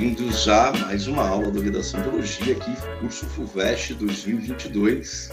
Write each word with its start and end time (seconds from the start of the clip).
Bem-vindos 0.00 0.48
a 0.48 0.72
mais 0.72 1.06
uma 1.06 1.28
aula 1.28 1.50
do 1.50 1.60
Redação 1.60 2.00
Biologia 2.00 2.56
aqui, 2.56 2.70
curso 3.00 3.26
FUVEST 3.26 3.92
2022. 3.96 5.30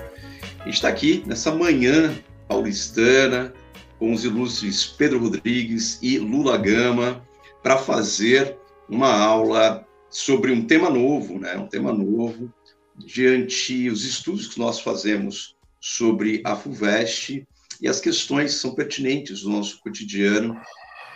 A 0.60 0.66
gente 0.66 0.74
está 0.74 0.90
aqui 0.90 1.24
nessa 1.26 1.56
manhã 1.56 2.14
paulistana 2.50 3.54
com 3.98 4.12
os 4.12 4.26
ilustres 4.26 4.86
Pedro 4.86 5.20
Rodrigues 5.20 6.00
e 6.02 6.20
Lula 6.20 6.58
Gama 6.58 7.26
para 7.64 7.78
fazer 7.78 8.58
uma 8.90 9.10
aula 9.10 9.88
sobre 10.10 10.52
um 10.52 10.66
tema 10.66 10.90
novo, 10.90 11.40
né? 11.40 11.56
Um 11.56 11.68
tema 11.68 11.94
novo 11.94 12.54
diante 12.98 13.90
os 13.90 14.04
estudos 14.04 14.48
que 14.48 14.60
nós 14.60 14.82
fazemos 14.82 15.56
sobre 15.80 16.42
a 16.44 16.58
FUVEST 16.58 17.48
e 17.80 17.88
as 17.88 18.02
questões 18.02 18.56
que 18.56 18.60
são 18.60 18.76
pertinentes 18.76 19.44
do 19.44 19.50
nosso 19.50 19.80
cotidiano. 19.80 20.60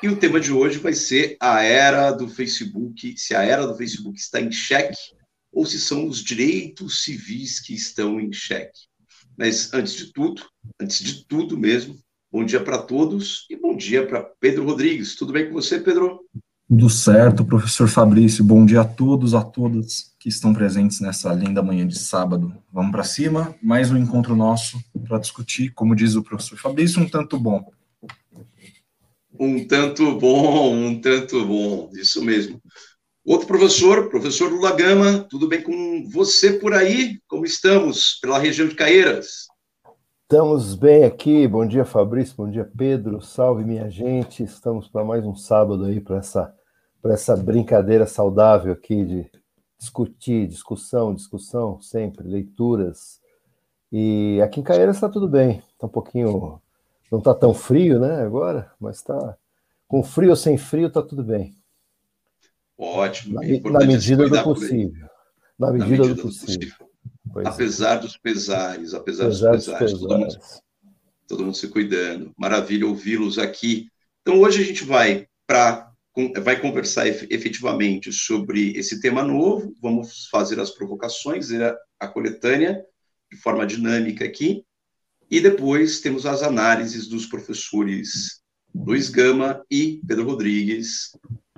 E 0.04 0.10
o 0.10 0.16
tema 0.16 0.40
de 0.40 0.52
hoje 0.52 0.80
vai 0.80 0.94
ser 0.94 1.38
a 1.40 1.62
era 1.62 2.10
do 2.12 2.28
Facebook, 2.28 3.16
se 3.16 3.36
a 3.36 3.44
era 3.44 3.68
do 3.68 3.76
Facebook 3.76 4.20
está 4.20 4.42
em 4.42 4.52
xeque 4.52 4.98
ou 5.54 5.64
se 5.64 5.80
são 5.80 6.08
os 6.08 6.24
direitos 6.24 7.04
civis 7.04 7.60
que 7.60 7.76
estão 7.76 8.20
em 8.20 8.34
xeque. 8.34 8.80
Mas 9.38 9.72
antes 9.72 9.94
de 9.94 10.12
tudo, 10.12 10.42
antes 10.82 11.04
de 11.04 11.24
tudo 11.28 11.56
mesmo, 11.56 11.96
bom 12.32 12.44
dia 12.44 12.60
para 12.64 12.80
todos 12.80 13.46
e 13.48 13.56
bom 13.56 13.78
dia 13.78 14.08
para 14.08 14.24
Pedro 14.24 14.66
Rodrigues. 14.66 15.16
Tudo 15.16 15.34
bem 15.34 15.48
com 15.48 15.54
você, 15.54 15.80
Pedro? 15.80 16.22
Tudo 16.68 16.90
certo, 16.90 17.46
professor 17.46 17.88
Fabrício. 17.88 18.44
Bom 18.44 18.66
dia 18.66 18.82
a 18.82 18.86
todos, 18.86 19.36
a 19.36 19.44
todas 19.44 20.16
que 20.20 20.30
estão 20.30 20.52
presentes 20.52 21.00
nessa 21.00 21.32
linda 21.32 21.62
manhã 21.62 21.86
de 21.86 22.00
sábado. 22.00 22.52
Vamos 22.74 22.92
para 22.92 23.04
cima, 23.04 23.54
mais 23.62 23.92
um 23.92 23.98
encontro 23.98 24.36
nosso 24.36 24.82
para 25.08 25.20
discutir, 25.20 25.70
como 25.76 25.96
diz 25.96 26.16
o 26.16 26.24
professor 26.24 26.58
Fabrício, 26.58 27.00
um 27.00 27.08
tanto 27.08 27.40
bom. 27.40 27.72
Um 29.44 29.66
tanto 29.66 30.20
bom, 30.20 30.72
um 30.72 31.02
tanto 31.02 31.44
bom, 31.44 31.90
isso 31.96 32.24
mesmo. 32.24 32.62
Outro 33.26 33.48
professor, 33.48 34.08
professor 34.08 34.52
Lula 34.52 34.72
Gama, 34.76 35.26
tudo 35.28 35.48
bem 35.48 35.64
com 35.64 36.08
você 36.14 36.54
por 36.54 36.76
aí? 36.76 37.20
Como 37.28 37.44
estamos 37.44 38.20
pela 38.22 38.38
região 38.38 38.68
de 38.68 38.76
Caeiras? 38.76 39.48
Estamos 40.22 40.76
bem 40.76 41.06
aqui. 41.06 41.48
Bom 41.48 41.66
dia, 41.66 41.84
Fabrício. 41.86 42.36
Bom 42.38 42.52
dia, 42.52 42.70
Pedro. 42.78 43.20
Salve, 43.20 43.64
minha 43.64 43.90
gente. 43.90 44.44
Estamos 44.44 44.88
para 44.88 45.04
mais 45.04 45.26
um 45.26 45.34
sábado 45.34 45.86
aí 45.86 46.00
para 46.00 46.18
essa 46.18 46.54
essa 47.06 47.36
brincadeira 47.36 48.06
saudável 48.06 48.72
aqui 48.74 49.04
de 49.04 49.32
discutir, 49.80 50.46
discussão, 50.46 51.16
discussão, 51.16 51.82
sempre, 51.82 52.28
leituras. 52.28 53.20
E 53.92 54.40
aqui 54.44 54.60
em 54.60 54.64
Caeiras 54.64 54.98
está 54.98 55.10
tudo 55.10 55.28
bem, 55.28 55.64
está 55.74 55.88
um 55.88 55.90
pouquinho. 55.90 56.62
Não 57.12 57.20
está 57.20 57.34
tão 57.34 57.54
frio, 57.54 58.00
né, 58.00 58.22
agora, 58.22 58.72
mas 58.80 58.98
está. 58.98 59.38
Com 59.86 60.02
frio 60.02 60.30
ou 60.30 60.36
sem 60.38 60.58
frio, 60.58 60.88
está 60.88 61.02
tudo 61.02 61.22
bem. 61.22 61.54
Ótimo. 62.78 63.36
Na, 63.36 63.80
na 63.80 63.86
medida 63.86 64.30
do 64.30 64.44
possível. 64.44 65.08
Na 65.60 65.72
medida, 65.72 65.86
na 65.86 65.98
medida 65.98 66.08
do, 66.08 66.16
do 66.16 66.22
possível. 66.22 66.78
possível. 66.78 66.88
apesar 67.46 67.98
é. 67.98 68.00
dos 68.00 68.18
pesares, 68.18 68.94
apesar, 68.94 69.26
apesar 69.26 69.52
dos 69.52 69.66
pesares, 69.66 69.92
dos 69.92 70.00
pesares. 70.00 70.00
Todo, 70.00 70.18
mundo, 70.18 70.38
todo 71.28 71.46
mundo 71.46 71.58
se 71.58 71.68
cuidando. 71.68 72.32
Maravilha 72.38 72.88
ouvi-los 72.88 73.38
aqui. 73.38 73.90
Então, 74.22 74.40
hoje 74.40 74.62
a 74.62 74.66
gente 74.66 74.86
vai 74.86 75.28
para 75.46 75.92
vai 76.44 76.60
conversar 76.60 77.08
efetivamente 77.08 78.12
sobre 78.12 78.72
esse 78.78 79.00
tema 79.00 79.24
novo, 79.24 79.74
vamos 79.82 80.28
fazer 80.28 80.60
as 80.60 80.70
provocações, 80.72 81.48
a 81.98 82.08
coletânea 82.08 82.84
de 83.32 83.38
forma 83.38 83.66
dinâmica 83.66 84.26
aqui, 84.26 84.66
e 85.32 85.40
depois 85.40 86.02
temos 86.02 86.26
as 86.26 86.44
análises 86.44 87.08
dos 87.08 87.26
professores 87.26 88.42
Luiz 88.76 89.10
Gama 89.10 89.66
e 89.72 90.02
Pedro 90.06 90.26
Rodrigues 90.26 91.12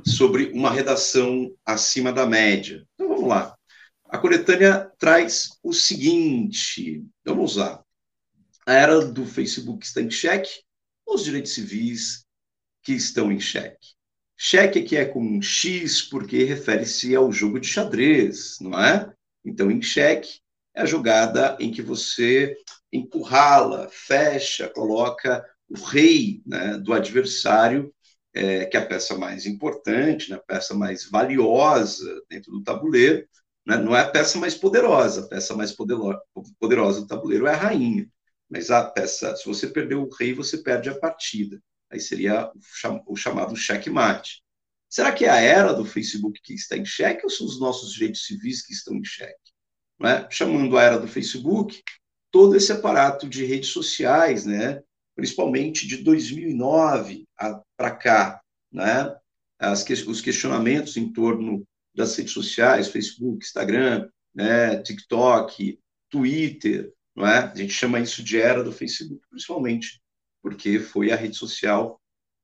sobre 0.05 0.51
uma 0.53 0.69
redação 0.69 1.51
acima 1.65 2.13
da 2.13 2.27
média. 2.27 2.85
Então 2.93 3.09
vamos 3.09 3.27
lá. 3.27 3.57
A 4.05 4.19
coletânea 4.19 4.91
traz 4.99 5.49
o 5.63 5.73
seguinte, 5.73 7.03
vamos 7.25 7.55
lá. 7.55 7.83
A 8.63 8.73
era 8.73 9.05
do 9.05 9.25
Facebook 9.25 9.83
está 9.83 10.01
em 10.01 10.11
xeque, 10.11 10.61
os 11.05 11.23
direitos 11.23 11.53
civis 11.53 12.25
que 12.83 12.93
estão 12.93 13.31
em 13.31 13.39
xeque. 13.39 13.93
Cheque 14.37 14.79
aqui 14.79 14.97
é 14.97 15.05
com 15.05 15.41
X 15.41 16.01
porque 16.03 16.43
refere-se 16.43 17.15
ao 17.15 17.31
jogo 17.31 17.59
de 17.59 17.67
xadrez, 17.67 18.57
não 18.61 18.79
é? 18.79 19.11
Então, 19.43 19.71
em 19.71 19.81
cheque 19.81 20.41
é 20.75 20.81
a 20.81 20.85
jogada 20.85 21.57
em 21.59 21.71
que 21.71 21.81
você 21.81 22.55
encurrala, 22.93 23.89
fecha, 23.91 24.69
coloca 24.69 25.43
o 25.67 25.75
rei 25.75 26.41
né, 26.45 26.77
do 26.77 26.93
adversário, 26.93 27.93
é, 28.33 28.65
que 28.65 28.77
é 28.77 28.79
a 28.79 28.85
peça 28.85 29.17
mais 29.17 29.45
importante, 29.45 30.29
né, 30.29 30.37
a 30.37 30.39
peça 30.39 30.73
mais 30.73 31.09
valiosa 31.09 32.21
dentro 32.29 32.51
do 32.51 32.63
tabuleiro, 32.63 33.27
né, 33.65 33.77
não 33.77 33.95
é 33.95 34.01
a 34.01 34.09
peça 34.09 34.37
mais 34.37 34.55
poderosa, 34.55 35.21
a 35.21 35.27
peça 35.27 35.55
mais 35.55 35.71
poderosa 35.71 37.01
do 37.01 37.07
tabuleiro 37.07 37.47
é 37.47 37.53
a 37.53 37.57
rainha, 37.57 38.07
mas 38.49 38.69
a 38.69 38.83
peça, 38.83 39.35
se 39.35 39.45
você 39.45 39.67
perder 39.67 39.95
o 39.95 40.09
rei, 40.09 40.33
você 40.33 40.57
perde 40.59 40.89
a 40.89 40.99
partida. 40.99 41.61
Aí 41.89 41.99
seria 41.99 42.51
o 43.07 43.15
chamado 43.15 43.55
checkmate. 43.55 44.43
Será 44.89 45.11
que 45.11 45.25
é 45.25 45.29
a 45.29 45.39
era 45.39 45.73
do 45.73 45.85
Facebook 45.85 46.39
que 46.43 46.53
está 46.53 46.77
em 46.77 46.85
xeque 46.85 47.23
ou 47.23 47.29
são 47.29 47.47
os 47.47 47.59
nossos 47.59 47.93
direitos 47.93 48.25
civis 48.25 48.63
que 48.63 48.73
estão 48.73 48.95
em 48.95 49.03
xeque? 49.03 49.53
É? 50.03 50.27
Chamando 50.29 50.77
a 50.77 50.83
era 50.83 50.99
do 50.99 51.07
Facebook, 51.07 51.81
todo 52.33 52.55
esse 52.55 52.71
aparato 52.71 53.29
de 53.29 53.45
redes 53.45 53.69
sociais, 53.69 54.43
né? 54.43 54.81
principalmente 55.15 55.85
de 55.85 55.97
2009 55.97 57.27
para 57.77 57.91
cá, 57.91 58.41
né? 58.71 59.15
As, 59.59 59.87
os 60.07 60.19
questionamentos 60.19 60.97
em 60.97 61.13
torno 61.13 61.63
das 61.93 62.17
redes 62.17 62.33
sociais, 62.33 62.87
Facebook, 62.87 63.45
Instagram, 63.45 64.09
né? 64.33 64.81
TikTok, 64.81 65.79
Twitter, 66.09 66.91
não 67.15 67.27
é? 67.27 67.51
A 67.51 67.55
gente 67.55 67.71
chama 67.71 67.99
isso 67.99 68.23
de 68.23 68.41
era 68.41 68.63
do 68.63 68.71
Facebook, 68.71 69.21
principalmente 69.29 70.01
porque 70.41 70.79
foi 70.79 71.11
a 71.11 71.15
rede 71.15 71.37
social, 71.37 72.01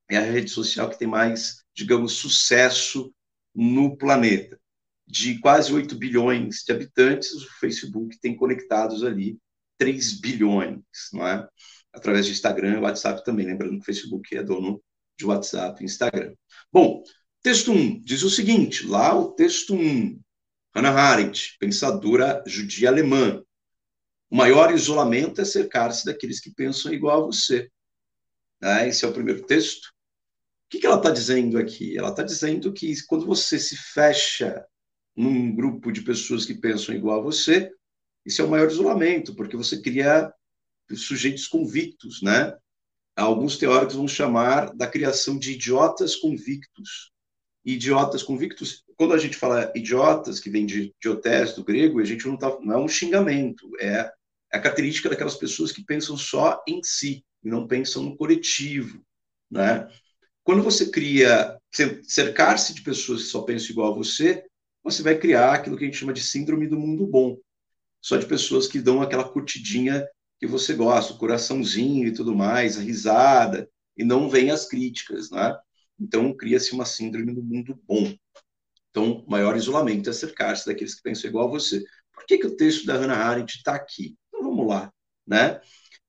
é 0.07 0.17
a 0.17 0.21
rede 0.21 0.51
social 0.51 0.87
que 0.87 0.99
tem 0.99 1.07
mais, 1.07 1.63
digamos, 1.73 2.13
sucesso 2.13 3.11
no 3.55 3.97
planeta. 3.97 4.59
De 5.07 5.39
quase 5.39 5.73
8 5.73 5.95
bilhões 5.95 6.57
de 6.63 6.71
habitantes, 6.71 7.31
o 7.31 7.59
Facebook 7.59 8.19
tem 8.21 8.35
conectados 8.35 9.03
ali 9.03 9.39
3 9.79 10.19
bilhões, 10.19 10.79
não 11.11 11.25
é? 11.27 11.47
Através 11.91 12.27
de 12.27 12.33
Instagram 12.33 12.77
e 12.77 12.81
WhatsApp 12.81 13.23
também, 13.25 13.47
lembrando 13.47 13.77
que 13.77 13.81
o 13.81 13.85
Facebook 13.85 14.37
é 14.37 14.43
dono 14.43 14.79
de 15.17 15.25
WhatsApp 15.25 15.81
e 15.81 15.85
Instagram. 15.85 16.35
Bom, 16.71 17.01
texto 17.41 17.71
1 17.71 18.03
diz 18.03 18.21
o 18.21 18.29
seguinte, 18.29 18.85
lá 18.85 19.17
o 19.17 19.31
texto 19.31 19.73
1, 19.73 20.19
Hannah 20.75 20.91
Arendt, 20.91 21.57
pensadora 21.59 22.43
judia 22.45 22.89
alemã, 22.89 23.41
o 24.29 24.35
maior 24.35 24.71
isolamento 24.71 25.41
é 25.41 25.45
cercar-se 25.45 26.05
daqueles 26.05 26.39
que 26.39 26.53
pensam 26.53 26.93
igual 26.93 27.23
a 27.23 27.25
você. 27.25 27.69
Né? 28.61 28.87
Esse 28.87 29.03
é 29.03 29.07
o 29.07 29.13
primeiro 29.13 29.43
texto. 29.45 29.87
O 29.87 30.69
que, 30.69 30.79
que 30.79 30.85
ela 30.85 30.97
está 30.97 31.09
dizendo 31.09 31.57
aqui? 31.57 31.97
Ela 31.97 32.09
está 32.09 32.21
dizendo 32.21 32.71
que 32.71 32.93
quando 33.07 33.25
você 33.25 33.57
se 33.57 33.75
fecha 33.75 34.63
num 35.15 35.53
grupo 35.55 35.91
de 35.91 36.01
pessoas 36.01 36.45
que 36.45 36.53
pensam 36.53 36.93
igual 36.93 37.19
a 37.19 37.23
você, 37.23 37.71
isso 38.29 38.43
é 38.43 38.45
o 38.45 38.49
maior 38.49 38.69
isolamento, 38.69 39.33
porque 39.33 39.57
você 39.57 39.81
cria 39.81 40.31
sujeitos 40.93 41.47
convictos, 41.47 42.21
né? 42.21 42.55
Alguns 43.15 43.57
teóricos 43.57 43.95
vão 43.95 44.07
chamar 44.07 44.71
da 44.75 44.85
criação 44.85 45.37
de 45.37 45.53
idiotas 45.53 46.15
convictos. 46.15 47.11
Idiotas 47.65 48.21
convictos, 48.21 48.83
quando 48.95 49.15
a 49.15 49.17
gente 49.17 49.35
fala 49.35 49.71
idiotas, 49.75 50.39
que 50.39 50.49
vem 50.49 50.63
de 50.63 50.93
idiotés 50.95 51.55
do 51.55 51.63
grego, 51.63 51.99
a 51.99 52.05
gente 52.05 52.27
não, 52.27 52.37
tá, 52.37 52.55
não 52.61 52.75
é 52.75 52.77
um 52.77 52.87
xingamento, 52.87 53.67
é 53.79 54.11
a 54.51 54.59
característica 54.59 55.09
daquelas 55.09 55.35
pessoas 55.35 55.71
que 55.71 55.83
pensam 55.83 56.15
só 56.15 56.63
em 56.67 56.81
si 56.83 57.25
e 57.43 57.49
não 57.49 57.67
pensam 57.67 58.03
no 58.03 58.15
coletivo, 58.15 59.03
né? 59.49 59.89
Quando 60.43 60.61
você 60.61 60.91
cria, 60.91 61.59
cercar-se 62.03 62.75
de 62.75 62.83
pessoas 62.83 63.23
que 63.23 63.29
só 63.29 63.41
pensam 63.41 63.71
igual 63.71 63.91
a 63.91 63.95
você, 63.95 64.45
você 64.83 65.01
vai 65.01 65.17
criar 65.17 65.53
aquilo 65.53 65.77
que 65.77 65.83
a 65.83 65.87
gente 65.87 65.97
chama 65.97 66.13
de 66.13 66.21
síndrome 66.21 66.67
do 66.67 66.77
mundo 66.77 67.07
bom. 67.07 67.37
Só 68.01 68.17
de 68.17 68.25
pessoas 68.25 68.67
que 68.67 68.79
dão 68.79 69.01
aquela 69.01 69.27
curtidinha 69.27 70.07
que 70.39 70.47
você 70.47 70.73
gosta, 70.73 71.13
o 71.13 71.17
coraçãozinho 71.17 72.07
e 72.07 72.13
tudo 72.13 72.35
mais, 72.35 72.77
a 72.77 72.81
risada, 72.81 73.69
e 73.97 74.03
não 74.03 74.29
vem 74.29 74.51
as 74.51 74.67
críticas, 74.67 75.29
né? 75.29 75.57
Então, 75.99 76.33
cria-se 76.33 76.71
uma 76.71 76.85
síndrome 76.85 77.33
do 77.33 77.43
mundo 77.43 77.77
bom. 77.85 78.15
Então, 78.89 79.25
maior 79.27 79.57
isolamento 79.57 80.09
é 80.09 80.13
cercar-se 80.13 80.65
daqueles 80.65 80.95
que 80.95 81.03
pensam 81.03 81.29
igual 81.29 81.47
a 81.47 81.51
você. 81.51 81.83
Por 82.13 82.25
que, 82.25 82.37
que 82.37 82.47
o 82.47 82.55
texto 82.55 82.85
da 82.85 82.95
Hannah 82.95 83.17
Arendt 83.17 83.57
está 83.57 83.75
aqui? 83.75 84.15
Então, 84.29 84.43
vamos 84.43 84.65
lá, 84.65 84.91
né? 85.27 85.59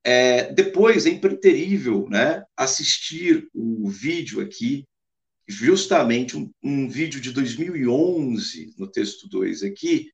É, 0.02 0.52
depois 0.52 1.06
é 1.06 1.10
impreterível 1.10 2.08
né, 2.08 2.42
assistir 2.56 3.48
o 3.52 3.88
vídeo 3.88 4.40
aqui, 4.40 4.86
justamente 5.46 6.36
um, 6.36 6.50
um 6.62 6.88
vídeo 6.88 7.20
de 7.20 7.32
2011, 7.32 8.74
no 8.78 8.90
texto 8.90 9.28
2 9.28 9.62
aqui, 9.62 10.10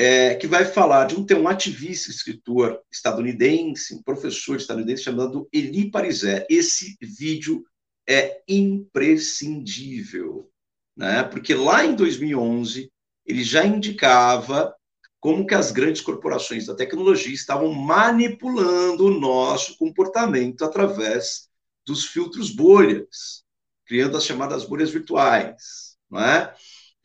é, 0.00 0.36
que 0.36 0.46
vai 0.46 0.64
falar 0.64 1.06
de 1.06 1.16
um, 1.16 1.26
tem 1.26 1.36
um 1.36 1.48
ativista, 1.48 2.08
escritor 2.08 2.80
estadunidense, 2.88 3.96
um 3.96 4.02
professor 4.02 4.56
estadunidense 4.56 5.02
chamado 5.02 5.48
Eli 5.52 5.90
Parizé. 5.90 6.46
Esse 6.48 6.96
vídeo 7.02 7.64
é 8.08 8.40
imprescindível. 8.46 10.48
né? 10.96 11.24
Porque 11.24 11.52
lá 11.52 11.84
em 11.84 11.96
2011 11.96 12.92
ele 13.26 13.42
já 13.42 13.66
indicava 13.66 14.72
como 15.18 15.44
que 15.44 15.56
as 15.56 15.72
grandes 15.72 16.00
corporações 16.00 16.66
da 16.66 16.76
tecnologia 16.76 17.34
estavam 17.34 17.72
manipulando 17.72 19.06
o 19.06 19.18
nosso 19.18 19.76
comportamento 19.76 20.64
através 20.64 21.48
dos 21.84 22.06
filtros 22.06 22.52
bolhas, 22.52 23.42
criando 23.84 24.16
as 24.16 24.24
chamadas 24.24 24.64
bolhas 24.64 24.90
virtuais, 24.90 25.96
não 26.08 26.20
é? 26.20 26.54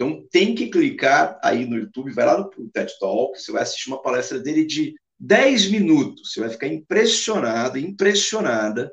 Então 0.04 0.28
tem 0.30 0.54
que 0.54 0.68
clicar 0.68 1.40
aí 1.42 1.66
no 1.66 1.78
YouTube, 1.78 2.12
vai 2.12 2.26
lá 2.26 2.38
no 2.38 2.50
TED 2.70 2.92
Talk, 3.00 3.40
você 3.40 3.54
vai 3.54 3.62
assistir 3.64 3.88
uma 3.88 4.02
palestra 4.02 4.38
dele 4.38 4.66
de 4.66 4.94
10 5.18 5.72
minutos, 5.72 6.30
você 6.32 6.42
vai 6.42 6.50
ficar 6.50 6.68
impressionado, 6.68 7.80
impressionada 7.80 8.92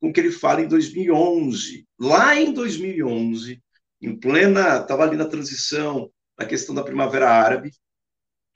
com 0.00 0.08
o 0.08 0.12
que 0.12 0.18
ele 0.18 0.32
fala 0.32 0.60
em 0.60 0.66
2011. 0.66 1.86
Lá 2.00 2.34
em 2.34 2.52
2011, 2.52 3.62
em 4.02 4.18
plena, 4.18 4.80
estava 4.80 5.04
ali 5.04 5.16
na 5.16 5.26
transição, 5.26 6.10
na 6.36 6.44
questão 6.44 6.74
da 6.74 6.82
Primavera 6.82 7.30
Árabe, 7.30 7.70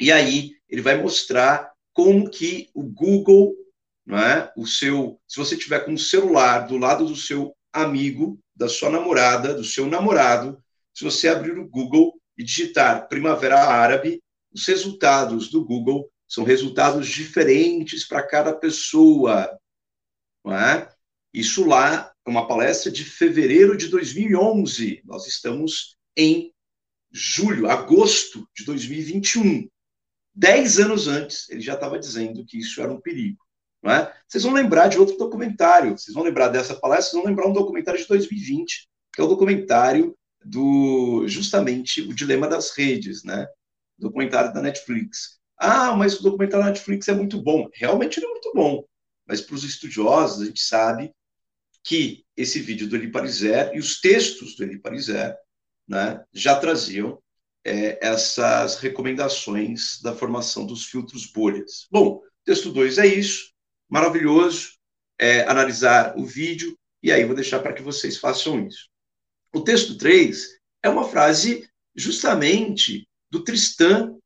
e 0.01 0.11
aí 0.11 0.51
ele 0.69 0.83
vai 0.83 1.01
mostrar 1.01 1.71
como 1.93 2.29
que 2.29 2.71
o 2.75 2.83
Google, 2.83 3.55
não 4.05 4.19
é, 4.19 4.53
o 4.57 4.67
seu, 4.67 5.21
se 5.29 5.37
você 5.39 5.57
tiver 5.57 5.85
com 5.85 5.95
o 5.95 5.99
celular 5.99 6.67
do 6.67 6.77
lado 6.77 7.07
do 7.07 7.15
seu 7.15 7.55
amigo, 7.73 8.37
da 8.57 8.69
sua 8.69 8.91
namorada, 8.91 9.55
do 9.55 9.63
seu 9.63 9.87
namorado, 9.87 10.61
se 10.95 11.05
você 11.05 11.29
abrir 11.29 11.59
o 11.59 11.69
Google 11.69 12.15
e 12.39 12.45
digitar 12.45 13.09
Primavera 13.09 13.65
Árabe, 13.65 14.23
os 14.53 14.67
resultados 14.67 15.51
do 15.51 15.65
Google 15.65 16.09
são 16.29 16.45
resultados 16.45 17.09
diferentes 17.09 18.07
para 18.07 18.27
cada 18.27 18.55
pessoa, 18.55 19.59
é? 20.47 20.89
Isso 21.33 21.67
lá 21.67 22.13
é 22.25 22.31
uma 22.31 22.47
palestra 22.47 22.93
de 22.93 23.05
fevereiro 23.05 23.77
de 23.77 23.89
2011. 23.89 25.03
Nós 25.05 25.27
estamos 25.27 25.97
em 26.17 26.53
julho, 27.11 27.69
agosto 27.69 28.49
de 28.55 28.65
2021. 28.65 29.69
Dez 30.33 30.79
anos 30.79 31.09
antes, 31.09 31.49
ele 31.49 31.61
já 31.61 31.75
estava 31.75 31.99
dizendo 31.99 32.45
que 32.45 32.59
isso 32.59 32.81
era 32.81 32.93
um 32.93 33.01
perigo. 33.01 33.43
É? 33.87 34.13
Vocês 34.27 34.45
vão 34.45 34.55
lembrar 34.55 34.89
de 34.89 34.99
outro 34.99 35.17
documentário, 35.19 35.99
vocês 35.99 36.15
vão 36.15 36.25
lembrar 36.25 36.49
dessa 36.49 36.75
palestra, 36.75 37.11
vocês 37.11 37.23
vão 37.23 37.31
lembrar 37.31 37.49
um 37.49 37.53
documentário 37.53 38.01
de 38.01 38.09
2020, 38.09 38.89
que 39.13 39.21
é 39.21 39.25
o 39.25 39.29
documentário 39.29 40.17
do 40.45 41.27
justamente 41.27 42.03
o 42.03 42.15
dilema 42.15 42.49
das 42.49 42.71
redes, 42.77 43.25
né? 43.25 43.47
Documentário 43.99 44.53
da 44.53 44.63
Netflix. 44.63 45.39
Ah, 45.57 45.95
mas 45.97 46.19
o 46.19 46.23
documentário 46.23 46.65
da 46.65 46.71
Netflix 46.71 47.09
é 47.09 47.15
muito 47.15 47.41
bom. 47.41 47.69
Realmente 47.75 48.19
ele 48.19 48.27
é 48.27 48.31
muito 48.31 48.53
bom. 48.55 48.85
Mas 49.27 49.41
para 49.41 49.55
os 49.55 49.65
estudiosos, 49.65 50.43
a 50.43 50.47
gente 50.47 50.61
sabe 50.61 51.13
que 51.83 52.25
esse 52.37 52.61
vídeo 52.61 52.89
do 52.89 52.97
Eli 52.97 53.11
Pariser 53.11 53.73
e 53.75 53.79
os 53.79 54.01
textos 54.01 54.57
do 54.57 54.65
Eli 54.65 54.79
Pariser 54.79 55.37
né, 55.87 56.23
já 56.33 56.59
traziam 56.59 57.23
é, 57.65 57.99
essas 58.07 58.77
recomendações 58.77 60.01
da 60.03 60.15
formação 60.15 60.67
dos 60.67 60.85
filtros 60.87 61.27
bolhas. 61.27 61.87
Bom, 61.91 62.21
texto 62.45 62.71
2 62.71 62.99
é 62.99 63.07
isso, 63.07 63.51
maravilhoso, 63.89 64.73
é, 65.19 65.43
analisar 65.43 66.19
o 66.19 66.25
vídeo, 66.25 66.77
e 67.03 67.13
aí 67.13 67.25
vou 67.25 67.35
deixar 67.35 67.61
para 67.61 67.73
que 67.73 67.83
vocês 67.83 68.19
façam 68.19 68.67
isso. 68.67 68.89
O 69.55 69.61
texto 69.61 69.97
3 69.97 70.59
é 70.83 70.89
uma 70.89 71.09
frase 71.09 71.71
justamente 71.95 73.09
do 73.31 73.45
Tristan 73.45 74.19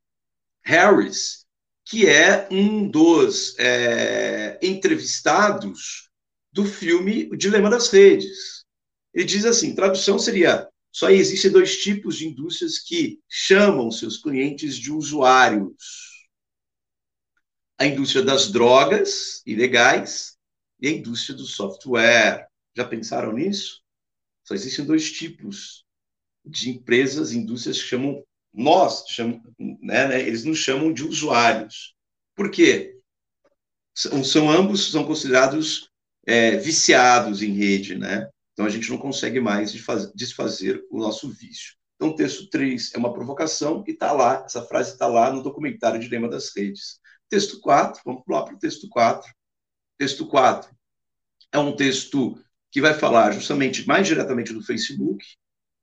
Harris, 0.62 1.44
que 1.84 2.06
é 2.06 2.48
um 2.50 2.88
dos 2.88 3.54
é, 3.58 4.58
entrevistados 4.62 6.08
do 6.50 6.64
filme 6.64 7.28
O 7.30 7.36
Dilema 7.36 7.68
das 7.68 7.90
Redes. 7.90 8.64
Ele 9.12 9.26
diz 9.26 9.44
assim: 9.44 9.74
tradução 9.74 10.18
seria: 10.18 10.66
só 10.90 11.10
existem 11.10 11.50
dois 11.50 11.76
tipos 11.76 12.16
de 12.16 12.26
indústrias 12.26 12.78
que 12.78 13.20
chamam 13.28 13.90
seus 13.90 14.16
clientes 14.16 14.76
de 14.76 14.90
usuários. 14.90 15.76
A 17.78 17.84
indústria 17.84 18.24
das 18.24 18.50
drogas 18.50 19.42
ilegais 19.44 20.38
e 20.80 20.88
a 20.88 20.90
indústria 20.90 21.36
do 21.36 21.44
software. 21.44 22.48
Já 22.74 22.86
pensaram 22.86 23.34
nisso? 23.34 23.82
Só 24.48 24.54
existem 24.54 24.86
dois 24.86 25.12
tipos 25.12 25.84
de 26.42 26.70
empresas, 26.70 27.32
indústrias 27.32 27.82
que 27.82 27.86
chamam 27.86 28.24
nós, 28.50 29.04
chamam, 29.06 29.42
né, 29.58 30.08
né, 30.08 30.22
eles 30.22 30.42
nos 30.42 30.56
chamam 30.56 30.90
de 30.90 31.04
usuários. 31.04 31.94
Por 32.34 32.50
quê? 32.50 32.98
São, 33.94 34.24
são 34.24 34.50
ambos 34.50 34.90
são 34.90 35.04
considerados 35.04 35.90
é, 36.26 36.56
viciados 36.56 37.42
em 37.42 37.52
rede, 37.52 37.94
né? 37.94 38.26
Então 38.54 38.64
a 38.64 38.70
gente 38.70 38.88
não 38.88 38.96
consegue 38.96 39.38
mais 39.38 39.70
desfazer 40.14 40.82
o 40.90 40.98
nosso 40.98 41.28
vício. 41.28 41.76
Então 41.96 42.08
o 42.08 42.16
texto 42.16 42.48
3 42.48 42.94
é 42.94 42.98
uma 42.98 43.12
provocação 43.12 43.84
e 43.86 43.90
está 43.90 44.12
lá, 44.12 44.44
essa 44.46 44.64
frase 44.64 44.92
está 44.92 45.06
lá 45.06 45.30
no 45.30 45.42
documentário 45.42 46.00
Dilema 46.00 46.26
das 46.26 46.56
Redes. 46.56 46.98
Texto 47.28 47.60
4, 47.60 48.00
vamos 48.02 48.22
lá 48.26 48.42
para 48.46 48.54
o 48.54 48.58
texto 48.58 48.88
4. 48.88 49.30
Texto 49.98 50.26
4 50.26 50.74
é 51.52 51.58
um 51.58 51.76
texto 51.76 52.42
que 52.70 52.80
vai 52.80 52.94
falar 52.94 53.32
justamente 53.32 53.86
mais 53.86 54.06
diretamente 54.06 54.52
do 54.52 54.62
Facebook, 54.62 55.24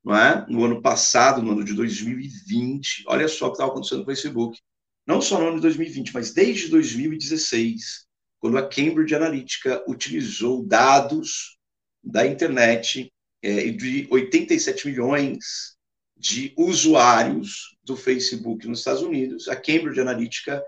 não 0.03 0.15
é? 0.15 0.45
No 0.47 0.65
ano 0.65 0.81
passado, 0.81 1.41
no 1.41 1.51
ano 1.51 1.63
de 1.63 1.73
2020, 1.73 3.03
olha 3.07 3.27
só 3.27 3.45
o 3.45 3.49
que 3.49 3.55
estava 3.55 3.71
acontecendo 3.71 3.99
no 3.99 4.05
Facebook. 4.05 4.59
Não 5.07 5.21
só 5.21 5.39
no 5.39 5.47
ano 5.47 5.55
de 5.57 5.61
2020, 5.63 6.13
mas 6.13 6.33
desde 6.33 6.67
2016 6.69 8.05
quando 8.45 8.59
a 8.59 8.69
Cambridge 8.69 9.15
Analytica 9.15 9.83
utilizou 9.87 10.63
dados 10.63 11.57
da 12.03 12.27
internet 12.27 13.11
é, 13.41 13.71
de 13.71 14.07
87 14.11 14.87
milhões 14.87 15.75
de 16.15 16.53
usuários 16.55 17.75
do 17.83 17.97
Facebook 17.97 18.67
nos 18.67 18.79
Estados 18.79 19.01
Unidos, 19.01 19.47
a 19.47 19.55
Cambridge 19.55 19.99
Analytica 19.99 20.63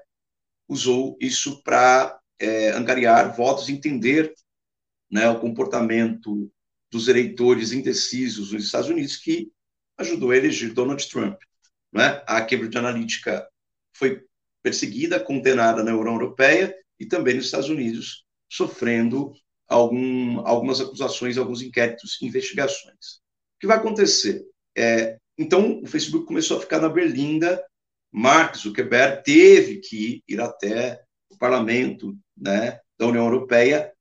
usou 0.67 1.15
isso 1.21 1.62
para 1.62 2.19
é, 2.39 2.71
angariar 2.71 3.36
votos, 3.38 3.69
entender 3.69 4.33
né, 5.09 5.29
o 5.29 5.39
comportamento 5.39 6.51
dos 6.91 7.07
eleitores 7.07 7.71
indecisos 7.71 8.51
nos 8.51 8.65
Estados 8.65 8.89
Unidos, 8.89 9.17
que 9.17 9.51
ajudou 9.97 10.31
a 10.31 10.37
eleger 10.37 10.73
Donald 10.73 11.05
Trump. 11.09 11.39
Né? 11.91 12.23
A 12.25 12.41
Cambridge 12.41 12.77
Analytica 12.77 13.47
foi 13.95 14.23
perseguida, 14.61 15.19
condenada 15.19 15.83
na 15.83 15.95
União 15.95 16.13
Europeia, 16.13 16.75
e 16.99 17.05
também 17.05 17.35
nos 17.35 17.45
Estados 17.45 17.69
Unidos, 17.69 18.25
sofrendo 18.51 19.33
algum, 19.67 20.39
algumas 20.45 20.81
acusações, 20.81 21.37
alguns 21.37 21.61
inquéritos, 21.61 22.21
investigações. 22.21 23.21
O 23.55 23.59
que 23.59 23.67
vai 23.67 23.77
acontecer? 23.77 24.45
É, 24.75 25.17
então, 25.37 25.81
o 25.81 25.87
Facebook 25.87 26.25
começou 26.25 26.57
a 26.57 26.61
ficar 26.61 26.79
na 26.79 26.89
berlinda, 26.89 27.63
Mark 28.11 28.55
Zuckerberg 28.55 29.23
teve 29.23 29.79
que 29.79 30.23
ir 30.27 30.39
até 30.39 31.03
o 31.29 31.37
parlamento 31.37 32.17
né, 32.35 32.79
da 32.97 33.07
União 33.07 33.25
Europeia 33.25 33.91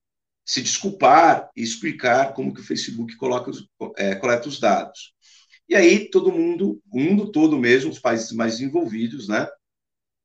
se 0.47 0.63
desculpar 0.63 1.51
e 1.57 1.63
explicar 1.63 2.33
como 2.33 2.55
que 2.55 2.61
o 2.61 2.65
Facebook 2.65 3.17
coloca 3.17 3.51
os, 3.51 3.69
é, 3.97 4.15
coleta 4.15 4.49
os 4.49 4.61
dados. 4.61 5.13
E 5.69 5.75
aí 5.75 6.09
todo 6.09 6.31
mundo, 6.31 6.81
o 6.89 7.01
mundo 7.01 7.33
todo 7.33 7.59
mesmo, 7.59 7.91
os 7.91 7.99
países 7.99 8.31
mais 8.31 8.61
envolvidos, 8.61 9.27
né, 9.27 9.49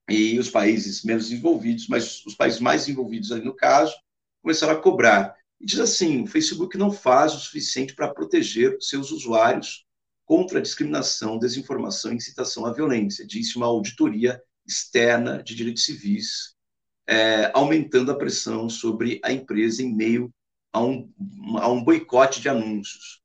e 0.08 0.38
os 0.38 0.50
países 0.50 1.04
menos 1.04 1.32
envolvidos, 1.32 1.88
mas 1.88 2.24
os 2.26 2.36
países 2.36 2.60
mais 2.60 2.88
envolvidos 2.88 3.32
ali 3.32 3.44
no 3.44 3.56
caso, 3.56 3.96
começaram 4.44 4.74
a 4.74 4.82
cobrar. 4.82 5.36
E 5.60 5.66
diz 5.66 5.80
assim: 5.80 6.22
o 6.22 6.28
Facebook 6.28 6.78
não 6.78 6.92
faz 6.92 7.34
o 7.34 7.40
suficiente 7.40 7.96
para 7.96 8.14
proteger 8.14 8.78
seus 8.80 9.12
usuários 9.12 9.86
contra 10.26 10.60
a 10.60 10.62
discriminação, 10.62 11.40
desinformação 11.40 12.12
e 12.12 12.16
incitação 12.16 12.66
à 12.66 12.72
violência, 12.72 13.26
disse 13.26 13.58
uma 13.58 13.66
auditoria 13.66 14.42
externa 14.66 15.42
de 15.42 15.56
direitos 15.56 15.84
civis, 15.84 16.56
é, 17.12 17.52
aumentando 17.54 18.10
a 18.10 18.18
pressão 18.18 18.70
sobre 18.70 19.20
a 19.22 19.34
empresa 19.34 19.84
em 19.84 19.94
meio 19.94 20.34
a 20.72 20.82
um, 20.82 21.12
a 21.58 21.70
um 21.70 21.84
boicote 21.84 22.40
de 22.40 22.48
anúncios. 22.48 23.22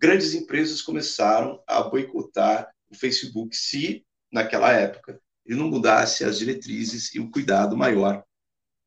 Grandes 0.00 0.32
empresas 0.32 0.80
começaram 0.80 1.62
a 1.66 1.82
boicotar 1.82 2.72
o 2.90 2.94
Facebook 2.94 3.54
se, 3.54 4.06
naquela 4.32 4.72
época, 4.72 5.20
ele 5.44 5.58
não 5.58 5.68
mudasse 5.68 6.24
as 6.24 6.38
diretrizes 6.38 7.14
e 7.14 7.20
o 7.20 7.30
cuidado 7.30 7.76
maior 7.76 8.24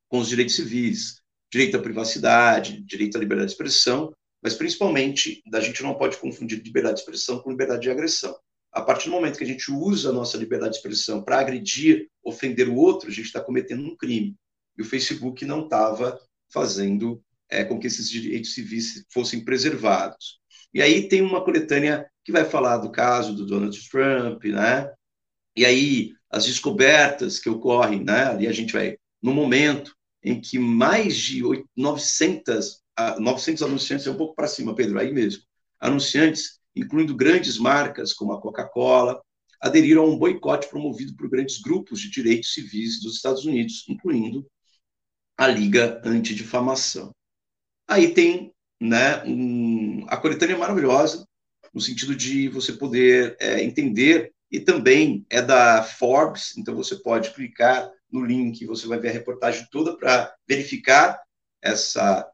com 0.07 0.17
os 0.17 0.27
direitos 0.27 0.55
civis, 0.55 1.21
direito 1.51 1.77
à 1.77 1.79
privacidade, 1.79 2.81
direito 2.81 3.17
à 3.17 3.19
liberdade 3.19 3.49
de 3.49 3.53
expressão, 3.53 4.11
mas 4.41 4.55
principalmente 4.55 5.43
a 5.53 5.59
gente 5.59 5.83
não 5.83 5.93
pode 5.93 6.17
confundir 6.17 6.59
liberdade 6.63 6.95
de 6.95 7.01
expressão 7.01 7.39
com 7.39 7.51
liberdade 7.51 7.83
de 7.83 7.91
agressão. 7.91 8.35
A 8.71 8.81
partir 8.81 9.09
do 9.09 9.15
momento 9.15 9.37
que 9.37 9.43
a 9.43 9.47
gente 9.47 9.71
usa 9.71 10.09
a 10.09 10.13
nossa 10.13 10.37
liberdade 10.37 10.73
de 10.73 10.77
expressão 10.77 11.23
para 11.23 11.39
agredir, 11.39 12.07
ofender 12.23 12.69
o 12.69 12.75
outro, 12.75 13.09
a 13.09 13.11
gente 13.11 13.25
está 13.25 13.41
cometendo 13.41 13.83
um 13.83 13.95
crime. 13.95 14.35
E 14.77 14.81
o 14.81 14.85
Facebook 14.85 15.43
não 15.45 15.63
estava 15.63 16.19
fazendo 16.51 17.21
é, 17.49 17.63
com 17.63 17.79
que 17.79 17.87
esses 17.87 18.09
direitos 18.09 18.53
civis 18.53 19.05
fossem 19.11 19.43
preservados. 19.43 20.39
E 20.73 20.81
aí 20.81 21.07
tem 21.07 21.21
uma 21.21 21.43
coletânea 21.43 22.09
que 22.23 22.31
vai 22.31 22.45
falar 22.45 22.77
do 22.77 22.91
caso 22.91 23.33
do 23.35 23.45
Donald 23.45 23.89
Trump, 23.89 24.43
né? 24.45 24.91
E 25.55 25.65
aí 25.65 26.13
as 26.29 26.45
descobertas 26.45 27.39
que 27.39 27.49
ocorrem, 27.49 28.03
né? 28.03 28.25
Ali 28.25 28.47
a 28.47 28.51
gente 28.51 28.73
vai 28.73 28.97
no 29.21 29.33
momento 29.33 29.95
em 30.23 30.39
que 30.39 30.59
mais 30.59 31.15
de 31.17 31.41
900 31.75 32.81
900 33.19 33.63
anunciantes 33.63 34.05
é 34.07 34.11
um 34.11 34.17
pouco 34.17 34.35
para 34.35 34.47
cima, 34.47 34.75
Pedro, 34.75 34.99
aí 34.99 35.13
mesmo. 35.13 35.41
Anunciantes 35.79 36.59
incluindo 36.79 37.15
grandes 37.15 37.57
marcas 37.57 38.13
como 38.13 38.33
a 38.33 38.41
Coca-Cola, 38.41 39.21
aderiram 39.61 40.03
a 40.03 40.07
um 40.07 40.17
boicote 40.17 40.69
promovido 40.69 41.15
por 41.15 41.29
grandes 41.29 41.61
grupos 41.61 41.99
de 41.99 42.09
direitos 42.09 42.53
civis 42.53 43.01
dos 43.01 43.15
Estados 43.15 43.45
Unidos, 43.45 43.85
incluindo 43.87 44.45
a 45.37 45.47
Liga 45.47 46.01
Antidifamação. 46.05 47.13
Aí 47.87 48.13
tem 48.13 48.53
né, 48.79 49.23
um, 49.25 50.05
a 50.07 50.17
coletânea 50.17 50.53
é 50.53 50.57
maravilhosa, 50.57 51.27
no 51.73 51.81
sentido 51.81 52.15
de 52.15 52.47
você 52.47 52.73
poder 52.73 53.35
é, 53.39 53.63
entender, 53.63 54.33
e 54.51 54.59
também 54.59 55.25
é 55.29 55.41
da 55.41 55.83
Forbes, 55.83 56.57
então 56.57 56.75
você 56.75 56.95
pode 56.95 57.31
clicar 57.31 57.91
no 58.11 58.25
link, 58.25 58.65
você 58.65 58.87
vai 58.87 58.99
ver 58.99 59.09
a 59.09 59.13
reportagem 59.13 59.67
toda 59.71 59.95
para 59.95 60.33
verificar 60.47 61.21
essa, 61.61 62.27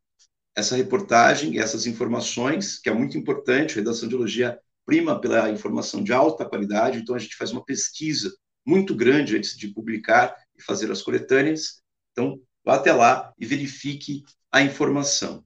essa 0.55 0.75
reportagem, 0.75 1.59
essas 1.59 1.85
informações, 1.85 2.79
que 2.79 2.89
é 2.89 2.93
muito 2.93 3.17
importante, 3.17 3.73
a 3.73 3.75
redação 3.75 4.07
de 4.07 4.15
elogia 4.15 4.57
prima 4.85 5.19
pela 5.19 5.49
informação 5.49 6.03
de 6.03 6.13
alta 6.13 6.45
qualidade, 6.45 6.99
então 6.99 7.15
a 7.15 7.19
gente 7.19 7.35
faz 7.35 7.51
uma 7.51 7.63
pesquisa 7.63 8.33
muito 8.65 8.95
grande 8.95 9.35
antes 9.35 9.57
de 9.57 9.67
publicar 9.67 10.35
e 10.57 10.61
fazer 10.61 10.89
as 10.91 11.01
coletâneas, 11.01 11.81
então 12.11 12.39
vá 12.63 12.75
até 12.75 12.93
lá 12.93 13.33
e 13.37 13.45
verifique 13.45 14.23
a 14.51 14.61
informação. 14.61 15.43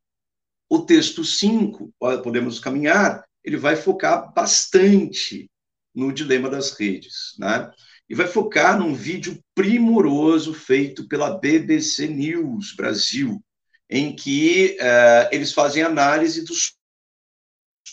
O 0.69 0.79
texto 0.79 1.25
5, 1.25 1.91
podemos 2.23 2.59
caminhar, 2.59 3.25
ele 3.43 3.57
vai 3.57 3.75
focar 3.75 4.31
bastante 4.33 5.49
no 5.95 6.13
dilema 6.13 6.49
das 6.49 6.71
redes, 6.71 7.33
né? 7.39 7.71
E 8.07 8.15
vai 8.15 8.27
focar 8.27 8.77
num 8.77 8.93
vídeo 8.93 9.39
primoroso 9.55 10.53
feito 10.53 11.07
pela 11.07 11.37
BBC 11.37 12.07
News 12.07 12.73
Brasil, 12.75 13.43
em 13.89 14.15
que 14.15 14.77
uh, 14.79 15.29
eles 15.31 15.51
fazem 15.51 15.81
análise 15.81 16.43
dos 16.43 16.77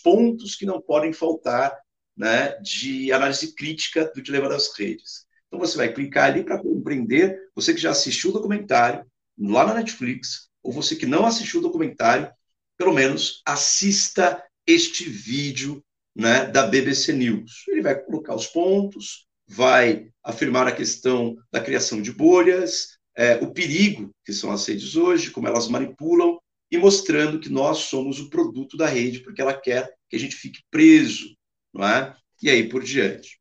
pontos 0.03 0.55
que 0.55 0.67
não 0.67 0.81
podem 0.81 1.13
faltar 1.13 1.77
né, 2.17 2.59
de 2.61 3.13
análise 3.13 3.55
crítica 3.55 4.11
do 4.15 4.23
dilema 4.23 4.49
das 4.49 4.77
redes. 4.77 5.27
Então 5.47 5.59
você 5.59 5.77
vai 5.77 5.93
clicar 5.93 6.27
ali 6.27 6.45
para 6.45 6.59
compreender, 6.59 7.39
você 7.55 7.73
que 7.73 7.81
já 7.81 7.91
assistiu 7.91 8.31
o 8.31 8.33
documentário 8.33 9.07
lá 9.39 9.67
na 9.67 9.75
Netflix, 9.75 10.49
ou 10.63 10.73
você 10.73 10.97
que 10.97 11.07
não 11.07 11.25
assistiu 11.25 11.61
o 11.61 11.63
documentário, 11.63 12.31
pelo 12.77 12.93
menos 12.93 13.43
assista 13.47 14.43
este 14.67 15.09
vídeo 15.09 15.83
né, 16.15 16.47
da 16.47 16.67
BBC 16.67 17.13
News. 17.13 17.65
Ele 17.69 17.83
vai 17.83 17.95
colocar 17.95 18.35
os 18.35 18.47
pontos, 18.47 19.27
vai 19.47 20.09
afirmar 20.23 20.67
a 20.67 20.73
questão 20.73 21.37
da 21.53 21.61
criação 21.61 22.03
de 22.03 22.13
bolhas, 22.13 22.96
é, 23.17 23.37
o 23.37 23.51
perigo 23.51 24.11
que 24.25 24.33
são 24.33 24.51
as 24.51 24.67
redes 24.67 24.95
hoje, 24.95 25.31
como 25.31 25.49
elas 25.49 25.69
manipulam, 25.69 26.39
e 26.71 26.77
mostrando 26.77 27.41
que 27.41 27.49
nós 27.49 27.79
somos 27.79 28.21
o 28.21 28.29
produto 28.29 28.77
da 28.77 28.87
rede, 28.87 29.21
porque 29.21 29.41
ela 29.41 29.55
quer 29.55 29.95
que 30.09 30.17
a 30.17 30.19
gente 30.19 30.37
fique 30.37 30.63
preso, 30.71 31.37
não 31.73 31.87
é? 31.87 32.17
E 32.43 32.51
aí 32.51 32.69
por 32.69 32.83
diante. 32.83 33.41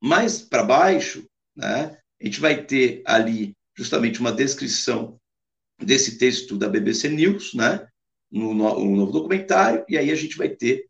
Mais 0.00 0.42
para 0.42 0.62
baixo, 0.62 1.26
né, 1.56 1.98
a 2.20 2.24
gente 2.24 2.40
vai 2.40 2.64
ter 2.64 3.02
ali 3.06 3.56
justamente 3.76 4.20
uma 4.20 4.32
descrição 4.32 5.18
desse 5.78 6.18
texto 6.18 6.56
da 6.56 6.68
BBC 6.68 7.08
News, 7.08 7.54
né, 7.54 7.86
no, 8.30 8.54
no 8.54 8.96
novo 8.96 9.12
documentário, 9.12 9.84
e 9.88 9.96
aí 9.96 10.10
a 10.10 10.14
gente 10.14 10.36
vai 10.36 10.48
ter 10.48 10.86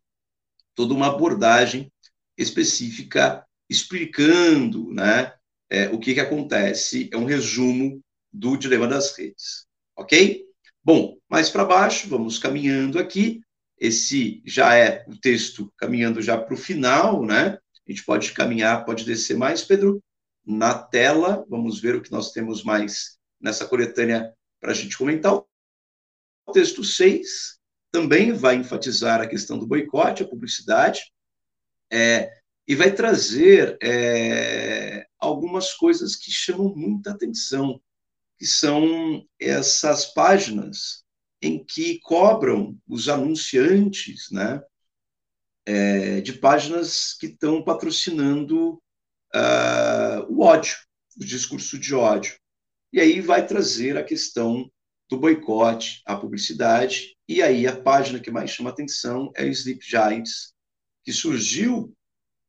toda 0.74 0.94
uma 0.94 1.08
abordagem 1.08 1.90
específica 2.36 3.46
explicando 3.68 4.92
né, 4.92 5.32
é, 5.72 5.88
o 5.88 5.98
que, 5.98 6.12
que 6.12 6.20
acontece, 6.20 7.08
é 7.10 7.16
um 7.16 7.24
resumo 7.24 7.98
do 8.30 8.58
dilema 8.58 8.86
das 8.86 9.16
redes, 9.16 9.66
ok? 9.96 10.44
Bom, 10.84 11.16
mais 11.30 11.48
para 11.48 11.64
baixo, 11.64 12.10
vamos 12.10 12.38
caminhando 12.38 12.98
aqui, 12.98 13.40
esse 13.78 14.42
já 14.44 14.76
é 14.76 15.02
o 15.08 15.16
texto 15.16 15.72
caminhando 15.78 16.20
já 16.20 16.36
para 16.36 16.52
o 16.52 16.58
final, 16.58 17.24
né? 17.24 17.58
A 17.88 17.90
gente 17.90 18.04
pode 18.04 18.32
caminhar, 18.32 18.84
pode 18.84 19.06
descer 19.06 19.34
mais, 19.34 19.62
Pedro, 19.62 20.04
na 20.44 20.74
tela, 20.74 21.42
vamos 21.48 21.80
ver 21.80 21.94
o 21.94 22.02
que 22.02 22.12
nós 22.12 22.32
temos 22.32 22.62
mais 22.62 23.16
nessa 23.40 23.64
coletânea 23.64 24.30
para 24.60 24.72
a 24.72 24.74
gente 24.74 24.98
comentar. 24.98 25.34
O 25.34 26.52
texto 26.52 26.84
6 26.84 27.58
também 27.90 28.34
vai 28.34 28.56
enfatizar 28.56 29.22
a 29.22 29.26
questão 29.26 29.58
do 29.58 29.66
boicote, 29.66 30.22
a 30.22 30.28
publicidade, 30.28 31.00
é, 31.90 32.30
e 32.68 32.74
vai 32.74 32.92
trazer 32.92 33.78
é, 33.82 35.06
algumas 35.22 35.72
coisas 35.72 36.16
que 36.16 36.32
chamam 36.32 36.74
muita 36.74 37.12
atenção, 37.12 37.80
que 38.36 38.44
são 38.44 39.24
essas 39.40 40.06
páginas 40.06 41.04
em 41.40 41.64
que 41.64 42.00
cobram 42.00 42.76
os 42.88 43.08
anunciantes, 43.08 44.30
né, 44.32 44.60
é, 45.64 46.20
de 46.20 46.32
páginas 46.32 47.14
que 47.14 47.26
estão 47.26 47.62
patrocinando 47.62 48.74
uh, 49.32 50.26
o 50.28 50.42
ódio, 50.42 50.76
o 51.16 51.24
discurso 51.24 51.78
de 51.78 51.94
ódio. 51.94 52.36
E 52.92 53.00
aí 53.00 53.20
vai 53.20 53.46
trazer 53.46 53.96
a 53.96 54.04
questão 54.04 54.68
do 55.08 55.16
boicote 55.16 56.02
à 56.04 56.16
publicidade. 56.16 57.16
E 57.28 57.40
aí 57.42 57.66
a 57.66 57.80
página 57.80 58.18
que 58.18 58.30
mais 58.30 58.50
chama 58.50 58.70
atenção 58.70 59.30
é 59.36 59.44
o 59.44 59.48
Sleep 59.48 59.84
Giants, 59.84 60.52
que 61.04 61.12
surgiu 61.12 61.96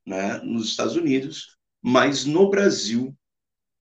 né, 0.06 0.39
nos 0.39 0.70
Estados 0.70 0.96
Unidos, 0.96 1.58
mas 1.83 2.25
no 2.25 2.49
Brasil 2.49 3.13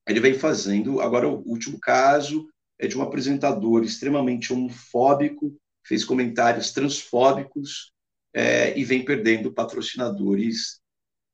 ele 0.08 0.18
vem 0.18 0.34
fazendo. 0.34 1.00
Agora, 1.00 1.28
o 1.28 1.48
último 1.48 1.78
caso 1.78 2.48
é 2.78 2.88
de 2.88 2.98
um 2.98 3.02
apresentador 3.02 3.84
extremamente 3.84 4.52
homofóbico, 4.52 5.56
fez 5.84 6.04
comentários 6.04 6.72
transfóbicos 6.72 7.92
é, 8.34 8.76
e 8.76 8.84
vem 8.84 9.04
perdendo 9.04 9.52
patrocinadores 9.52 10.80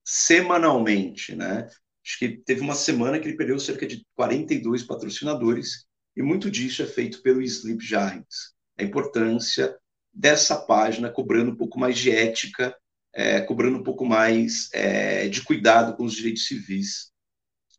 semanalmente, 0.05 1.35
né? 1.35 1.69
Acho 2.05 2.19
que 2.19 2.29
teve 2.29 2.61
uma 2.61 2.75
semana 2.75 3.19
que 3.19 3.29
ele 3.29 3.37
perdeu 3.37 3.59
cerca 3.59 3.87
de 3.87 4.05
42 4.15 4.83
patrocinadores 4.83 5.87
e 6.17 6.23
muito 6.23 6.51
disso 6.51 6.83
é 6.83 6.87
feito 6.87 7.23
pelo 7.23 7.43
Sleep 7.43 7.85
Giants. 7.85 8.55
A 8.79 8.83
importância 8.83 9.77
dessa 10.13 10.57
página 10.57 11.11
cobrando 11.11 11.53
um 11.53 11.57
pouco 11.57 11.79
mais 11.79 11.99
de 11.99 12.11
ética, 12.11 12.75
é, 13.15 13.41
cobrando 13.41 13.79
um 13.79 13.83
pouco 13.83 14.05
mais 14.05 14.69
é, 14.73 15.29
de 15.29 15.43
cuidado 15.43 15.97
com 15.97 16.05
os 16.05 16.15
direitos 16.15 16.47
civis 16.47 17.11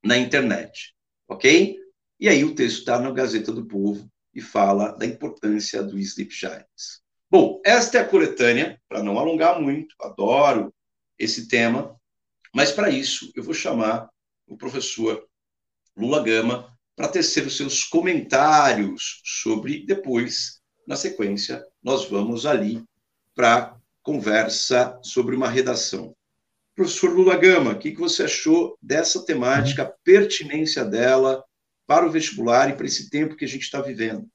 na 0.03 0.17
internet, 0.17 0.93
ok? 1.27 1.77
E 2.19 2.27
aí 2.27 2.43
o 2.43 2.55
texto 2.55 2.79
está 2.79 2.99
na 2.99 3.11
Gazeta 3.11 3.51
do 3.51 3.65
Povo 3.65 4.09
e 4.33 4.41
fala 4.41 4.91
da 4.91 5.05
importância 5.05 5.81
do 5.81 5.97
Sleep 5.97 6.33
Giants. 6.33 7.01
Bom, 7.29 7.61
esta 7.65 7.97
é 7.97 8.01
a 8.01 8.07
coletânea, 8.07 8.81
para 8.87 9.03
não 9.03 9.19
alongar 9.19 9.61
muito, 9.61 9.95
adoro 10.01 10.73
esse 11.17 11.47
tema, 11.47 11.95
mas 12.53 12.71
para 12.71 12.89
isso 12.89 13.31
eu 13.35 13.43
vou 13.43 13.53
chamar 13.53 14.09
o 14.47 14.57
professor 14.57 15.27
Lula 15.95 16.23
Gama 16.23 16.75
para 16.95 17.07
tecer 17.07 17.45
os 17.45 17.55
seus 17.55 17.83
comentários 17.83 19.21
sobre. 19.23 19.85
Depois, 19.85 20.59
na 20.87 20.95
sequência, 20.95 21.63
nós 21.81 22.09
vamos 22.09 22.45
ali 22.45 22.83
para 23.35 23.78
conversa 24.03 24.97
sobre 25.01 25.35
uma 25.35 25.49
redação. 25.49 26.15
Professor 26.75 27.11
Lula 27.11 27.35
Gama, 27.35 27.71
o 27.71 27.77
que, 27.77 27.91
que 27.91 27.99
você 27.99 28.23
achou 28.23 28.77
dessa 28.81 29.25
temática, 29.25 29.83
a 29.83 29.93
pertinência 30.03 30.85
dela 30.85 31.43
para 31.85 32.07
o 32.07 32.11
vestibular 32.11 32.69
e 32.69 32.73
para 32.73 32.85
esse 32.85 33.09
tempo 33.09 33.35
que 33.35 33.43
a 33.43 33.47
gente 33.47 33.63
está 33.63 33.81
vivendo? 33.81 34.27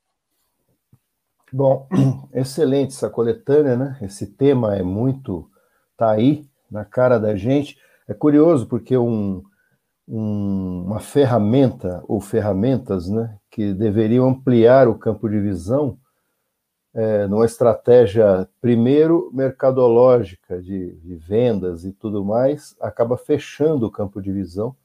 Bom, 1.53 1.89
excelente 2.35 2.95
essa 2.95 3.09
coletânea, 3.09 3.77
né? 3.77 3.99
Esse 4.03 4.27
tema 4.27 4.77
é 4.77 4.83
muito. 4.83 5.49
está 5.93 6.11
aí, 6.11 6.47
na 6.71 6.85
cara 6.85 7.19
da 7.19 7.37
gente. 7.37 7.79
É 8.09 8.13
curioso 8.13 8.67
porque 8.67 8.97
um, 8.99 9.43
um, 10.07 10.85
uma 10.87 11.01
ferramenta 11.01 12.03
ou 12.07 12.21
ferramentas 12.21 13.09
né, 13.09 13.39
que 13.51 13.73
deveriam 13.73 14.29
ampliar 14.29 14.89
o 14.89 14.99
campo 14.99 15.29
de 15.29 15.41
visão 15.41 15.99
é, 16.95 17.27
numa 17.27 17.45
estratégia, 17.45 18.49
primeiro, 18.61 19.29
mercadológica, 19.33 20.63
de, 20.63 20.95
de, 20.95 21.17
vendas 21.17 21.85
e 21.85 21.93
tudo 21.93 22.25
mais, 22.25 22.77
acaba 22.81 23.17
fechando 23.17 23.87
o 23.87 23.91
campo 23.91 24.23
de 24.23 24.31
visão 24.31 24.77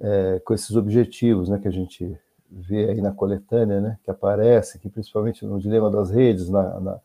é, 0.00 0.40
com 0.44 0.52
esses 0.52 0.74
objetivos 0.74 1.48
né, 1.48 1.58
que 1.58 1.68
a 1.68 1.72
gente 1.72 2.18
vê 2.50 2.90
aí 2.90 3.00
na 3.00 3.12
coletânea, 3.12 3.80
né, 3.80 3.98
que 4.02 4.10
aparece, 4.10 4.78
que 4.78 4.88
principalmente 4.88 5.44
no 5.44 5.60
Dilema 5.60 5.90
das 5.90 6.10
Redes, 6.10 6.48
na, 6.48 6.80
na 6.80 7.00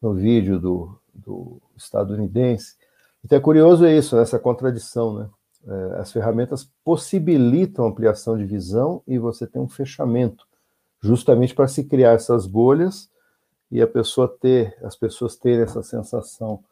no 0.00 0.14
vídeo 0.14 0.58
do, 0.58 0.98
do 1.14 1.60
estadunidense. 1.76 2.76
Então 3.24 3.38
é 3.38 3.40
curioso 3.40 3.86
isso, 3.86 4.18
essa 4.18 4.38
contradição, 4.38 5.18
né? 5.18 5.28
É, 5.66 6.00
as 6.00 6.12
ferramentas 6.12 6.70
possibilitam 6.84 7.86
ampliação 7.86 8.38
de 8.38 8.44
visão 8.44 9.02
e 9.04 9.18
você 9.18 9.48
tem 9.48 9.60
um 9.60 9.68
fechamento, 9.68 10.46
justamente 11.00 11.54
para 11.54 11.66
se 11.66 11.82
criar 11.82 12.12
essas 12.12 12.46
bolhas 12.46 13.10
e 13.70 13.82
a 13.82 13.86
pessoa 13.86 14.28
ter, 14.28 14.76
as 14.82 14.96
pessoas 14.96 15.36
terem 15.36 15.62
essa 15.62 15.82
sensação. 15.82 16.62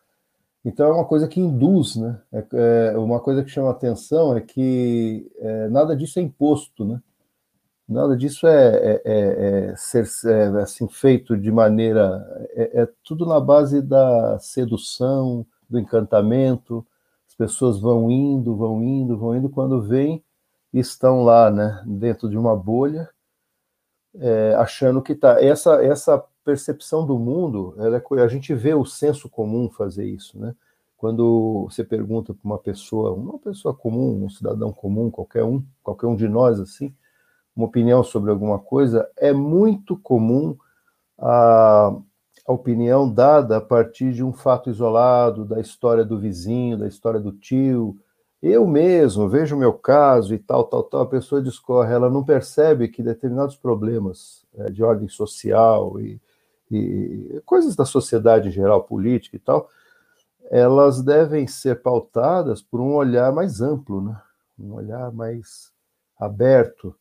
Então 0.64 0.86
é 0.88 0.92
uma 0.92 1.04
coisa 1.04 1.28
que 1.28 1.40
induz, 1.40 1.96
né? 1.96 2.20
É, 2.32 2.92
é 2.94 2.98
uma 2.98 3.20
coisa 3.20 3.44
que 3.44 3.50
chama 3.50 3.70
atenção 3.70 4.36
é 4.36 4.40
que 4.40 5.30
é, 5.36 5.68
nada 5.68 5.94
disso 5.94 6.18
é 6.18 6.22
imposto, 6.22 6.84
né? 6.84 7.02
Nada 7.86 8.16
disso 8.16 8.46
é, 8.46 8.76
é, 8.76 9.02
é, 9.04 9.70
é 9.72 9.76
ser 9.76 10.06
assim 10.62 10.88
feito 10.88 11.36
de 11.36 11.52
maneira 11.52 12.24
é, 12.54 12.88
tudo 13.02 13.26
na 13.26 13.38
base 13.38 13.82
da 13.82 14.38
sedução, 14.38 15.44
do 15.68 15.78
encantamento, 15.78 16.86
as 17.28 17.34
pessoas 17.34 17.78
vão 17.78 18.10
indo, 18.10 18.56
vão 18.56 18.82
indo, 18.82 19.18
vão 19.18 19.36
indo, 19.36 19.50
quando 19.50 19.82
vêm, 19.82 20.24
estão 20.72 21.24
lá, 21.24 21.50
né, 21.50 21.82
dentro 21.84 22.28
de 22.30 22.38
uma 22.38 22.56
bolha, 22.56 23.10
achando 24.58 25.02
que 25.02 25.12
está. 25.12 25.42
Essa, 25.42 25.84
essa 25.84 26.24
percepção 26.44 27.06
do 27.06 27.18
mundo, 27.18 27.74
é, 27.78 28.22
a 28.22 28.28
gente 28.28 28.54
vê 28.54 28.74
o 28.74 28.84
senso 28.84 29.28
comum 29.28 29.70
fazer 29.70 30.06
isso, 30.06 30.38
né? 30.38 30.54
Quando 30.96 31.66
você 31.68 31.84
pergunta 31.84 32.32
para 32.32 32.44
uma 32.44 32.58
pessoa, 32.58 33.12
uma 33.12 33.38
pessoa 33.38 33.74
comum, 33.74 34.24
um 34.24 34.30
cidadão 34.30 34.72
comum, 34.72 35.10
qualquer 35.10 35.44
um, 35.44 35.62
qualquer 35.82 36.06
um 36.06 36.16
de 36.16 36.28
nós, 36.28 36.60
assim, 36.60 36.94
uma 37.54 37.66
opinião 37.66 38.02
sobre 38.02 38.30
alguma 38.30 38.58
coisa, 38.58 39.08
é 39.16 39.32
muito 39.32 39.96
comum 39.98 40.56
a, 41.18 41.94
a 42.46 42.52
opinião 42.52 43.12
dada 43.12 43.58
a 43.58 43.60
partir 43.60 44.12
de 44.12 44.24
um 44.24 44.32
fato 44.32 44.70
isolado, 44.70 45.44
da 45.44 45.60
história 45.60 46.04
do 46.04 46.18
vizinho, 46.18 46.78
da 46.78 46.88
história 46.88 47.20
do 47.20 47.32
tio. 47.32 47.98
Eu 48.42 48.66
mesmo 48.66 49.28
vejo 49.28 49.56
o 49.56 49.58
meu 49.58 49.72
caso 49.72 50.34
e 50.34 50.38
tal, 50.38 50.64
tal, 50.64 50.84
tal, 50.84 51.02
a 51.02 51.06
pessoa 51.06 51.42
discorre, 51.42 51.92
ela 51.92 52.10
não 52.10 52.24
percebe 52.24 52.88
que 52.88 53.02
determinados 53.02 53.56
problemas 53.56 54.44
é, 54.54 54.70
de 54.70 54.82
ordem 54.82 55.08
social 55.08 56.00
e, 56.00 56.20
e 56.76 57.42
coisas 57.44 57.76
da 57.76 57.84
sociedade 57.84 58.48
em 58.48 58.52
geral, 58.52 58.84
política 58.84 59.36
e 59.36 59.38
tal, 59.38 59.70
elas 60.50 61.02
devem 61.02 61.46
ser 61.46 61.82
pautadas 61.82 62.62
por 62.62 62.80
um 62.80 62.94
olhar 62.94 63.32
mais 63.32 63.60
amplo, 63.60 64.02
né? 64.02 64.20
um 64.58 64.74
olhar 64.74 65.12
mais 65.12 65.72
aberto, 66.18 66.94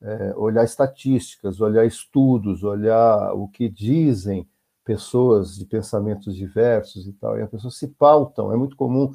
é, 0.00 0.34
olhar 0.36 0.64
estatísticas, 0.64 1.60
olhar 1.60 1.84
estudos, 1.84 2.62
olhar 2.62 3.32
o 3.34 3.48
que 3.48 3.68
dizem 3.68 4.48
pessoas 4.84 5.56
de 5.56 5.66
pensamentos 5.66 6.34
diversos 6.34 7.06
e 7.06 7.12
tal, 7.12 7.38
e 7.38 7.42
as 7.42 7.50
pessoas 7.50 7.76
se 7.76 7.88
pautam, 7.88 8.52
é 8.52 8.56
muito 8.56 8.76
comum 8.76 9.12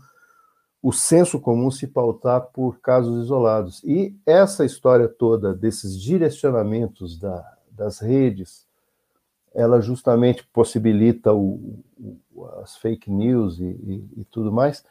o 0.84 0.92
senso 0.92 1.40
comum 1.40 1.72
se 1.72 1.88
pautar 1.88 2.42
por 2.54 2.80
casos 2.82 3.24
isolados. 3.24 3.82
E 3.86 4.14
essa 4.26 4.66
história 4.66 5.08
toda 5.08 5.54
desses 5.54 6.00
direcionamentos 6.00 7.18
da, 7.18 7.58
das 7.72 8.00
redes, 8.00 8.68
ela 9.54 9.80
justamente 9.82 10.46
possibilita 10.52 11.34
o, 11.34 11.84
o, 12.34 12.46
as 12.62 12.76
fake 12.78 13.12
news 13.12 13.60
e, 13.60 13.64
e, 13.64 14.10
e, 14.18 14.26
tudo 14.26 14.52
mais, 14.52 14.84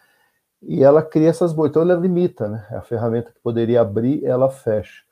e 0.62 0.82
ela 0.82 1.02
cria 1.02 1.28
essas 1.28 1.52
bolhas. 1.52 1.70
Então 1.70 1.82
ela 1.82 1.94
limita, 1.94 2.48
né? 2.48 2.66
A 2.70 2.82
ferramenta 2.82 3.32
que 3.32 3.40
poderia 3.40 3.80
abrir, 3.80 4.24
ela 4.24 4.50
fecha. 4.50 5.02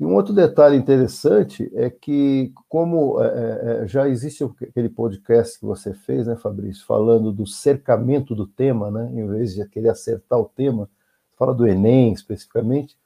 E 0.00 0.04
um 0.04 0.14
outro 0.14 0.32
detalhe 0.32 0.76
interessante 0.76 1.68
é 1.74 1.90
que, 1.90 2.52
como 2.68 3.20
é, 3.20 3.26
é, 3.26 3.82
é, 3.82 3.86
já 3.88 4.08
existe 4.08 4.44
aquele 4.44 4.88
podcast 4.88 5.58
que 5.58 5.66
você 5.66 5.92
fez, 5.92 6.28
né, 6.28 6.36
Fabrício, 6.36 6.86
falando 6.86 7.32
do 7.32 7.44
cercamento 7.44 8.32
do 8.32 8.46
tema, 8.46 8.92
né, 8.92 9.10
em 9.12 9.26
vez 9.26 9.54
de 9.54 9.68
querer 9.68 9.88
acertar 9.88 10.38
o 10.38 10.44
tema, 10.44 10.88
fala 11.36 11.52
do 11.52 11.66
Enem 11.66 12.12
especificamente, 12.12 12.96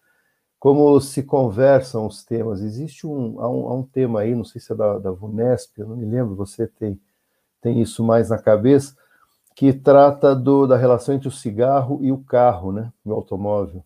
como 0.62 1.01
se 1.01 1.25
conversam 1.25 2.07
os 2.07 2.22
temas. 2.22 2.61
Existe 2.61 3.05
um, 3.05 3.40
há 3.40 3.51
um, 3.51 3.66
há 3.66 3.75
um 3.75 3.83
tema 3.83 4.20
aí, 4.20 4.33
não 4.33 4.44
sei 4.44 4.61
se 4.61 4.72
é 4.72 4.77
da, 4.77 4.96
da 4.96 5.11
VUNESP, 5.11 5.81
eu 5.81 5.88
não 5.88 5.96
me 5.96 6.07
lembro, 6.07 6.37
você 6.37 6.68
tem, 6.68 7.01
tem 7.61 7.83
isso 7.83 8.05
mais 8.05 8.31
na 8.31 8.38
cabeça, 8.38 8.96
que 9.57 9.72
trata 9.72 10.37
do, 10.37 10.64
da 10.68 10.77
relação 10.77 11.16
entre 11.16 11.27
o 11.27 11.33
cigarro 11.33 11.98
e 12.01 12.12
o 12.12 12.18
carro, 12.18 12.70
né, 12.70 12.92
o 13.05 13.12
automóvel. 13.12 13.85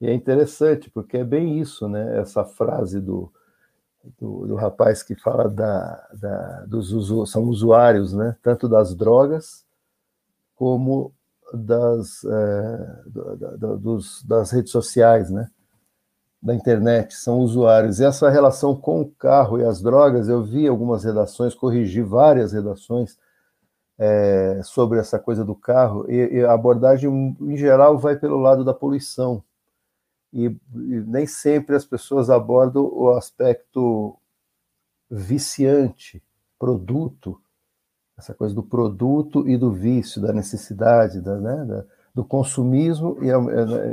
E 0.00 0.08
é 0.08 0.12
interessante, 0.12 0.90
porque 0.90 1.18
é 1.18 1.24
bem 1.24 1.60
isso, 1.60 1.88
né? 1.88 2.18
Essa 2.18 2.44
frase 2.44 3.00
do, 3.00 3.32
do, 4.18 4.48
do 4.48 4.56
rapaz 4.56 5.04
que 5.04 5.14
fala 5.14 5.48
da, 5.48 6.08
da, 6.12 6.64
dos 6.66 6.92
usu, 6.92 7.24
são 7.24 7.44
usuários, 7.44 8.12
né? 8.12 8.36
Tanto 8.42 8.68
das 8.68 8.96
drogas 8.96 9.64
como 10.56 11.12
das, 11.54 12.24
é, 12.24 13.02
da, 13.06 13.56
da, 13.56 13.74
dos, 13.76 14.24
das 14.24 14.50
redes 14.50 14.72
sociais, 14.72 15.30
né? 15.30 15.48
Da 16.40 16.54
internet, 16.54 17.14
são 17.14 17.40
usuários. 17.40 17.98
E 17.98 18.04
essa 18.04 18.30
relação 18.30 18.76
com 18.76 19.00
o 19.00 19.10
carro 19.10 19.58
e 19.58 19.64
as 19.64 19.82
drogas, 19.82 20.28
eu 20.28 20.44
vi 20.44 20.68
algumas 20.68 21.02
redações, 21.02 21.54
corrigi 21.54 22.00
várias 22.00 22.52
redações 22.52 23.18
é, 23.98 24.60
sobre 24.62 25.00
essa 25.00 25.18
coisa 25.18 25.44
do 25.44 25.56
carro, 25.56 26.08
e, 26.08 26.38
e 26.38 26.44
a 26.44 26.52
abordagem, 26.52 27.36
em 27.40 27.56
geral, 27.56 27.98
vai 27.98 28.16
pelo 28.16 28.38
lado 28.38 28.64
da 28.64 28.72
poluição 28.72 29.42
e, 30.32 30.46
e 30.46 31.00
nem 31.06 31.26
sempre 31.26 31.74
as 31.74 31.84
pessoas 31.84 32.30
abordam 32.30 32.84
o 32.84 33.10
aspecto 33.10 34.16
viciante, 35.10 36.22
produto, 36.58 37.40
essa 38.16 38.34
coisa 38.34 38.54
do 38.54 38.62
produto 38.62 39.48
e 39.48 39.56
do 39.56 39.72
vício, 39.72 40.20
da 40.20 40.32
necessidade, 40.32 41.20
da, 41.20 41.38
né, 41.38 41.64
da, 41.64 41.84
do 42.14 42.24
consumismo 42.24 43.18
e 43.22 43.30
a, 43.30 43.38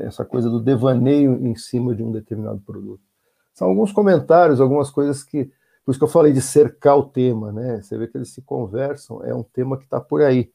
essa 0.06 0.26
coisa 0.26 0.50
do 0.50 0.60
devaneio 0.60 1.46
em 1.46 1.56
cima 1.56 1.96
de 1.96 2.04
um 2.04 2.12
determinado 2.12 2.60
produto. 2.60 3.02
São 3.54 3.68
alguns 3.70 3.92
comentários, 3.92 4.60
algumas 4.60 4.90
coisas 4.90 5.24
que. 5.24 5.50
Por 5.86 5.92
isso 5.92 6.00
que 6.00 6.04
eu 6.04 6.10
falei 6.10 6.34
de 6.34 6.42
cercar 6.42 6.98
o 6.98 7.04
tema, 7.04 7.52
né? 7.52 7.80
Você 7.80 7.96
vê 7.96 8.08
que 8.08 8.18
eles 8.18 8.30
se 8.30 8.42
conversam, 8.42 9.24
é 9.24 9.36
um 9.36 9.44
tema 9.44 9.78
que 9.78 9.84
está 9.84 10.00
por 10.02 10.24
aí 10.24 10.50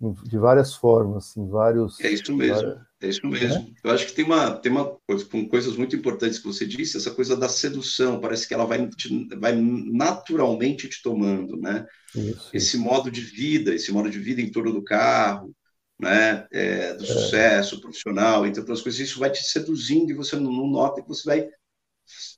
de 0.00 0.38
várias 0.38 0.74
formas, 0.74 1.36
em 1.36 1.48
vários. 1.48 2.00
É 2.00 2.10
isso 2.10 2.34
mesmo, 2.34 2.56
várias... 2.56 2.78
é 3.00 3.08
isso 3.08 3.26
mesmo. 3.26 3.74
É? 3.84 3.88
Eu 3.88 3.90
acho 3.92 4.06
que 4.06 4.12
tem 4.12 4.24
uma, 4.24 4.50
tem 4.52 4.72
uma 4.72 4.96
com 5.30 5.48
coisas 5.48 5.76
muito 5.76 5.94
importantes 5.94 6.38
que 6.38 6.46
você 6.46 6.66
disse, 6.66 6.96
essa 6.96 7.10
coisa 7.10 7.36
da 7.36 7.48
sedução, 7.48 8.20
parece 8.20 8.46
que 8.46 8.54
ela 8.54 8.64
vai, 8.64 8.86
te, 8.88 9.28
vai 9.38 9.54
naturalmente 9.56 10.88
te 10.88 11.02
tomando, 11.02 11.56
né? 11.56 11.86
Isso, 12.14 12.50
esse 12.52 12.76
isso. 12.76 12.80
modo 12.80 13.10
de 13.10 13.20
vida, 13.20 13.74
esse 13.74 13.92
modo 13.92 14.10
de 14.10 14.18
vida 14.18 14.40
em 14.40 14.50
torno 14.50 14.72
do 14.72 14.82
carro, 14.82 15.54
né? 15.98 16.46
É, 16.52 16.94
do 16.94 17.04
é. 17.04 17.06
sucesso 17.06 17.80
profissional, 17.80 18.46
entre 18.46 18.60
outras 18.60 18.80
coisas, 18.80 19.00
isso 19.00 19.18
vai 19.18 19.30
te 19.30 19.42
seduzindo 19.42 20.10
e 20.10 20.14
você 20.14 20.36
não, 20.36 20.52
não 20.52 20.66
nota 20.66 21.02
que 21.02 21.08
você 21.08 21.24
vai 21.24 21.48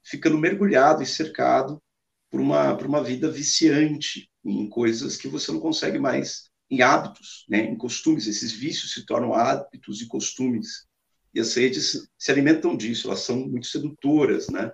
ficando 0.04 0.38
mergulhado 0.38 1.02
e 1.02 1.06
cercado 1.06 1.82
por 2.30 2.40
uma, 2.40 2.76
por 2.76 2.86
uma 2.86 3.02
vida 3.02 3.30
viciante 3.30 4.28
em 4.44 4.68
coisas 4.68 5.16
que 5.16 5.28
você 5.28 5.50
não 5.50 5.60
consegue 5.60 5.98
mais 5.98 6.50
em 6.70 6.82
hábitos, 6.82 7.44
né, 7.48 7.64
em 7.64 7.76
costumes. 7.76 8.26
Esses 8.26 8.52
vícios 8.52 8.92
se 8.92 9.04
tornam 9.04 9.34
hábitos 9.34 10.00
e 10.00 10.06
costumes. 10.06 10.86
E 11.34 11.40
as 11.40 11.54
redes 11.54 12.08
se 12.18 12.32
alimentam 12.32 12.76
disso, 12.76 13.08
elas 13.08 13.20
são 13.20 13.36
muito 13.46 13.66
sedutoras, 13.66 14.48
né? 14.48 14.72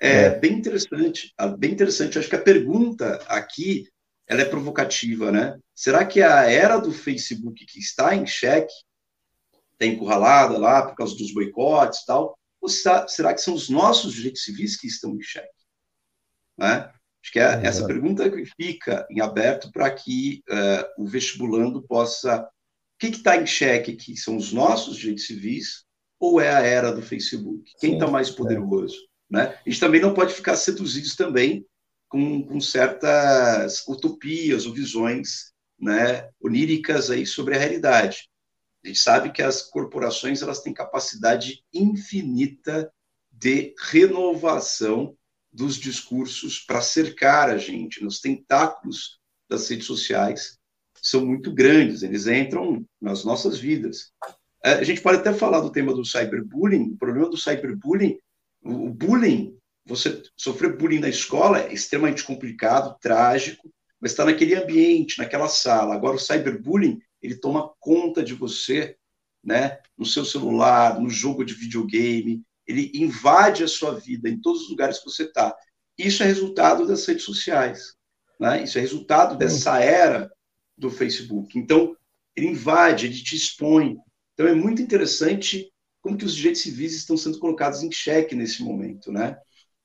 É, 0.00 0.22
é. 0.22 0.38
bem 0.38 0.54
interessante, 0.54 1.34
bem 1.58 1.72
interessante. 1.72 2.18
acho 2.18 2.28
que 2.28 2.36
a 2.36 2.42
pergunta 2.42 3.16
aqui 3.28 3.86
ela 4.30 4.42
é 4.42 4.44
provocativa, 4.44 5.32
né? 5.32 5.58
Será 5.74 6.06
que 6.06 6.22
a 6.22 6.48
era 6.48 6.78
do 6.78 6.92
Facebook 6.92 7.66
que 7.66 7.80
está 7.80 8.14
em 8.14 8.24
xeque, 8.24 8.72
está 9.72 9.86
encurralada 9.86 10.56
lá 10.56 10.86
por 10.86 10.94
causa 10.94 11.16
dos 11.16 11.34
boicotes 11.34 12.02
e 12.02 12.06
tal, 12.06 12.38
ou 12.60 12.68
será 12.68 13.34
que 13.34 13.40
são 13.40 13.54
os 13.54 13.68
nossos 13.68 14.14
direitos 14.14 14.44
civis 14.44 14.76
que 14.76 14.86
estão 14.86 15.16
em 15.16 15.20
xeque? 15.20 15.48
Né? 16.56 16.92
Acho 17.22 17.32
que 17.32 17.40
é 17.40 17.60
essa 17.66 17.84
pergunta 17.84 18.30
que 18.30 18.44
fica 18.44 19.04
em 19.10 19.20
aberto 19.20 19.72
para 19.72 19.90
que 19.90 20.44
uh, 20.48 21.02
o 21.02 21.06
vestibulando 21.08 21.82
possa. 21.82 22.42
O 22.42 22.48
que 23.00 23.08
está 23.08 23.36
em 23.36 23.46
xeque 23.46 23.92
aqui? 23.92 24.16
São 24.16 24.36
os 24.36 24.52
nossos 24.52 24.96
direitos 24.96 25.26
civis 25.26 25.84
ou 26.20 26.40
é 26.40 26.54
a 26.54 26.60
era 26.60 26.92
do 26.92 27.02
Facebook? 27.02 27.72
Quem 27.80 27.94
está 27.94 28.06
mais 28.06 28.28
é. 28.28 28.32
poderoso? 28.32 28.94
É. 28.94 29.36
Né? 29.36 29.58
A 29.66 29.68
gente 29.68 29.80
também 29.80 30.00
não 30.00 30.14
pode 30.14 30.34
ficar 30.34 30.54
seduzidos 30.54 31.16
também 31.16 31.66
com, 32.10 32.42
com 32.42 32.60
certas 32.60 33.86
utopias 33.86 34.66
ou 34.66 34.74
visões 34.74 35.52
né, 35.78 36.28
oníricas 36.42 37.08
aí 37.10 37.24
sobre 37.24 37.54
a 37.54 37.58
realidade. 37.58 38.28
A 38.84 38.88
gente 38.88 38.98
sabe 38.98 39.30
que 39.30 39.40
as 39.40 39.62
corporações 39.62 40.42
elas 40.42 40.60
têm 40.60 40.74
capacidade 40.74 41.64
infinita 41.72 42.92
de 43.30 43.74
renovação 43.78 45.16
dos 45.52 45.76
discursos 45.76 46.58
para 46.58 46.82
cercar 46.82 47.48
a 47.48 47.56
gente, 47.56 48.02
nos 48.02 48.20
tentáculos 48.20 49.18
das 49.48 49.68
redes 49.68 49.86
sociais 49.86 50.58
são 51.02 51.24
muito 51.24 51.52
grandes, 51.52 52.02
eles 52.02 52.26
entram 52.26 52.84
nas 53.00 53.24
nossas 53.24 53.58
vidas. 53.58 54.12
É, 54.62 54.72
a 54.72 54.84
gente 54.84 55.00
pode 55.00 55.18
até 55.18 55.32
falar 55.32 55.60
do 55.60 55.72
tema 55.72 55.94
do 55.94 56.04
cyberbullying, 56.04 56.92
o 56.92 56.96
problema 56.96 57.30
do 57.30 57.36
cyberbullying, 57.36 58.18
o 58.62 58.90
bullying, 58.90 59.56
você 59.84 60.22
sofrer 60.36 60.76
bullying 60.76 61.00
na 61.00 61.08
escola 61.08 61.60
é 61.60 61.72
extremamente 61.72 62.22
complicado, 62.24 62.96
trágico, 63.00 63.72
mas 64.00 64.12
está 64.12 64.24
naquele 64.24 64.54
ambiente, 64.54 65.18
naquela 65.18 65.48
sala. 65.48 65.94
Agora 65.94 66.16
o 66.16 66.18
cyberbullying, 66.18 66.98
ele 67.22 67.36
toma 67.36 67.72
conta 67.78 68.22
de 68.22 68.34
você, 68.34 68.96
né, 69.42 69.78
no 69.96 70.06
seu 70.06 70.24
celular, 70.24 71.00
no 71.00 71.08
jogo 71.08 71.44
de 71.44 71.54
videogame, 71.54 72.42
ele 72.66 72.90
invade 72.94 73.64
a 73.64 73.68
sua 73.68 73.98
vida 73.98 74.28
em 74.28 74.40
todos 74.40 74.62
os 74.62 74.70
lugares 74.70 74.98
que 74.98 75.04
você 75.04 75.24
está. 75.24 75.54
Isso 75.98 76.22
é 76.22 76.26
resultado 76.26 76.86
das 76.86 77.04
redes 77.04 77.24
sociais, 77.24 77.94
né? 78.38 78.62
Isso 78.62 78.78
é 78.78 78.80
resultado 78.80 79.36
dessa 79.36 79.80
era 79.80 80.30
do 80.78 80.90
Facebook. 80.90 81.58
Então, 81.58 81.94
ele 82.34 82.46
invade, 82.46 83.06
ele 83.06 83.22
te 83.22 83.36
expõe. 83.36 83.98
Então, 84.32 84.46
é 84.46 84.54
muito 84.54 84.80
interessante 84.80 85.70
como 86.00 86.16
que 86.16 86.24
os 86.24 86.34
direitos 86.34 86.62
civis 86.62 86.94
estão 86.94 87.16
sendo 87.16 87.38
colocados 87.38 87.82
em 87.82 87.92
xeque 87.92 88.34
nesse 88.34 88.62
momento, 88.62 89.12
né? 89.12 89.36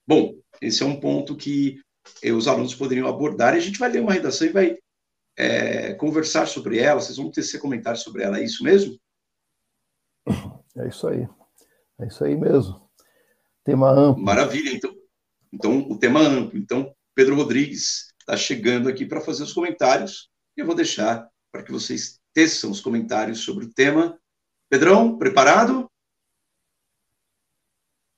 Bom, 0.08 0.36
esse 0.62 0.84
é 0.84 0.86
um 0.86 1.00
ponto 1.00 1.36
que 1.36 1.80
os 2.34 2.48
alunos 2.48 2.76
poderiam 2.76 3.08
abordar 3.08 3.56
e 3.56 3.58
a 3.58 3.62
gente 3.62 3.80
vai 3.80 3.92
ler 3.92 4.02
uma 4.02 4.14
redação 4.14 4.48
e 4.48 4.52
vai 4.52 4.78
é, 5.38 5.94
conversar 5.96 6.48
sobre 6.48 6.78
ela, 6.78 7.02
vocês 7.02 7.18
vão 7.18 7.32
tecer 7.32 7.60
comentários 7.60 8.04
sobre 8.04 8.24
ela, 8.24 8.40
é 8.40 8.44
isso 8.44 8.64
mesmo? 8.64 8.98
É 10.78 10.88
isso 10.88 11.08
aí. 11.08 11.28
É 12.00 12.08
isso 12.08 12.24
aí 12.24 12.36
mesmo. 12.36 12.90
Tema 13.64 13.90
amplo. 13.90 14.24
Maravilha, 14.24 14.72
então. 14.72 14.94
Então, 15.52 15.80
o 15.90 15.98
tema 15.98 16.20
amplo. 16.20 16.60
Então, 16.60 16.94
Pedro 17.14 17.36
Rodrigues 17.36 18.14
está 18.20 18.36
chegando 18.36 18.90
aqui 18.90 19.06
para 19.06 19.22
fazer 19.22 19.44
os 19.44 19.54
comentários. 19.54 20.30
E 20.58 20.62
eu 20.62 20.66
vou 20.66 20.76
deixar 20.76 21.28
para 21.52 21.64
que 21.64 21.72
vocês 21.72 22.20
teçam 22.34 22.70
os 22.70 22.82
comentários 22.82 23.40
sobre 23.40 23.66
o 23.66 23.74
tema. 23.74 24.20
Pedrão, 24.70 25.18
preparado? 25.18 25.90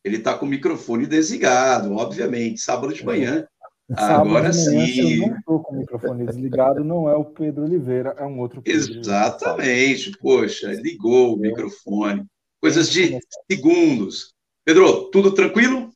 Ele 0.04 0.18
está 0.18 0.38
com 0.38 0.46
o 0.46 0.50
microfone 0.50 1.06
desligado, 1.06 1.94
obviamente, 1.94 2.62
sábado 2.62 2.94
de 2.94 3.06
manhã. 3.06 3.48
Agora 3.96 4.50
de 4.50 4.66
manhã, 4.66 4.86
sim. 4.86 5.22
eu 5.22 5.30
não 5.30 5.38
estou 5.38 5.60
com 5.62 5.76
o 5.76 5.80
microfone 5.80 6.26
desligado, 6.26 6.84
não 6.84 7.10
é 7.10 7.16
o 7.16 7.24
Pedro 7.24 7.64
Oliveira, 7.64 8.14
é 8.18 8.26
um 8.26 8.40
outro 8.40 8.62
Pedro. 8.62 9.00
Exatamente, 9.00 10.12
poxa, 10.20 10.74
ligou 10.74 11.36
o 11.36 11.40
microfone. 11.40 12.26
Coisas 12.60 12.90
de 12.90 13.18
segundos. 13.50 14.34
Pedro, 14.66 15.10
tudo 15.10 15.32
tranquilo? 15.32 15.90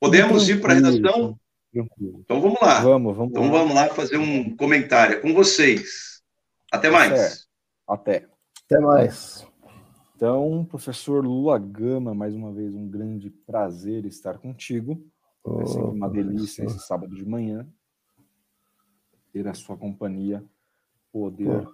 Podemos 0.00 0.48
ir 0.48 0.60
para 0.60 0.72
a 0.72 0.76
redação? 0.76 1.38
Tranquilo. 1.72 2.20
Então 2.24 2.40
vamos 2.40 2.58
lá. 2.62 2.80
Vamos, 2.80 3.16
vamos. 3.16 3.32
Então 3.32 3.44
lá. 3.44 3.58
vamos 3.58 3.74
lá 3.74 3.88
fazer 3.88 4.16
um 4.16 4.56
comentário 4.56 5.20
com 5.20 5.34
vocês. 5.34 6.22
Até 6.72 6.88
mais. 6.88 7.46
Até. 7.86 8.26
Até 8.64 8.80
mais. 8.80 9.46
Então, 10.16 10.64
professor 10.64 11.24
Lula 11.24 11.58
Gama, 11.58 12.14
mais 12.14 12.34
uma 12.34 12.52
vez 12.52 12.74
um 12.74 12.88
grande 12.88 13.30
prazer 13.30 14.04
estar 14.04 14.38
contigo. 14.38 15.04
É 15.60 15.66
sempre 15.66 15.88
uma 15.88 16.08
delícia 16.08 16.64
esse 16.64 16.78
sábado 16.78 17.14
de 17.14 17.26
manhã 17.26 17.66
ter 19.32 19.48
a 19.48 19.54
sua 19.54 19.76
companhia, 19.76 20.44
poder 21.12 21.68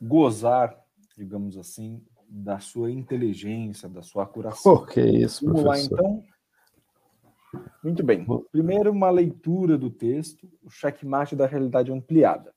gozar, 0.00 0.78
digamos 1.16 1.56
assim, 1.56 2.04
da 2.28 2.58
sua 2.58 2.90
inteligência, 2.90 3.88
da 3.88 4.02
sua 4.02 4.26
curação. 4.26 4.74
Oh, 4.74 4.84
que 4.84 5.00
isso, 5.00 5.46
Vamos 5.46 5.62
professor. 5.62 6.02
lá, 6.02 6.06
então. 6.06 6.24
Muito 7.82 8.04
bem. 8.04 8.26
Primeiro, 8.52 8.92
uma 8.92 9.08
leitura 9.08 9.78
do 9.78 9.88
texto, 9.88 10.46
o 10.62 10.68
checkmate 10.68 11.34
da 11.34 11.46
realidade 11.46 11.90
ampliada. 11.90 12.52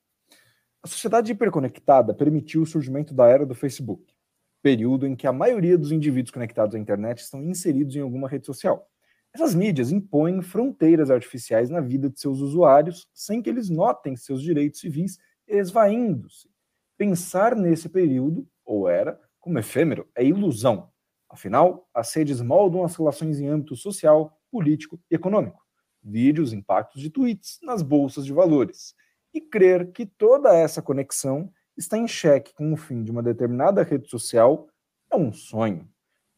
A 0.82 0.86
sociedade 0.86 1.32
hiperconectada 1.32 2.12
permitiu 2.12 2.62
o 2.62 2.66
surgimento 2.66 3.14
da 3.14 3.26
era 3.26 3.46
do 3.46 3.54
Facebook, 3.54 4.14
período 4.62 5.06
em 5.06 5.14
que 5.14 5.26
a 5.26 5.32
maioria 5.32 5.78
dos 5.78 5.92
indivíduos 5.92 6.30
conectados 6.30 6.74
à 6.74 6.78
internet 6.78 7.20
estão 7.20 7.42
inseridos 7.42 7.94
em 7.96 8.00
alguma 8.00 8.28
rede 8.28 8.46
social. 8.46 8.88
Essas 9.32 9.54
mídias 9.54 9.90
impõem 9.90 10.40
fronteiras 10.42 11.10
artificiais 11.10 11.70
na 11.70 11.80
vida 11.80 12.08
de 12.08 12.18
seus 12.18 12.40
usuários 12.40 13.08
sem 13.12 13.42
que 13.42 13.50
eles 13.50 13.68
notem 13.68 14.16
seus 14.16 14.42
direitos 14.42 14.80
civis 14.80 15.18
esvaindo-se. 15.46 16.50
Pensar 16.96 17.54
nesse 17.54 17.88
período, 17.88 18.46
ou 18.64 18.88
era, 18.88 19.20
como 19.38 19.58
efêmero 19.58 20.08
é 20.14 20.24
ilusão. 20.24 20.90
Afinal, 21.28 21.88
as 21.94 22.12
redes 22.14 22.40
moldam 22.40 22.84
as 22.84 22.96
relações 22.96 23.38
em 23.38 23.48
âmbito 23.48 23.76
social, 23.76 24.36
político 24.50 24.98
e 25.10 25.14
econômico. 25.14 25.62
Vídeos, 26.02 26.48
os 26.48 26.54
impactos 26.54 27.02
de 27.02 27.10
tweets 27.10 27.58
nas 27.62 27.82
bolsas 27.82 28.24
de 28.24 28.32
valores. 28.32 28.94
E 29.32 29.40
crer 29.40 29.92
que 29.92 30.06
toda 30.06 30.54
essa 30.54 30.80
conexão 30.80 31.52
está 31.78 31.96
em 31.96 32.08
xeque 32.08 32.52
com 32.54 32.72
o 32.72 32.76
fim 32.76 33.02
de 33.02 33.10
uma 33.10 33.22
determinada 33.22 33.82
rede 33.82 34.08
social 34.08 34.68
é 35.10 35.16
um 35.16 35.32
sonho, 35.32 35.88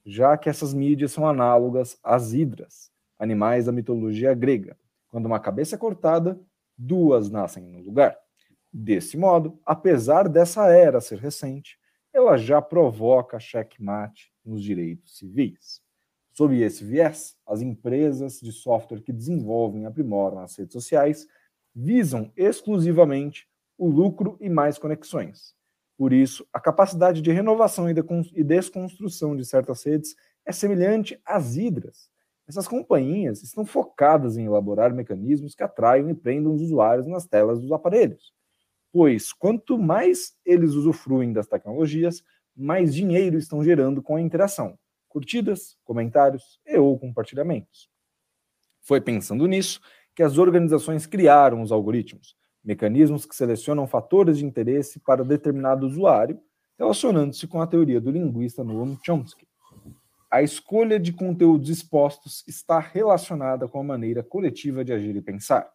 já 0.04 0.36
que 0.36 0.48
essas 0.48 0.74
mídias 0.74 1.12
são 1.12 1.26
análogas 1.26 1.98
às 2.02 2.32
hidras, 2.32 2.90
animais 3.18 3.66
da 3.66 3.72
mitologia 3.72 4.34
grega. 4.34 4.76
Quando 5.08 5.26
uma 5.26 5.40
cabeça 5.40 5.74
é 5.74 5.78
cortada, 5.78 6.38
duas 6.76 7.30
nascem 7.30 7.64
no 7.64 7.80
lugar. 7.80 8.16
Desse 8.72 9.16
modo, 9.16 9.58
apesar 9.64 10.28
dessa 10.28 10.68
era 10.68 11.00
ser 11.00 11.18
recente, 11.18 11.78
ela 12.12 12.36
já 12.36 12.62
provoca 12.62 13.40
checkmate 13.40 14.32
nos 14.44 14.62
direitos 14.62 15.18
civis. 15.18 15.82
Sob 16.32 16.56
esse 16.60 16.84
viés, 16.84 17.36
as 17.46 17.60
empresas 17.60 18.40
de 18.40 18.52
software 18.52 19.02
que 19.02 19.12
desenvolvem 19.12 19.82
e 19.82 19.86
aprimoram 19.86 20.38
as 20.38 20.56
redes 20.56 20.72
sociais 20.72 21.26
visam 21.74 22.32
exclusivamente 22.36 23.49
o 23.80 23.88
lucro 23.88 24.36
e 24.40 24.48
mais 24.48 24.78
conexões. 24.78 25.54
Por 25.96 26.12
isso, 26.12 26.46
a 26.52 26.60
capacidade 26.60 27.20
de 27.20 27.32
renovação 27.32 27.86
e 27.90 28.44
desconstrução 28.44 29.36
de 29.36 29.44
certas 29.44 29.84
redes 29.84 30.14
é 30.44 30.52
semelhante 30.52 31.20
às 31.24 31.56
hidras. 31.56 32.10
Essas 32.48 32.68
companhias 32.68 33.42
estão 33.42 33.64
focadas 33.64 34.36
em 34.36 34.44
elaborar 34.44 34.94
mecanismos 34.94 35.54
que 35.54 35.62
atraiam 35.62 36.10
e 36.10 36.14
prendam 36.14 36.54
os 36.54 36.62
usuários 36.62 37.06
nas 37.06 37.26
telas 37.26 37.60
dos 37.60 37.72
aparelhos 37.72 38.32
pois 38.92 39.32
quanto 39.32 39.78
mais 39.78 40.34
eles 40.44 40.72
usufruem 40.72 41.32
das 41.32 41.46
tecnologias, 41.46 42.22
mais 42.56 42.94
dinheiro 42.94 43.38
estão 43.38 43.62
gerando 43.62 44.02
com 44.02 44.16
a 44.16 44.20
interação, 44.20 44.78
curtidas, 45.08 45.76
comentários 45.84 46.60
e 46.66 46.76
ou 46.76 46.98
compartilhamentos. 46.98 47.88
Foi 48.80 49.00
pensando 49.00 49.46
nisso 49.46 49.80
que 50.14 50.22
as 50.22 50.38
organizações 50.38 51.06
criaram 51.06 51.62
os 51.62 51.70
algoritmos, 51.70 52.36
mecanismos 52.64 53.26
que 53.26 53.34
selecionam 53.34 53.86
fatores 53.86 54.38
de 54.38 54.44
interesse 54.44 55.00
para 55.00 55.24
determinado 55.24 55.86
usuário, 55.86 56.40
relacionando-se 56.78 57.46
com 57.46 57.60
a 57.60 57.66
teoria 57.66 58.00
do 58.00 58.10
linguista 58.10 58.64
Noam 58.64 58.98
Chomsky. 59.02 59.46
A 60.30 60.42
escolha 60.42 60.98
de 60.98 61.12
conteúdos 61.12 61.68
expostos 61.68 62.44
está 62.46 62.78
relacionada 62.78 63.66
com 63.66 63.80
a 63.80 63.84
maneira 63.84 64.22
coletiva 64.22 64.84
de 64.84 64.92
agir 64.92 65.16
e 65.16 65.22
pensar 65.22 65.70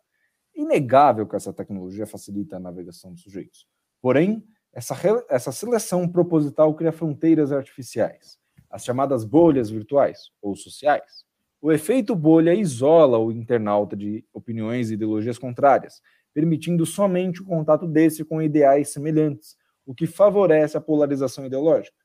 inegável 0.56 1.28
que 1.28 1.36
essa 1.36 1.52
tecnologia 1.52 2.08
facilita 2.08 2.56
a 2.56 2.60
navegação 2.60 3.12
dos 3.12 3.22
sujeitos. 3.22 3.68
Porém, 4.02 4.44
essa, 4.72 4.96
essa 5.30 5.52
seleção 5.52 6.08
proposital 6.08 6.74
cria 6.74 6.92
fronteiras 6.92 7.52
artificiais, 7.52 8.38
as 8.70 8.84
chamadas 8.84 9.24
bolhas 9.24 9.70
virtuais 9.70 10.32
ou 10.42 10.56
sociais. 10.56 11.26
O 11.62 11.72
efeito 11.72 12.16
bolha 12.16 12.54
isola 12.54 13.18
o 13.18 13.32
internauta 13.32 13.96
de 13.96 14.26
opiniões 14.34 14.90
e 14.90 14.94
ideologias 14.94 15.38
contrárias, 15.38 16.02
permitindo 16.36 16.86
somente 16.86 17.42
o 17.42 17.46
contato 17.46 17.88
desse 17.88 18.26
com 18.26 18.42
ideais 18.42 18.90
semelhantes, 18.90 19.56
o 19.86 19.96
que 19.96 20.06
favorece 20.06 20.76
a 20.76 20.82
polarização 20.82 21.46
ideológica. 21.46 21.96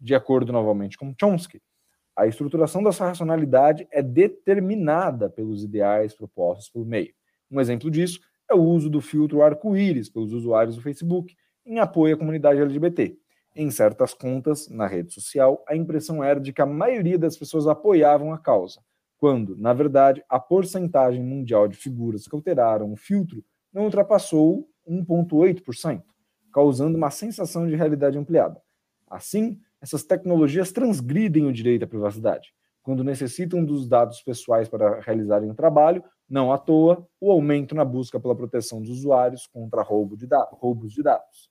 De 0.00 0.12
acordo 0.12 0.52
novamente 0.52 0.98
com 0.98 1.14
Chomsky, 1.18 1.62
a 2.16 2.26
estruturação 2.26 2.82
dessa 2.82 3.06
racionalidade 3.06 3.86
é 3.92 4.02
determinada 4.02 5.30
pelos 5.30 5.62
ideais 5.62 6.12
propostos 6.12 6.68
pelo 6.68 6.84
meio. 6.84 7.14
Um 7.48 7.60
exemplo 7.60 7.88
disso 7.88 8.18
é 8.50 8.54
o 8.54 8.60
uso 8.60 8.90
do 8.90 9.00
filtro 9.00 9.40
arco-íris 9.40 10.08
pelos 10.08 10.32
usuários 10.32 10.74
do 10.74 10.82
Facebook 10.82 11.36
em 11.64 11.78
apoio 11.78 12.16
à 12.16 12.18
comunidade 12.18 12.60
LGBT. 12.60 13.16
Em 13.54 13.70
certas 13.70 14.12
contas 14.12 14.68
na 14.68 14.88
rede 14.88 15.14
social, 15.14 15.64
a 15.68 15.76
impressão 15.76 16.24
era 16.24 16.40
de 16.40 16.52
que 16.52 16.60
a 16.60 16.66
maioria 16.66 17.18
das 17.18 17.36
pessoas 17.36 17.68
apoiavam 17.68 18.32
a 18.32 18.38
causa, 18.38 18.80
quando, 19.16 19.56
na 19.56 19.72
verdade, 19.72 20.24
a 20.28 20.40
porcentagem 20.40 21.22
mundial 21.22 21.68
de 21.68 21.76
figuras 21.76 22.26
que 22.26 22.34
alteraram 22.34 22.92
o 22.92 22.96
filtro 22.96 23.44
não 23.72 23.84
ultrapassou 23.84 24.68
1,8%, 24.88 26.02
causando 26.52 26.96
uma 26.96 27.10
sensação 27.10 27.66
de 27.66 27.74
realidade 27.74 28.18
ampliada. 28.18 28.60
Assim, 29.08 29.60
essas 29.80 30.02
tecnologias 30.02 30.72
transgridem 30.72 31.46
o 31.46 31.52
direito 31.52 31.84
à 31.84 31.86
privacidade, 31.86 32.52
quando 32.82 33.04
necessitam 33.04 33.64
dos 33.64 33.88
dados 33.88 34.22
pessoais 34.22 34.68
para 34.68 35.00
realizarem 35.00 35.50
o 35.50 35.54
trabalho 35.54 36.02
não 36.30 36.52
à 36.52 36.58
toa, 36.58 37.04
o 37.20 37.30
aumento 37.32 37.74
na 37.74 37.84
busca 37.84 38.20
pela 38.20 38.36
proteção 38.36 38.80
dos 38.80 38.90
usuários 38.90 39.48
contra 39.48 39.82
roubo 39.82 40.16
de 40.16 40.28
roubos 40.52 40.92
de 40.92 41.02
dados. 41.02 41.50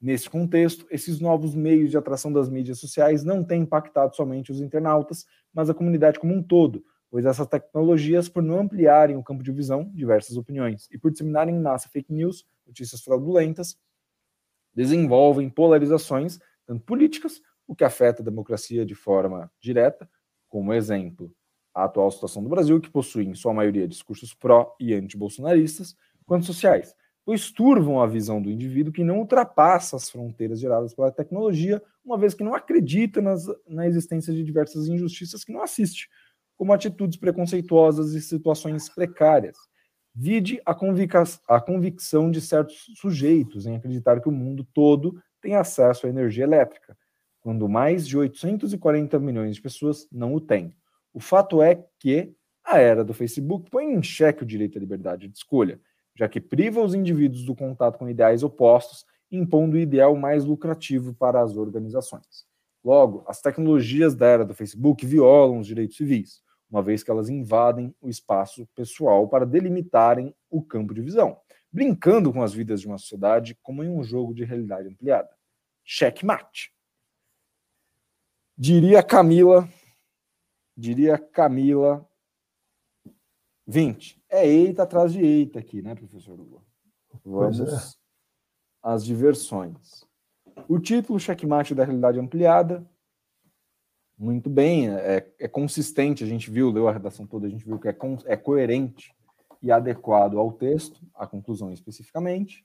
Nesse 0.00 0.28
contexto, 0.28 0.86
esses 0.90 1.20
novos 1.20 1.54
meios 1.54 1.90
de 1.90 1.98
atração 1.98 2.32
das 2.32 2.48
mídias 2.48 2.78
sociais 2.78 3.22
não 3.22 3.44
têm 3.44 3.62
impactado 3.62 4.16
somente 4.16 4.50
os 4.50 4.60
internautas, 4.60 5.26
mas 5.52 5.68
a 5.68 5.74
comunidade 5.74 6.18
como 6.18 6.34
um 6.34 6.42
todo, 6.42 6.82
pois 7.16 7.24
essas 7.24 7.46
tecnologias, 7.46 8.28
por 8.28 8.42
não 8.42 8.60
ampliarem 8.60 9.16
o 9.16 9.22
campo 9.22 9.42
de 9.42 9.50
visão, 9.50 9.90
diversas 9.94 10.36
opiniões, 10.36 10.86
e 10.92 10.98
por 10.98 11.10
disseminarem 11.10 11.56
em 11.56 11.62
massa 11.62 11.88
fake 11.88 12.12
news, 12.12 12.46
notícias 12.66 13.00
fraudulentas, 13.00 13.78
desenvolvem 14.74 15.48
polarizações, 15.48 16.38
tanto 16.66 16.84
políticas, 16.84 17.40
o 17.66 17.74
que 17.74 17.84
afeta 17.84 18.20
a 18.20 18.24
democracia 18.24 18.84
de 18.84 18.94
forma 18.94 19.50
direta, 19.58 20.06
como 20.46 20.74
exemplo, 20.74 21.32
a 21.74 21.84
atual 21.84 22.10
situação 22.10 22.42
do 22.42 22.50
Brasil, 22.50 22.78
que 22.82 22.90
possui, 22.90 23.24
em 23.24 23.34
sua 23.34 23.54
maioria, 23.54 23.88
discursos 23.88 24.34
pró 24.34 24.76
e 24.78 24.92
anti-bolsonaristas, 24.92 25.96
quanto 26.26 26.44
sociais, 26.44 26.94
pois 27.24 27.50
turvam 27.50 27.98
a 27.98 28.06
visão 28.06 28.42
do 28.42 28.50
indivíduo 28.50 28.92
que 28.92 29.02
não 29.02 29.20
ultrapassa 29.20 29.96
as 29.96 30.10
fronteiras 30.10 30.60
geradas 30.60 30.94
pela 30.94 31.10
tecnologia, 31.10 31.82
uma 32.04 32.18
vez 32.18 32.34
que 32.34 32.44
não 32.44 32.54
acredita 32.54 33.22
nas, 33.22 33.46
na 33.66 33.86
existência 33.86 34.34
de 34.34 34.44
diversas 34.44 34.86
injustiças 34.86 35.42
que 35.42 35.50
não 35.50 35.62
assiste, 35.62 36.10
como 36.56 36.72
atitudes 36.72 37.18
preconceituosas 37.18 38.12
e 38.12 38.20
situações 38.20 38.88
precárias. 38.88 39.56
Vide 40.14 40.60
a, 40.64 40.74
convica 40.74 41.22
a 41.46 41.60
convicção 41.60 42.30
de 42.30 42.40
certos 42.40 42.86
sujeitos 42.96 43.66
em 43.66 43.76
acreditar 43.76 44.20
que 44.20 44.28
o 44.28 44.32
mundo 44.32 44.66
todo 44.72 45.20
tem 45.40 45.54
acesso 45.54 46.06
à 46.06 46.08
energia 46.08 46.44
elétrica, 46.44 46.96
quando 47.40 47.68
mais 47.68 48.06
de 48.08 48.16
840 48.16 49.18
milhões 49.20 49.56
de 49.56 49.62
pessoas 49.62 50.08
não 50.10 50.34
o 50.34 50.40
têm. 50.40 50.74
O 51.12 51.20
fato 51.20 51.62
é 51.62 51.84
que 51.98 52.34
a 52.64 52.78
era 52.78 53.04
do 53.04 53.14
Facebook 53.14 53.70
põe 53.70 53.92
em 53.92 54.02
xeque 54.02 54.42
o 54.42 54.46
direito 54.46 54.76
à 54.76 54.80
liberdade 54.80 55.28
de 55.28 55.36
escolha, 55.36 55.80
já 56.16 56.28
que 56.28 56.40
priva 56.40 56.82
os 56.82 56.94
indivíduos 56.94 57.44
do 57.44 57.54
contato 57.54 57.98
com 57.98 58.08
ideais 58.08 58.42
opostos, 58.42 59.04
impondo 59.30 59.76
o 59.76 59.78
ideal 59.78 60.16
mais 60.16 60.44
lucrativo 60.44 61.14
para 61.14 61.40
as 61.40 61.56
organizações. 61.56 62.46
Logo, 62.84 63.24
as 63.26 63.40
tecnologias 63.40 64.14
da 64.14 64.26
era 64.26 64.44
do 64.44 64.54
Facebook 64.54 65.04
violam 65.04 65.58
os 65.58 65.66
direitos 65.66 65.96
civis, 65.96 66.40
uma 66.70 66.82
vez 66.82 67.02
que 67.02 67.10
elas 67.10 67.28
invadem 67.28 67.94
o 68.00 68.08
espaço 68.08 68.66
pessoal 68.74 69.28
para 69.28 69.46
delimitarem 69.46 70.34
o 70.50 70.62
campo 70.62 70.92
de 70.92 71.00
visão, 71.00 71.40
brincando 71.70 72.32
com 72.32 72.42
as 72.42 72.52
vidas 72.52 72.80
de 72.80 72.86
uma 72.86 72.98
sociedade 72.98 73.56
como 73.62 73.84
em 73.84 73.88
um 73.88 74.02
jogo 74.02 74.34
de 74.34 74.44
realidade 74.44 74.88
ampliada. 74.88 75.30
Checkmate. 75.84 76.72
Diria 78.58 79.02
Camila, 79.02 79.68
diria 80.76 81.18
Camila 81.18 82.08
20. 83.66 84.22
É 84.28 84.46
eita 84.46 84.84
atrás 84.84 85.12
de 85.12 85.20
eita 85.20 85.58
aqui, 85.58 85.82
né, 85.82 85.94
professor 85.94 86.34
Lula? 86.34 86.62
Vamos 87.24 87.60
é. 87.60 87.98
às 88.82 89.04
diversões. 89.04 90.06
O 90.68 90.78
título 90.78 91.20
Checkmate 91.20 91.74
da 91.74 91.84
Realidade 91.84 92.18
Ampliada, 92.18 92.88
muito 94.18 94.48
bem, 94.48 94.88
é, 94.88 95.28
é, 95.38 95.48
consistente, 95.48 96.24
a 96.24 96.26
gente 96.26 96.50
viu, 96.50 96.70
leu 96.70 96.88
a 96.88 96.92
redação 96.92 97.26
toda, 97.26 97.46
a 97.46 97.50
gente 97.50 97.64
viu 97.64 97.78
que 97.78 97.88
é, 97.88 97.96
é 98.24 98.36
coerente 98.36 99.14
e 99.62 99.70
adequado 99.70 100.38
ao 100.38 100.52
texto, 100.52 101.00
à 101.14 101.26
conclusão 101.26 101.72
especificamente, 101.72 102.64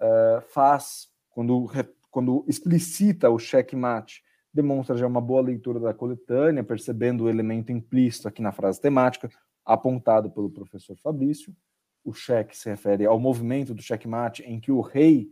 uh, 0.00 0.40
faz, 0.48 1.08
quando, 1.30 1.70
quando 2.10 2.44
explicita 2.48 3.28
o 3.28 3.38
checkmate, 3.38 4.22
demonstra 4.52 4.96
já 4.96 5.06
uma 5.06 5.20
boa 5.20 5.42
leitura 5.42 5.78
da 5.78 5.92
coletânea, 5.92 6.64
percebendo 6.64 7.24
o 7.24 7.28
elemento 7.28 7.70
implícito 7.72 8.26
aqui 8.26 8.40
na 8.40 8.52
frase 8.52 8.80
temática, 8.80 9.28
apontado 9.64 10.30
pelo 10.30 10.50
professor 10.50 10.96
Fabrício. 10.96 11.54
O 12.02 12.14
cheque 12.14 12.56
se 12.56 12.70
refere 12.70 13.04
ao 13.04 13.18
movimento 13.18 13.74
do 13.74 13.82
checkmate 13.82 14.42
em 14.44 14.58
que 14.58 14.72
o 14.72 14.80
rei 14.80 15.30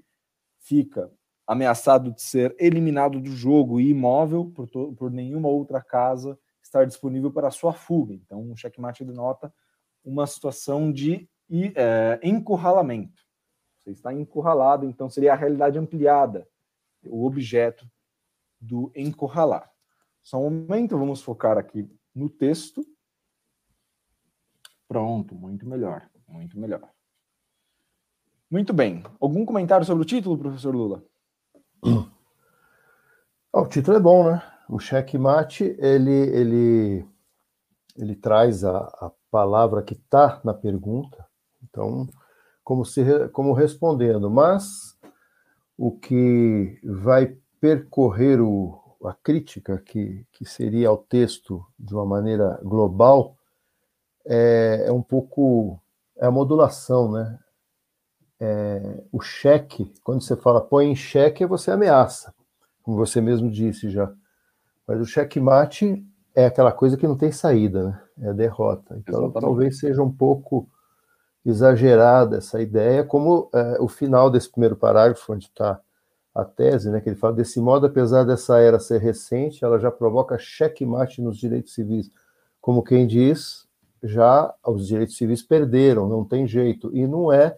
fica 0.59 1.11
ameaçado 1.47 2.13
de 2.13 2.23
ser 2.23 2.55
eliminado 2.59 3.21
do 3.21 3.31
jogo 3.31 3.81
e 3.81 3.91
imóvel 3.91 4.51
por, 4.55 4.69
por 4.95 5.11
nenhuma 5.11 5.49
outra 5.49 5.83
casa 5.83 6.39
estar 6.63 6.87
disponível 6.87 7.31
para 7.31 7.51
sua 7.51 7.73
fuga. 7.73 8.15
Então, 8.15 8.51
o 8.51 8.57
checkmate 8.57 9.05
denota 9.05 9.53
uma 10.05 10.27
situação 10.27 10.91
de 10.91 11.29
é, 11.77 12.19
encurralamento. 12.23 13.23
Você 13.79 13.91
está 13.91 14.13
encurralado, 14.13 14.87
então 14.87 15.11
seria 15.11 15.33
a 15.33 15.37
realidade 15.37 15.79
ampliada, 15.79 16.49
o 17.05 17.27
objeto 17.27 17.87
do 18.59 18.91
encurralar. 18.95 19.71
Só 20.23 20.39
um 20.39 20.51
momento, 20.51 20.97
vamos 20.97 21.21
focar 21.21 21.59
aqui 21.59 21.87
no 22.15 22.31
texto. 22.31 22.83
Pronto, 24.89 25.35
muito 25.35 25.67
melhor, 25.69 26.09
muito 26.27 26.59
melhor. 26.59 26.91
Muito 28.51 28.73
bem. 28.73 29.03
Algum 29.21 29.45
comentário 29.45 29.85
sobre 29.85 30.03
o 30.03 30.07
título, 30.07 30.39
professor 30.39 30.75
Lula? 30.75 31.05
Oh, 31.87 33.61
o 33.61 33.67
título 33.67 33.99
é 33.99 34.01
bom, 34.01 34.25
né? 34.25 34.43
O 34.71 34.79
checkmate, 34.79 35.77
ele, 35.79 36.11
ele, 36.11 37.07
ele 37.95 38.17
traz 38.17 38.65
a, 38.65 38.79
a 38.79 39.13
palavra 39.31 39.83
que 39.83 39.93
está 39.93 40.41
na 40.43 40.55
pergunta, 40.55 41.27
então, 41.63 42.09
como, 42.65 42.87
se, 42.87 43.29
como 43.29 43.53
respondendo, 43.53 44.31
mas 44.31 44.97
o 45.77 45.93
que 45.93 46.81
vai 46.83 47.37
percorrer 47.61 48.41
o, 48.41 48.81
a 49.05 49.13
crítica, 49.13 49.77
que, 49.77 50.27
que 50.33 50.47
seria 50.47 50.89
ao 50.89 50.97
texto 50.97 51.67
de 51.79 51.95
uma 51.95 52.07
maneira 52.07 52.59
global, 52.63 53.37
é, 54.25 54.85
é 54.87 54.93
um 54.93 55.03
pouco 55.03 55.79
é 56.17 56.25
a 56.25 56.31
modulação, 56.31 57.13
né? 57.13 57.39
É, 58.41 59.03
o 59.13 59.21
cheque, 59.21 59.93
quando 60.03 60.23
você 60.23 60.37
fala 60.37 60.61
põe 60.61 60.91
em 60.91 60.97
cheque, 60.97 61.47
você 61.47 61.71
ameaça, 61.71 62.35
como 62.83 62.97
você 62.97 63.21
mesmo 63.21 63.51
disse 63.51 63.89
já. 63.91 64.13
Mas 64.87 65.01
o 65.01 65.07
checkmate 65.07 66.05
é 66.35 66.47
aquela 66.47 66.73
coisa 66.73 66.97
que 66.97 67.07
não 67.07 67.17
tem 67.17 67.33
saída, 67.33 67.85
né? 67.85 68.01
É 68.21 68.29
a 68.31 68.33
derrota. 68.33 68.97
Então 68.99 69.25
Exatamente. 69.25 69.41
talvez 69.41 69.79
seja 69.79 70.03
um 70.03 70.11
pouco 70.11 70.69
exagerada 71.45 72.39
essa 72.39 72.61
ideia, 72.61 73.05
como 73.05 73.51
é, 73.55 73.77
o 73.81 73.89
final 73.89 74.31
desse 74.31 74.51
primeiro 74.51 74.77
parágrafo, 74.77 75.33
onde 75.33 75.47
está 75.47 75.81
a 76.35 76.45
tese, 76.45 76.91
né, 76.91 77.01
que 77.01 77.09
ele 77.09 77.17
fala, 77.17 77.35
desse 77.35 77.61
modo, 77.61 77.87
apesar 77.87 78.25
dessa 78.25 78.59
era 78.59 78.81
ser 78.81 79.01
recente, 79.01 79.65
ela 79.65 79.79
já 79.79 79.91
provoca 79.91 80.37
checkmate 80.37 81.23
nos 81.23 81.39
direitos 81.39 81.75
civis. 81.75 82.11
Como 82.61 82.83
quem 82.83 83.07
diz, 83.07 83.69
já 84.03 84.53
os 84.67 84.89
direitos 84.89 85.17
civis 85.17 85.43
perderam, 85.43 86.09
não 86.09 86.25
tem 86.25 86.47
jeito. 86.47 86.91
E 86.93 87.07
não 87.07 87.33
é 87.33 87.57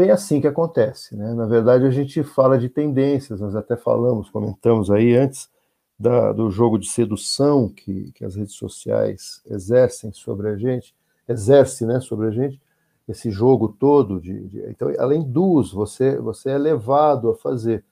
bem 0.00 0.10
assim 0.10 0.40
que 0.40 0.46
acontece. 0.46 1.14
Né? 1.14 1.34
Na 1.34 1.44
verdade, 1.46 1.84
a 1.84 1.90
gente 1.90 2.22
fala 2.22 2.58
de 2.58 2.70
tendências, 2.70 3.38
nós 3.38 3.54
até 3.54 3.76
falamos, 3.76 4.30
comentamos 4.30 4.90
aí 4.90 5.14
antes 5.14 5.50
da, 5.98 6.32
do 6.32 6.50
jogo 6.50 6.78
de 6.78 6.88
sedução 6.88 7.68
que, 7.68 8.10
que 8.12 8.24
as 8.24 8.34
redes 8.34 8.54
sociais 8.54 9.42
exercem 9.46 10.10
sobre 10.10 10.48
a 10.48 10.56
gente, 10.56 10.94
exerce 11.28 11.84
né, 11.84 12.00
sobre 12.00 12.28
a 12.28 12.30
gente, 12.30 12.58
esse 13.06 13.30
jogo 13.30 13.68
todo 13.68 14.20
de, 14.20 14.48
de 14.48 14.70
então 14.70 14.88
ela 14.90 15.16
induz 15.16 15.72
você 15.72 16.16
você 16.18 16.50
é 16.50 16.58
levado 16.58 17.28
a 17.30 17.34
fazer 17.34 17.84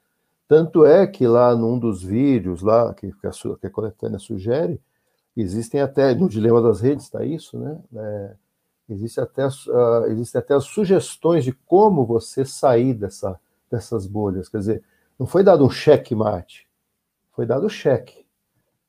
tanto 0.47 0.85
é 0.85 1.09
que 1.09 1.27
lá 1.27 1.57
num 1.57 1.77
dos 1.77 2.05
vídeos 2.05 2.63
lá 2.63 2.95
que, 2.95 3.11
que, 3.11 3.27
a, 3.27 3.31
que 3.31 3.67
a 3.67 3.71
coletânea 3.71 4.21
sugere 4.21 4.81
existem 5.37 5.81
até 5.81 6.15
no 6.15 6.29
dilema 6.29 6.63
das 6.63 6.81
redes 6.81 7.07
está 7.07 7.25
isso 7.25 7.59
né 7.59 7.81
é, 7.97 8.35
Existe 8.89 9.21
até, 9.21 9.47
uh, 9.47 10.07
existem 10.07 10.39
até 10.39 10.59
sugestões 10.61 11.45
de 11.45 11.53
como 11.53 12.07
você 12.07 12.45
sair 12.45 12.95
dessa, 12.95 13.39
dessas 13.71 14.07
bolhas. 14.07 14.49
Quer 14.49 14.59
dizer, 14.59 14.85
não 15.19 15.27
foi 15.27 15.43
dado 15.43 15.65
um 15.65 15.71
cheque 15.71 16.15
mate, 16.15 16.67
foi 17.33 17.45
dado 17.45 17.69
cheque. 17.69 18.27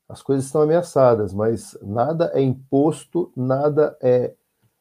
As 0.08 0.22
coisas 0.22 0.46
estão 0.46 0.62
ameaçadas, 0.62 1.32
mas 1.32 1.78
nada 1.82 2.32
é 2.34 2.40
imposto, 2.40 3.30
nada 3.36 3.96
é, 4.00 4.34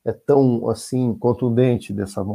é 0.04 0.12
tão 0.12 0.70
assim 0.70 1.14
contundente 1.14 1.94
dessa. 1.94 2.26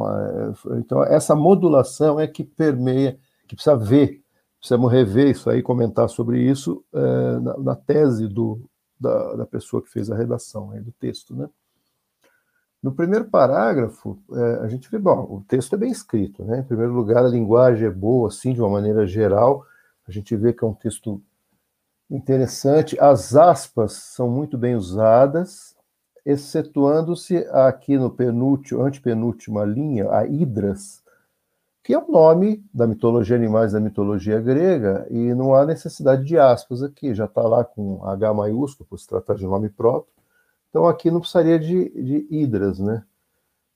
Então, 0.78 1.02
essa 1.02 1.34
modulação 1.34 2.20
é 2.20 2.28
que 2.28 2.44
permeia, 2.44 3.18
que 3.48 3.56
precisa 3.56 3.76
ver, 3.76 4.22
precisamos 4.58 4.92
rever 4.92 5.28
isso 5.28 5.50
aí, 5.50 5.62
comentar 5.62 6.08
sobre 6.08 6.40
isso 6.40 6.84
é, 6.92 7.38
na, 7.40 7.58
na, 7.58 7.76
tese 7.76 8.28
do, 8.28 8.60
da, 9.00 9.34
da 9.34 9.46
pessoa 9.46 9.82
que 9.82 9.90
fez 9.90 10.10
a 10.10 10.16
redação 10.16 10.70
aí, 10.70 10.80
do 10.80 10.92
texto, 10.92 11.34
né? 11.34 11.48
No 12.84 12.92
primeiro 12.92 13.24
parágrafo, 13.24 14.18
é, 14.30 14.58
a 14.62 14.68
gente 14.68 14.90
vê, 14.90 14.98
bom, 14.98 15.26
o 15.30 15.42
texto 15.48 15.74
é 15.74 15.78
bem 15.78 15.90
escrito, 15.90 16.44
né? 16.44 16.58
Em 16.58 16.62
primeiro 16.62 16.92
lugar, 16.92 17.24
a 17.24 17.28
linguagem 17.28 17.86
é 17.86 17.90
boa, 17.90 18.28
assim, 18.28 18.52
de 18.52 18.60
uma 18.60 18.68
maneira 18.68 19.06
geral. 19.06 19.64
A 20.06 20.12
gente 20.12 20.36
vê 20.36 20.52
que 20.52 20.62
é 20.62 20.66
um 20.68 20.74
texto 20.74 21.18
interessante. 22.10 23.00
As 23.00 23.34
aspas 23.34 23.94
são 23.94 24.28
muito 24.28 24.58
bem 24.58 24.76
usadas, 24.76 25.74
excetuando-se 26.26 27.38
aqui 27.52 27.96
no 27.96 28.10
penúltimo, 28.10 28.82
antepenúltima 28.82 29.64
linha, 29.64 30.10
a 30.10 30.26
Hidras, 30.26 31.02
que 31.82 31.94
é 31.94 31.98
o 31.98 32.06
nome 32.06 32.62
da 32.70 32.86
mitologia 32.86 33.34
animais 33.34 33.72
da 33.72 33.80
mitologia 33.80 34.38
grega, 34.42 35.06
e 35.08 35.32
não 35.32 35.54
há 35.54 35.64
necessidade 35.64 36.22
de 36.22 36.38
aspas 36.38 36.82
aqui, 36.82 37.14
já 37.14 37.24
está 37.24 37.40
lá 37.40 37.64
com 37.64 38.04
H 38.04 38.34
maiúsculo, 38.34 38.86
por 38.86 38.98
se 38.98 39.08
tratar 39.08 39.36
de 39.36 39.46
nome 39.46 39.70
próprio. 39.70 40.12
Então 40.74 40.88
aqui 40.88 41.08
não 41.08 41.20
precisaria 41.20 41.56
de, 41.56 41.88
de 41.90 42.26
hidras, 42.28 42.80
né? 42.80 43.04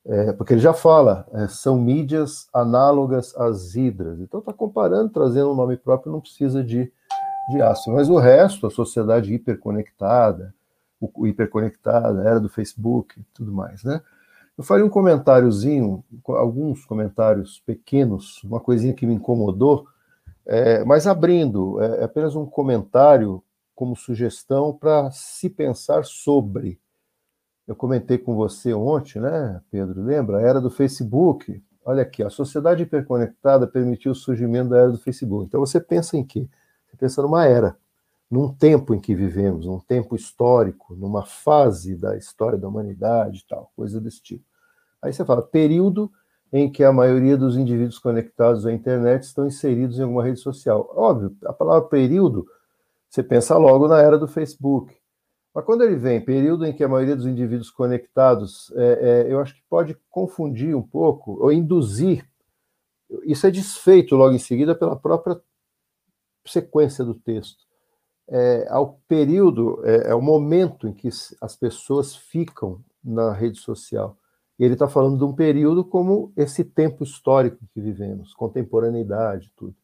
É, 0.04 0.32
porque 0.32 0.54
ele 0.54 0.60
já 0.60 0.74
fala, 0.74 1.28
é, 1.32 1.46
são 1.46 1.80
mídias 1.80 2.48
análogas 2.52 3.36
às 3.36 3.76
hidras. 3.76 4.18
Então 4.18 4.40
está 4.40 4.52
comparando, 4.52 5.08
trazendo 5.08 5.52
um 5.52 5.54
nome 5.54 5.76
próprio, 5.76 6.10
não 6.10 6.20
precisa 6.20 6.60
de, 6.60 6.92
de. 7.50 7.58
Mas 7.92 8.08
o 8.08 8.18
resto, 8.18 8.66
a 8.66 8.70
sociedade 8.70 9.32
hiperconectada, 9.32 10.52
o, 11.00 11.08
o 11.22 11.26
hiperconectada, 11.28 12.24
era 12.24 12.40
do 12.40 12.48
Facebook, 12.48 13.24
tudo 13.32 13.52
mais, 13.52 13.84
né? 13.84 14.02
Eu 14.56 14.64
faria 14.64 14.84
um 14.84 14.90
comentáriozinho, 14.90 16.02
alguns 16.26 16.84
comentários 16.84 17.62
pequenos, 17.64 18.42
uma 18.42 18.58
coisinha 18.58 18.92
que 18.92 19.06
me 19.06 19.14
incomodou, 19.14 19.86
é, 20.44 20.84
mas 20.84 21.06
abrindo, 21.06 21.80
é, 21.80 22.00
é 22.00 22.04
apenas 22.04 22.34
um 22.34 22.44
comentário 22.44 23.40
como 23.72 23.94
sugestão 23.94 24.72
para 24.72 25.12
se 25.12 25.48
pensar 25.48 26.04
sobre 26.04 26.80
eu 27.68 27.76
comentei 27.76 28.16
com 28.16 28.34
você 28.34 28.72
ontem, 28.72 29.20
né, 29.20 29.60
Pedro? 29.70 30.02
Lembra? 30.02 30.38
A 30.38 30.40
era 30.40 30.58
do 30.58 30.70
Facebook. 30.70 31.62
Olha 31.84 32.02
aqui, 32.02 32.22
a 32.22 32.30
sociedade 32.30 32.82
hiperconectada 32.82 33.66
permitiu 33.66 34.12
o 34.12 34.14
surgimento 34.14 34.70
da 34.70 34.78
era 34.78 34.90
do 34.90 34.98
Facebook. 34.98 35.44
Então 35.44 35.60
você 35.60 35.78
pensa 35.78 36.16
em 36.16 36.24
quê? 36.24 36.48
Você 36.86 36.96
pensa 36.96 37.20
numa 37.20 37.44
era, 37.44 37.76
num 38.30 38.50
tempo 38.50 38.94
em 38.94 39.00
que 39.00 39.14
vivemos, 39.14 39.66
num 39.66 39.78
tempo 39.78 40.16
histórico, 40.16 40.94
numa 40.96 41.26
fase 41.26 41.94
da 41.94 42.16
história 42.16 42.56
da 42.56 42.66
humanidade 42.66 43.44
tal, 43.46 43.70
coisa 43.76 44.00
desse 44.00 44.22
tipo. 44.22 44.44
Aí 45.02 45.12
você 45.12 45.22
fala, 45.22 45.42
período 45.42 46.10
em 46.50 46.72
que 46.72 46.82
a 46.82 46.90
maioria 46.90 47.36
dos 47.36 47.58
indivíduos 47.58 47.98
conectados 47.98 48.64
à 48.64 48.72
internet 48.72 49.24
estão 49.24 49.46
inseridos 49.46 49.98
em 49.98 50.04
alguma 50.04 50.24
rede 50.24 50.40
social. 50.40 50.90
Óbvio, 50.96 51.36
a 51.44 51.52
palavra 51.52 51.86
período, 51.86 52.46
você 53.10 53.22
pensa 53.22 53.58
logo 53.58 53.86
na 53.86 54.00
era 54.00 54.18
do 54.18 54.26
Facebook. 54.26 54.97
Mas 55.58 55.64
quando 55.64 55.82
ele 55.82 55.96
vem, 55.96 56.20
período 56.20 56.64
em 56.64 56.72
que 56.72 56.84
a 56.84 56.88
maioria 56.88 57.16
dos 57.16 57.26
indivíduos 57.26 57.68
conectados, 57.68 58.70
é, 58.76 59.26
é, 59.26 59.32
eu 59.32 59.40
acho 59.40 59.56
que 59.56 59.62
pode 59.68 59.98
confundir 60.08 60.72
um 60.72 60.82
pouco, 60.82 61.32
ou 61.32 61.50
induzir. 61.50 62.24
Isso 63.24 63.44
é 63.44 63.50
desfeito 63.50 64.14
logo 64.14 64.36
em 64.36 64.38
seguida 64.38 64.72
pela 64.72 64.94
própria 64.94 65.42
sequência 66.46 67.04
do 67.04 67.12
texto. 67.12 67.64
É, 68.28 68.68
ao 68.70 69.00
período, 69.08 69.82
é, 69.84 70.10
é 70.10 70.14
o 70.14 70.22
momento 70.22 70.86
em 70.86 70.92
que 70.92 71.08
as 71.40 71.56
pessoas 71.56 72.14
ficam 72.14 72.80
na 73.02 73.32
rede 73.32 73.58
social. 73.58 74.16
E 74.60 74.64
ele 74.64 74.74
está 74.74 74.86
falando 74.86 75.18
de 75.18 75.24
um 75.24 75.34
período 75.34 75.84
como 75.84 76.32
esse 76.36 76.62
tempo 76.62 77.02
histórico 77.02 77.66
que 77.74 77.80
vivemos, 77.80 78.32
contemporaneidade, 78.32 79.52
tudo. 79.56 79.74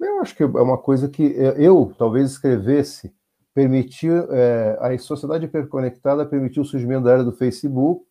Eu 0.00 0.20
acho 0.20 0.34
que 0.34 0.42
é 0.42 0.46
uma 0.46 0.76
coisa 0.76 1.08
que 1.08 1.22
eu 1.56 1.94
talvez 1.96 2.32
escrevesse 2.32 3.14
permitir 3.56 4.12
é, 4.28 4.76
a 4.78 4.98
sociedade 4.98 5.46
hiperconectada 5.46 6.26
permitiu 6.26 6.60
o 6.60 6.66
surgimento 6.66 7.04
da 7.04 7.12
era 7.12 7.24
do 7.24 7.32
Facebook, 7.32 8.04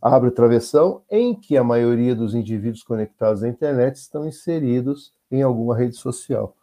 abre 0.00 0.30
travessão, 0.30 1.02
em 1.10 1.34
que 1.34 1.56
a 1.56 1.64
maioria 1.64 2.14
dos 2.14 2.36
indivíduos 2.36 2.84
conectados 2.84 3.42
à 3.42 3.48
internet 3.48 3.96
estão 3.96 4.24
inseridos 4.24 5.12
em 5.28 5.42
alguma 5.42 5.76
rede 5.76 5.96
social. 5.96 6.54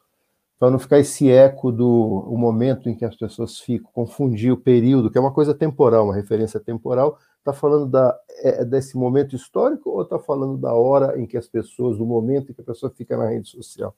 Para 0.57 0.71
não 0.71 0.79
ficar 0.79 0.99
esse 0.99 1.29
eco 1.29 1.69
do 1.69 1.85
o 1.85 2.37
momento 2.37 2.87
em 2.87 2.95
que 2.95 3.03
as 3.03 3.13
pessoas 3.13 3.59
ficam, 3.59 3.91
confundir 3.91 4.53
o 4.53 4.57
período, 4.57 5.11
que 5.11 5.17
é 5.17 5.21
uma 5.21 5.33
coisa 5.33 5.53
temporal, 5.53 6.05
uma 6.05 6.15
referência 6.15 6.61
temporal, 6.61 7.19
está 7.39 7.51
falando 7.51 7.87
da, 7.87 8.17
é, 8.41 8.63
desse 8.63 8.95
momento 8.95 9.35
histórico 9.35 9.89
ou 9.89 10.03
está 10.03 10.17
falando 10.17 10.57
da 10.57 10.73
hora 10.73 11.19
em 11.19 11.25
que 11.25 11.35
as 11.35 11.45
pessoas, 11.45 11.97
do 11.97 12.05
momento 12.05 12.53
em 12.53 12.55
que 12.55 12.61
a 12.61 12.63
pessoa 12.63 12.89
fica 12.89 13.17
na 13.17 13.27
rede 13.27 13.49
social? 13.49 13.93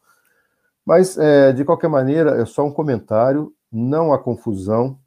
Mas, 0.84 1.16
é, 1.16 1.54
de 1.54 1.64
qualquer 1.64 1.90
maneira, 1.90 2.42
é 2.42 2.46
só 2.48 2.66
um 2.66 2.72
comentário 2.72 3.54
não 3.72 4.14
há 4.14 4.20
confusão, 4.20 4.98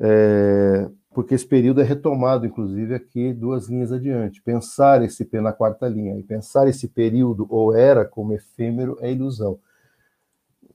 é, 0.00 0.88
porque 1.10 1.34
esse 1.34 1.46
período 1.46 1.80
é 1.80 1.84
retomado, 1.84 2.46
inclusive, 2.46 2.94
aqui 2.94 3.32
duas 3.32 3.68
linhas 3.68 3.90
adiante. 3.90 4.42
Pensar 4.42 5.02
esse 5.02 5.24
P 5.24 5.40
na 5.40 5.52
quarta 5.52 5.88
linha 5.88 6.16
e 6.16 6.22
pensar 6.22 6.68
esse 6.68 6.86
período 6.86 7.46
ou 7.50 7.74
era 7.74 8.04
como 8.04 8.32
efêmero 8.32 8.96
é 9.00 9.10
ilusão. 9.10 9.58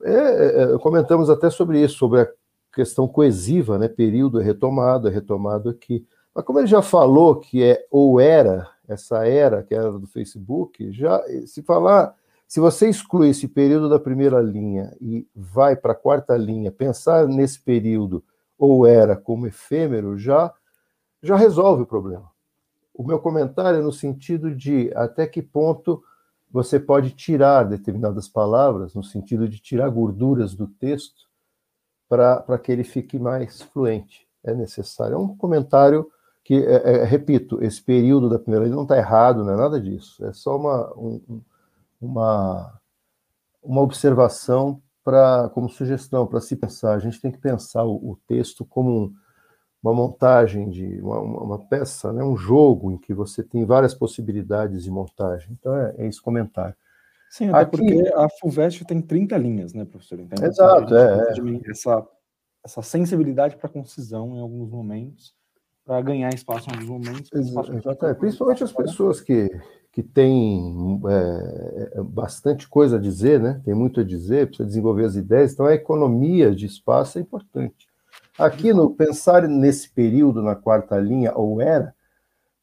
É, 0.02 0.12
é, 0.12 0.62
é, 0.74 0.78
comentamos 0.78 1.30
até 1.30 1.48
sobre 1.48 1.82
isso, 1.82 1.96
sobre 1.96 2.20
a 2.20 2.28
questão 2.74 3.08
coesiva, 3.08 3.78
né? 3.78 3.88
Período 3.88 4.40
é 4.40 4.44
retomado, 4.44 5.08
é 5.08 5.10
retomado 5.10 5.70
aqui. 5.70 6.06
Mas 6.34 6.44
como 6.44 6.58
ele 6.58 6.66
já 6.66 6.82
falou 6.82 7.36
que 7.36 7.62
é 7.62 7.86
ou 7.90 8.20
era, 8.20 8.68
essa 8.86 9.26
era, 9.26 9.62
que 9.62 9.74
era 9.74 9.92
do 9.92 10.06
Facebook, 10.06 10.92
já 10.92 11.22
se 11.46 11.62
falar 11.62 12.14
se 12.54 12.60
você 12.60 12.88
exclui 12.88 13.30
esse 13.30 13.48
período 13.48 13.88
da 13.88 13.98
primeira 13.98 14.40
linha 14.40 14.96
e 15.00 15.26
vai 15.34 15.74
para 15.74 15.90
a 15.90 15.96
quarta 15.96 16.36
linha, 16.36 16.70
pensar 16.70 17.26
nesse 17.26 17.58
período 17.58 18.22
ou 18.56 18.86
era 18.86 19.16
como 19.16 19.48
efêmero, 19.48 20.16
já, 20.16 20.54
já 21.20 21.34
resolve 21.34 21.82
o 21.82 21.86
problema. 21.86 22.30
O 22.94 23.02
meu 23.02 23.18
comentário 23.18 23.80
é 23.80 23.82
no 23.82 23.90
sentido 23.90 24.54
de 24.54 24.92
até 24.94 25.26
que 25.26 25.42
ponto 25.42 26.00
você 26.48 26.78
pode 26.78 27.10
tirar 27.10 27.64
determinadas 27.64 28.28
palavras, 28.28 28.94
no 28.94 29.02
sentido 29.02 29.48
de 29.48 29.58
tirar 29.58 29.88
gorduras 29.88 30.54
do 30.54 30.68
texto, 30.68 31.24
para 32.08 32.56
que 32.62 32.70
ele 32.70 32.84
fique 32.84 33.18
mais 33.18 33.62
fluente. 33.62 34.28
É 34.44 34.54
necessário. 34.54 35.14
É 35.14 35.18
um 35.18 35.36
comentário 35.36 36.08
que, 36.44 36.54
é, 36.54 36.98
é, 36.98 37.04
repito, 37.04 37.60
esse 37.64 37.82
período 37.82 38.28
da 38.28 38.38
primeira 38.38 38.64
linha 38.64 38.76
não 38.76 38.84
está 38.84 38.96
errado, 38.96 39.42
não 39.42 39.54
é 39.54 39.56
nada 39.56 39.80
disso. 39.80 40.24
É 40.24 40.32
só 40.32 40.56
uma, 40.56 40.94
um, 40.96 41.42
uma, 42.04 42.80
uma 43.62 43.80
observação 43.80 44.82
para 45.02 45.50
como 45.50 45.68
sugestão 45.68 46.26
para 46.26 46.40
se 46.40 46.56
pensar. 46.56 46.94
A 46.94 46.98
gente 46.98 47.20
tem 47.20 47.30
que 47.30 47.38
pensar 47.38 47.84
o, 47.84 47.94
o 48.12 48.18
texto 48.26 48.64
como 48.64 48.90
um, 48.90 49.14
uma 49.82 49.92
montagem 49.92 50.70
de 50.70 51.00
uma, 51.02 51.20
uma, 51.20 51.58
peça, 51.66 52.10
né, 52.12 52.24
um 52.24 52.36
jogo 52.36 52.90
em 52.90 52.96
que 52.96 53.12
você 53.12 53.42
tem 53.42 53.66
várias 53.66 53.94
possibilidades 53.94 54.82
de 54.82 54.90
montagem. 54.90 55.48
Então 55.52 55.76
é, 55.76 55.94
é 55.98 56.06
esse 56.06 56.20
comentário. 56.20 56.74
Sim, 57.30 57.48
até 57.50 57.62
Aqui, 57.62 57.70
porque 57.70 58.12
a 58.14 58.28
Fulvestre 58.40 58.86
tem 58.86 59.02
30 59.02 59.36
linhas, 59.36 59.74
né, 59.74 59.84
professor? 59.84 60.20
Então, 60.20 60.46
exato, 60.46 60.94
é, 60.94 61.32
é. 61.32 61.70
Essa, 61.70 62.06
essa 62.64 62.80
sensibilidade 62.80 63.56
para 63.56 63.68
concisão 63.68 64.36
em 64.36 64.40
alguns 64.40 64.70
momentos, 64.70 65.34
para 65.84 66.00
ganhar 66.00 66.32
espaço 66.32 66.70
em 66.70 66.72
alguns 66.72 66.88
momentos. 66.88 67.30
Exato, 67.32 68.06
é. 68.06 68.14
principalmente 68.14 68.64
as 68.64 68.72
pessoas 68.72 69.20
que, 69.20 69.50
que 69.94 70.02
tem 70.02 71.00
é, 71.08 71.92
é, 71.98 72.02
bastante 72.02 72.68
coisa 72.68 72.96
a 72.96 73.00
dizer, 73.00 73.38
né? 73.38 73.60
tem 73.64 73.72
muito 73.74 74.00
a 74.00 74.04
dizer, 74.04 74.48
precisa 74.48 74.66
desenvolver 74.66 75.04
as 75.04 75.14
ideias, 75.14 75.52
então 75.52 75.66
a 75.66 75.74
economia 75.74 76.52
de 76.52 76.66
espaço 76.66 77.16
é 77.16 77.20
importante. 77.20 77.86
Aqui, 78.36 78.72
no 78.72 78.90
pensar 78.90 79.46
nesse 79.46 79.88
período 79.88 80.42
na 80.42 80.56
quarta 80.56 80.98
linha, 80.98 81.32
ou 81.36 81.60
era, 81.60 81.94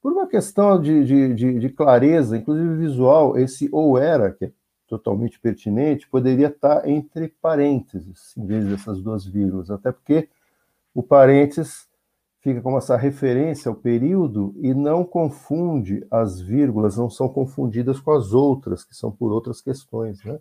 por 0.01 0.11
uma 0.11 0.27
questão 0.27 0.77
de, 0.81 1.05
de, 1.05 1.33
de, 1.33 1.59
de 1.59 1.69
clareza, 1.69 2.35
inclusive 2.35 2.75
visual, 2.75 3.37
esse 3.37 3.69
ou 3.71 3.97
era, 3.97 4.31
que 4.31 4.45
é 4.45 4.51
totalmente 4.85 5.39
pertinente, 5.39 6.09
poderia 6.09 6.47
estar 6.47 6.85
entre 6.85 7.29
parênteses, 7.41 8.35
em 8.35 8.45
vez 8.45 8.65
dessas 8.65 9.01
duas 9.01 9.25
vírgulas, 9.25 9.71
até 9.71 9.89
porque 9.89 10.27
o 10.93 11.01
parênteses 11.01 11.87
fica 12.41 12.61
como 12.61 12.77
essa 12.77 12.97
referência 12.97 13.69
ao 13.69 13.75
período 13.75 14.53
e 14.57 14.73
não 14.73 15.03
confunde 15.03 16.05
as 16.09 16.41
vírgulas, 16.41 16.97
não 16.97 17.09
são 17.09 17.29
confundidas 17.29 17.99
com 17.99 18.11
as 18.11 18.33
outras, 18.33 18.83
que 18.83 18.95
são 18.95 19.11
por 19.11 19.31
outras 19.31 19.61
questões, 19.61 20.23
né? 20.23 20.39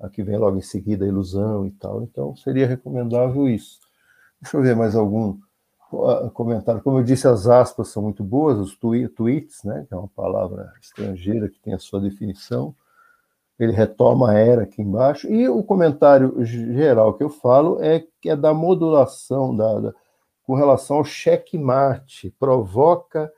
Aqui 0.00 0.22
vem 0.22 0.36
logo 0.36 0.56
em 0.56 0.62
seguida 0.62 1.04
a 1.04 1.08
ilusão 1.08 1.66
e 1.66 1.70
tal, 1.70 2.02
então 2.02 2.34
seria 2.34 2.66
recomendável 2.66 3.48
isso. 3.48 3.78
Deixa 4.40 4.56
eu 4.56 4.62
ver 4.62 4.74
mais 4.74 4.96
algum 4.96 5.38
ah, 5.92 6.30
comentário. 6.32 6.82
Como 6.82 6.98
eu 6.98 7.04
disse, 7.04 7.28
as 7.28 7.46
aspas 7.46 7.88
são 7.88 8.02
muito 8.02 8.24
boas, 8.24 8.58
os 8.58 8.76
tweets, 8.76 9.62
né, 9.62 9.84
que 9.86 9.94
é 9.94 9.96
uma 9.96 10.08
palavra 10.08 10.72
estrangeira 10.80 11.48
que 11.48 11.60
tem 11.60 11.74
a 11.74 11.78
sua 11.78 12.00
definição. 12.00 12.74
Ele 13.58 13.72
retoma 13.72 14.30
a 14.30 14.34
era 14.34 14.62
aqui 14.62 14.82
embaixo. 14.82 15.30
E 15.30 15.48
o 15.48 15.62
comentário 15.62 16.34
geral 16.44 17.14
que 17.14 17.22
eu 17.22 17.28
falo 17.28 17.80
é 17.80 18.04
que 18.20 18.30
é 18.30 18.34
da 18.34 18.52
modulação, 18.52 19.54
da, 19.54 19.78
da 19.78 19.94
com 20.44 20.54
relação 20.54 20.98
ao 20.98 21.04
checkmate, 21.04 22.34
provoca, 22.38 23.32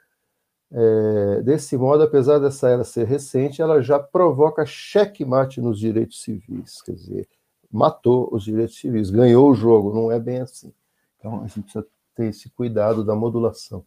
é, 0.73 1.43
desse 1.43 1.77
modo, 1.77 2.03
apesar 2.03 2.39
dessa 2.39 2.69
era 2.69 2.85
ser 2.85 3.07
recente, 3.07 3.63
ela 3.63 3.81
já 3.81 3.99
provoca 3.99 4.65
checkmate 4.67 5.61
nos 5.61 5.79
direitos 5.79 6.23
civis, 6.23 6.83
quer 6.83 6.93
dizer, 6.93 7.29
matou 7.71 8.29
os 8.33 8.45
direitos 8.45 8.77
civis, 8.77 9.11
ganhou 9.11 9.51
o 9.51 9.55
jogo, 9.55 9.95
não 9.95 10.11
é 10.11 10.19
bem 10.19 10.41
assim. 10.41 10.73
Então 11.19 11.43
a 11.43 11.47
gente 11.47 11.63
precisa 11.63 11.87
ter 12.15 12.27
esse 12.27 12.49
cuidado 12.51 13.05
da 13.05 13.15
modulação. 13.15 13.85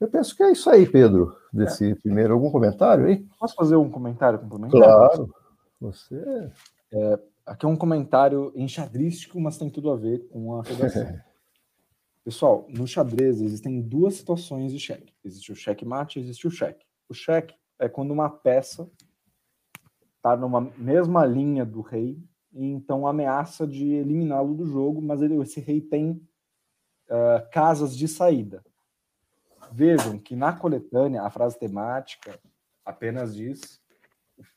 Eu 0.00 0.08
penso 0.08 0.36
que 0.36 0.42
é 0.42 0.52
isso 0.52 0.68
aí, 0.68 0.86
Pedro, 0.86 1.36
desse 1.52 1.92
é. 1.92 1.94
primeiro. 1.94 2.34
Algum 2.34 2.50
comentário 2.50 3.06
aí? 3.06 3.26
Posso 3.38 3.54
fazer 3.54 3.76
um 3.76 3.88
comentário 3.88 4.38
complementar? 4.38 4.80
Claro, 4.80 5.34
você. 5.80 6.50
É, 6.92 7.18
aqui 7.46 7.64
é 7.64 7.68
um 7.68 7.76
comentário 7.76 8.52
enxadrístico, 8.54 9.40
mas 9.40 9.56
tem 9.56 9.70
tudo 9.70 9.90
a 9.90 9.96
ver 9.96 10.26
com 10.30 10.58
a 10.58 10.62
redação. 10.62 11.18
Pessoal, 12.24 12.66
no 12.70 12.86
xadrez 12.86 13.42
existem 13.42 13.82
duas 13.82 14.14
situações 14.14 14.72
de 14.72 14.80
cheque. 14.80 15.12
Existe 15.22 15.52
o 15.52 15.54
checkmate 15.54 16.18
e 16.18 16.22
existe 16.22 16.46
o 16.46 16.50
cheque. 16.50 16.86
O 17.06 17.12
cheque 17.12 17.54
é 17.78 17.86
quando 17.86 18.12
uma 18.12 18.30
peça 18.30 18.90
está 20.16 20.34
numa 20.34 20.62
mesma 20.78 21.26
linha 21.26 21.66
do 21.66 21.82
rei 21.82 22.18
e 22.50 22.64
então 22.64 23.06
ameaça 23.06 23.66
de 23.66 23.92
eliminá-lo 23.92 24.54
do 24.54 24.64
jogo, 24.64 25.02
mas 25.02 25.20
ele, 25.20 25.36
esse 25.42 25.60
rei 25.60 25.82
tem 25.82 26.12
uh, 26.12 27.50
casas 27.52 27.94
de 27.94 28.08
saída. 28.08 28.64
Vejam 29.70 30.18
que 30.18 30.34
na 30.34 30.52
coletânea 30.52 31.22
a 31.22 31.30
frase 31.30 31.58
temática 31.58 32.40
apenas 32.86 33.34
diz 33.34 33.82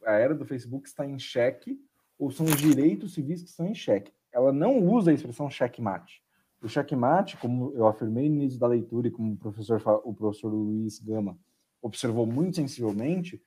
a 0.05 0.13
era 0.13 0.33
do 0.33 0.45
Facebook 0.45 0.87
está 0.87 1.05
em 1.05 1.19
xeque 1.19 1.77
ou 2.17 2.31
são 2.31 2.45
os 2.45 2.55
direitos 2.55 3.13
civis 3.13 3.43
que 3.43 3.49
estão 3.49 3.67
em 3.67 3.75
xeque. 3.75 4.13
Ela 4.31 4.53
não 4.53 4.79
usa 4.79 5.11
a 5.11 5.13
expressão 5.13 5.49
checkmate. 5.49 6.23
O 6.61 6.67
checkmate, 6.67 7.37
como 7.37 7.71
eu 7.73 7.87
afirmei 7.87 8.29
no 8.29 8.35
início 8.35 8.59
da 8.59 8.67
leitura 8.67 9.07
e 9.07 9.11
como 9.11 9.33
o 9.33 9.37
professor, 9.37 9.81
o 10.03 10.13
professor 10.13 10.49
Luiz 10.49 10.99
Gama 10.99 11.37
observou 11.81 12.25
muito 12.25 12.55
sensivelmente, 12.55 13.41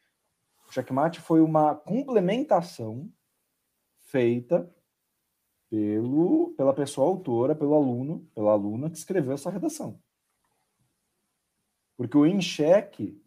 o 0.69 0.73
checkmate 0.73 1.21
foi 1.21 1.41
uma 1.41 1.75
complementação 1.75 3.13
feita 3.99 4.73
pelo, 5.69 6.55
pela 6.57 6.73
pessoa 6.73 7.09
autora, 7.09 7.55
pelo 7.55 7.75
aluno, 7.75 8.29
pela 8.35 8.53
aluna 8.53 8.89
que 8.89 8.97
escreveu 8.97 9.33
essa 9.33 9.51
redação. 9.51 10.01
Porque 11.97 12.17
o 12.17 12.25
em 12.25 12.39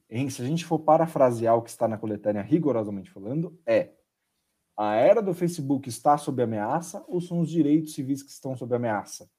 em, 0.09 0.29
se 0.29 0.41
a 0.41 0.45
gente 0.45 0.65
for 0.65 0.79
parafrasear 0.79 1.55
o 1.55 1.61
que 1.61 1.69
está 1.69 1.87
na 1.87 1.97
coletânea 1.97 2.41
rigorosamente 2.41 3.09
falando, 3.09 3.59
é 3.65 3.93
a 4.75 4.95
era 4.95 5.21
do 5.21 5.33
Facebook 5.33 5.87
está 5.87 6.17
sob 6.17 6.41
ameaça 6.41 7.03
ou 7.07 7.21
são 7.21 7.39
os 7.39 7.49
direitos 7.49 7.93
civis 7.93 8.23
que 8.23 8.31
estão 8.31 8.55
sob 8.55 8.75
ameaça? 8.75 9.29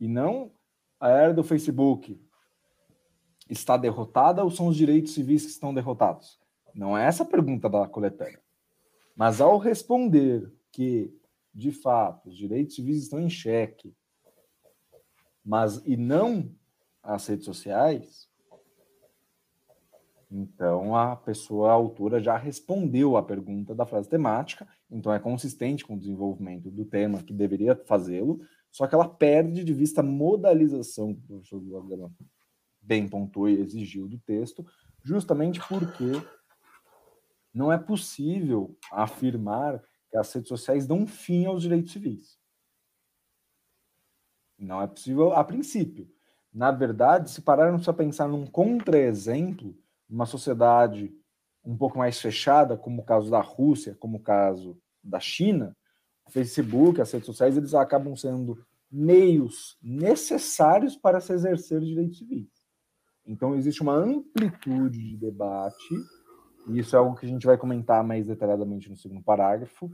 E 0.00 0.08
não 0.08 0.52
a 0.98 1.08
era 1.08 1.34
do 1.34 1.44
Facebook 1.44 2.20
está 3.48 3.76
derrotada 3.76 4.42
ou 4.42 4.50
são 4.50 4.68
os 4.68 4.76
direitos 4.76 5.12
civis 5.14 5.44
que 5.44 5.50
estão 5.50 5.74
derrotados? 5.74 6.40
Não 6.74 6.96
é 6.96 7.06
essa 7.06 7.22
a 7.22 7.26
pergunta 7.26 7.68
da 7.68 7.86
coletânea. 7.86 8.40
Mas 9.14 9.40
ao 9.40 9.58
responder 9.58 10.52
que, 10.72 11.12
de 11.54 11.70
fato, 11.70 12.28
os 12.28 12.36
direitos 12.36 12.74
civis 12.74 13.02
estão 13.02 13.20
em 13.20 13.30
xeque 13.30 13.94
mas 15.44 15.82
e 15.84 15.96
não 15.96 16.50
as 17.02 17.26
redes 17.26 17.44
sociais, 17.44 18.26
então 20.30 20.96
a 20.96 21.14
pessoa, 21.14 21.68
a 21.68 21.74
autora, 21.74 22.18
já 22.18 22.36
respondeu 22.36 23.16
a 23.16 23.22
pergunta 23.22 23.74
da 23.74 23.84
frase 23.84 24.08
temática, 24.08 24.66
então 24.90 25.12
é 25.12 25.18
consistente 25.18 25.84
com 25.84 25.94
o 25.94 25.98
desenvolvimento 25.98 26.70
do 26.70 26.84
tema 26.84 27.22
que 27.22 27.32
deveria 27.32 27.76
fazê-lo, 27.76 28.40
só 28.74 28.88
que 28.88 28.94
ela 28.96 29.08
perde 29.08 29.62
de 29.62 29.72
vista 29.72 30.00
a 30.00 30.04
modalização 30.04 31.14
que 31.14 31.20
o 31.20 31.26
professor 31.28 31.62
bem 32.82 33.08
pontuou 33.08 33.48
e 33.48 33.60
exigiu 33.60 34.08
do 34.08 34.18
texto, 34.18 34.66
justamente 35.00 35.60
porque 35.68 36.10
não 37.54 37.72
é 37.72 37.78
possível 37.78 38.76
afirmar 38.90 39.80
que 40.10 40.16
as 40.16 40.32
redes 40.32 40.48
sociais 40.48 40.88
dão 40.88 41.06
fim 41.06 41.46
aos 41.46 41.62
direitos 41.62 41.92
civis. 41.92 42.36
Não 44.58 44.82
é 44.82 44.88
possível 44.88 45.32
a 45.34 45.44
princípio. 45.44 46.12
Na 46.52 46.72
verdade, 46.72 47.30
se 47.30 47.42
pararmos 47.42 47.84
para 47.84 47.94
pensar 47.94 48.26
num 48.26 48.44
contra-exemplo, 48.44 49.78
uma 50.10 50.26
sociedade 50.26 51.16
um 51.64 51.76
pouco 51.76 51.96
mais 51.96 52.20
fechada, 52.20 52.76
como 52.76 53.02
o 53.02 53.04
caso 53.04 53.30
da 53.30 53.40
Rússia, 53.40 53.94
como 54.00 54.16
o 54.16 54.22
caso 54.22 54.76
da 55.00 55.20
China, 55.20 55.76
Facebook, 56.30 57.00
as 57.00 57.10
redes 57.12 57.26
sociais, 57.26 57.56
eles 57.56 57.74
acabam 57.74 58.16
sendo 58.16 58.58
meios 58.90 59.76
necessários 59.82 60.96
para 60.96 61.20
se 61.20 61.32
exercer 61.32 61.80
direitos 61.80 62.18
civis. 62.18 62.48
Então, 63.26 63.54
existe 63.54 63.82
uma 63.82 63.94
amplitude 63.94 64.98
de 64.98 65.16
debate, 65.16 65.94
e 66.68 66.78
isso 66.78 66.94
é 66.94 66.98
algo 66.98 67.16
que 67.16 67.26
a 67.26 67.28
gente 67.28 67.46
vai 67.46 67.56
comentar 67.56 68.04
mais 68.04 68.26
detalhadamente 68.26 68.88
no 68.88 68.96
segundo 68.96 69.22
parágrafo, 69.22 69.90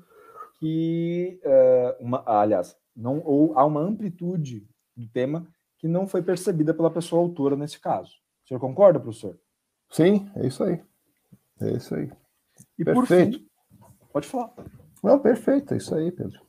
que, 0.59 1.41
uh, 1.45 2.05
uma, 2.05 2.23
aliás, 2.27 2.77
não, 2.95 3.23
ou 3.25 3.57
há 3.59 3.65
uma 3.65 3.81
amplitude 3.81 4.69
do 4.97 5.09
tema 5.09 5.47
que 5.79 5.89
não 5.89 6.07
foi 6.07 6.23
percebida 6.23 6.75
pela 6.75 6.91
pessoa 6.91 7.23
autora 7.23 7.57
nesse 7.57 7.81
caso. 7.81 8.13
O 8.45 8.49
senhor 8.49 8.61
concorda, 8.61 9.01
professor? 9.01 9.39
Sim, 9.91 10.31
é 10.37 10.47
isso 10.47 10.63
aí. 10.63 10.83
É 11.61 11.71
isso 11.73 11.95
aí. 11.95 12.13
E 12.79 12.85
perfeito. 12.85 13.39
Fim, 13.39 13.49
pode 14.13 14.27
falar. 14.27 14.53
Não, 15.03 15.19
perfeito, 15.19 15.75
é 15.75 15.77
isso 15.77 15.95
aí, 15.95 16.13
Pedro. 16.13 16.41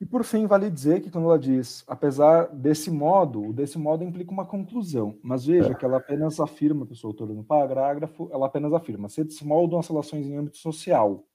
E 0.00 0.06
por 0.06 0.24
fim, 0.24 0.46
vale 0.46 0.70
dizer 0.70 1.02
que 1.02 1.10
quando 1.10 1.24
ela 1.24 1.38
diz, 1.38 1.84
apesar 1.86 2.46
desse 2.54 2.88
modo, 2.90 3.52
desse 3.52 3.76
modo 3.76 4.04
implica 4.04 4.30
uma 4.30 4.46
conclusão, 4.46 5.18
mas 5.22 5.44
veja 5.44 5.72
é. 5.72 5.74
que 5.74 5.84
ela 5.84 5.96
apenas 5.96 6.38
afirma, 6.38 6.86
pessoal, 6.86 7.10
autora 7.10 7.34
no 7.34 7.42
parágrafo, 7.42 8.28
ela 8.32 8.46
apenas 8.46 8.72
afirma, 8.72 9.08
se 9.08 9.24
desmoldam 9.24 9.78
as 9.78 9.88
relações 9.88 10.26
em 10.26 10.36
âmbito 10.36 10.56
social, 10.58 11.26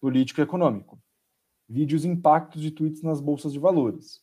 político 0.00 0.40
e 0.40 0.42
econômico. 0.42 0.98
Vide 1.68 1.94
os 1.94 2.04
impactos 2.04 2.60
de 2.60 2.72
tweets 2.72 3.00
nas 3.00 3.20
bolsas 3.20 3.52
de 3.52 3.60
valores. 3.60 4.20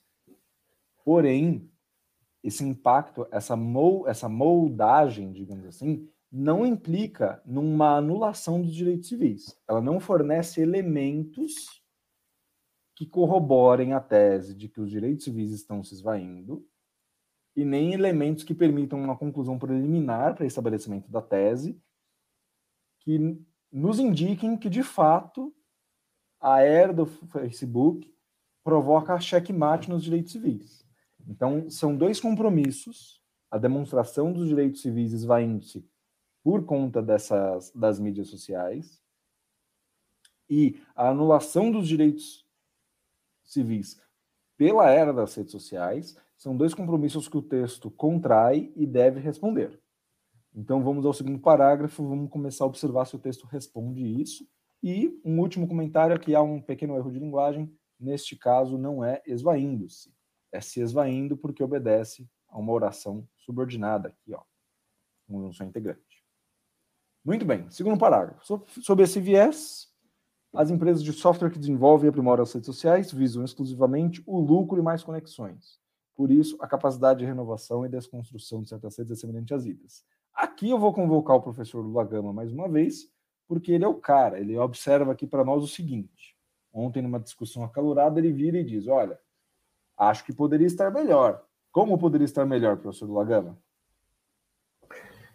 Porém, 1.06 1.72
esse 2.44 2.64
impacto, 2.64 3.26
essa, 3.32 3.56
mol, 3.56 4.06
essa 4.06 4.28
moldagem, 4.28 5.32
digamos 5.32 5.66
assim, 5.66 6.10
não 6.32 6.66
implica 6.66 7.42
numa 7.46 7.98
anulação 7.98 8.62
dos 8.62 8.74
direitos 8.74 9.10
civis. 9.10 9.60
Ela 9.68 9.82
não 9.82 10.00
fornece 10.00 10.62
elementos 10.62 11.84
que 12.96 13.06
corroborem 13.06 13.94
a 13.94 14.00
tese 14.00 14.54
de 14.54 14.68
que 14.68 14.80
os 14.80 14.90
direitos 14.90 15.24
civis 15.24 15.52
estão 15.52 15.84
se 15.84 15.94
esvaindo 15.94 16.68
e 17.56 17.66
nem 17.66 17.94
elementos 17.94 18.44
que 18.44 18.54
permitam 18.54 19.02
uma 19.02 19.18
conclusão 19.18 19.58
preliminar 19.58 20.36
para 20.36 20.46
estabelecimento 20.46 21.10
da 21.10 21.22
tese 21.22 21.82
que 23.00 23.42
nos 23.72 24.00
indiquem 24.00 24.58
que, 24.58 24.70
de 24.70 24.84
fato, 24.84 25.54
a 26.40 26.62
era 26.62 26.94
do 26.94 27.06
Facebook 27.06 28.14
provoca 28.64 29.20
checkmate 29.20 29.90
nos 29.90 30.04
direitos 30.04 30.32
civis. 30.32 30.86
Então, 31.28 31.70
são 31.70 31.96
dois 31.96 32.20
compromissos, 32.20 33.22
a 33.50 33.58
demonstração 33.58 34.32
dos 34.32 34.48
direitos 34.48 34.82
civis 34.82 35.14
esvaindo-se 35.14 35.88
por 36.44 36.66
conta 36.66 37.02
dessas, 37.02 37.72
das 37.72 38.00
mídias 38.00 38.28
sociais 38.28 39.02
e 40.50 40.82
a 40.96 41.10
anulação 41.10 41.72
dos 41.72 41.88
direitos 41.88 42.46
civis 43.44 44.02
pela 44.60 44.90
era 44.90 45.14
das 45.14 45.34
redes 45.36 45.54
sociais 45.54 46.18
são 46.36 46.56
dois 46.56 46.74
compromissos 46.74 47.30
que 47.30 47.38
o 47.38 47.42
texto 47.42 47.90
contrai 47.90 48.72
e 48.76 48.86
deve 48.86 49.22
responder. 49.22 49.82
Então 50.54 50.84
vamos 50.84 51.06
ao 51.06 51.14
segundo 51.14 51.40
parágrafo, 51.40 52.06
vamos 52.06 52.30
começar 52.30 52.66
a 52.66 52.68
observar 52.68 53.06
se 53.06 53.16
o 53.16 53.20
texto 53.20 53.48
responde 53.48 54.06
isso. 54.22 54.46
E 54.84 55.18
um 55.24 55.40
último 55.40 55.66
comentário 55.66 56.14
aqui 56.14 56.36
há 56.36 56.42
um 56.42 56.62
pequeno 56.62 56.98
erro 56.98 57.10
de 57.10 57.20
linguagem, 57.20 57.74
neste 57.98 58.36
caso 58.36 58.78
não 58.78 59.04
é 59.04 59.22
esvaindo-se, 59.26 60.14
é 60.52 60.60
se 60.60 60.82
esvaindo 60.82 61.38
porque 61.38 61.64
obedece 61.64 62.30
a 62.50 62.58
uma 62.58 62.74
oração 62.74 63.26
subordinada 63.38 64.10
aqui, 64.10 64.34
ó, 64.34 64.42
conjunção 65.26 65.68
integrante. 65.68 66.09
Muito 67.30 67.46
bem, 67.46 67.70
segundo 67.70 67.96
parágrafo. 67.96 68.60
Sob 68.82 69.04
esse 69.04 69.20
viés, 69.20 69.88
as 70.52 70.72
empresas 70.72 71.04
de 71.04 71.14
software 71.14 71.52
que 71.52 71.60
desenvolvem 71.60 72.08
e 72.08 72.10
aprimoram 72.10 72.42
as 72.42 72.52
redes 72.52 72.66
sociais 72.66 73.12
visam 73.12 73.44
exclusivamente 73.44 74.24
o 74.26 74.40
lucro 74.40 74.80
e 74.80 74.82
mais 74.82 75.04
conexões. 75.04 75.80
Por 76.16 76.32
isso, 76.32 76.58
a 76.60 76.66
capacidade 76.66 77.20
de 77.20 77.26
renovação 77.26 77.86
e 77.86 77.90
desconstrução 77.90 78.64
de 78.64 78.70
certas 78.70 78.98
redes 78.98 79.12
é 79.12 79.16
semelhante 79.16 79.54
às 79.54 79.64
idas. 79.64 80.04
Aqui 80.34 80.72
eu 80.72 80.80
vou 80.80 80.92
convocar 80.92 81.36
o 81.36 81.42
professor 81.44 81.82
Lula 81.82 82.04
Gama 82.04 82.34
mais 82.34 82.52
uma 82.52 82.68
vez, 82.68 83.08
porque 83.48 83.74
ele 83.74 83.86
é 83.86 83.88
o 83.88 83.94
cara, 83.94 84.40
ele 84.40 84.58
observa 84.58 85.12
aqui 85.12 85.28
para 85.28 85.46
nós 85.46 85.64
o 85.64 85.68
seguinte. 85.68 86.36
Ontem, 86.74 87.04
numa 87.04 87.20
discussão 87.20 87.64
acalorada, 87.64 88.20
ele 88.20 88.32
vira 88.32 88.58
e 88.58 88.64
diz: 88.64 88.88
Olha, 88.88 89.20
acho 89.96 90.26
que 90.26 90.34
poderia 90.34 90.66
estar 90.66 90.90
melhor. 90.90 91.46
Como 91.72 91.96
poderia 91.96 92.26
estar 92.26 92.44
melhor, 92.44 92.78
professor 92.78 93.06
Lula 93.06 93.24
Gama? 93.24 93.69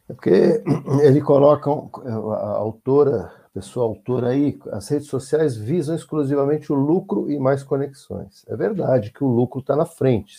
É 0.09 0.12
porque 0.12 0.62
ele 1.02 1.20
coloca 1.20 1.70
a 1.70 2.48
autora 2.57 3.44
pessoa 3.55 3.86
autora 3.86 4.30
aí, 4.30 4.59
as 4.72 4.88
redes 4.88 5.07
sociais 5.07 5.57
visam 5.57 5.94
exclusivamente 5.94 6.72
o 6.72 6.74
lucro 6.74 7.30
e 7.30 7.38
mais 7.38 7.62
conexões. 7.62 8.44
É 8.48 8.57
verdade 8.57 9.12
que 9.12 9.22
o 9.22 9.28
lucro 9.28 9.61
está 9.61 9.76
na 9.76 9.86
frente, 9.86 10.36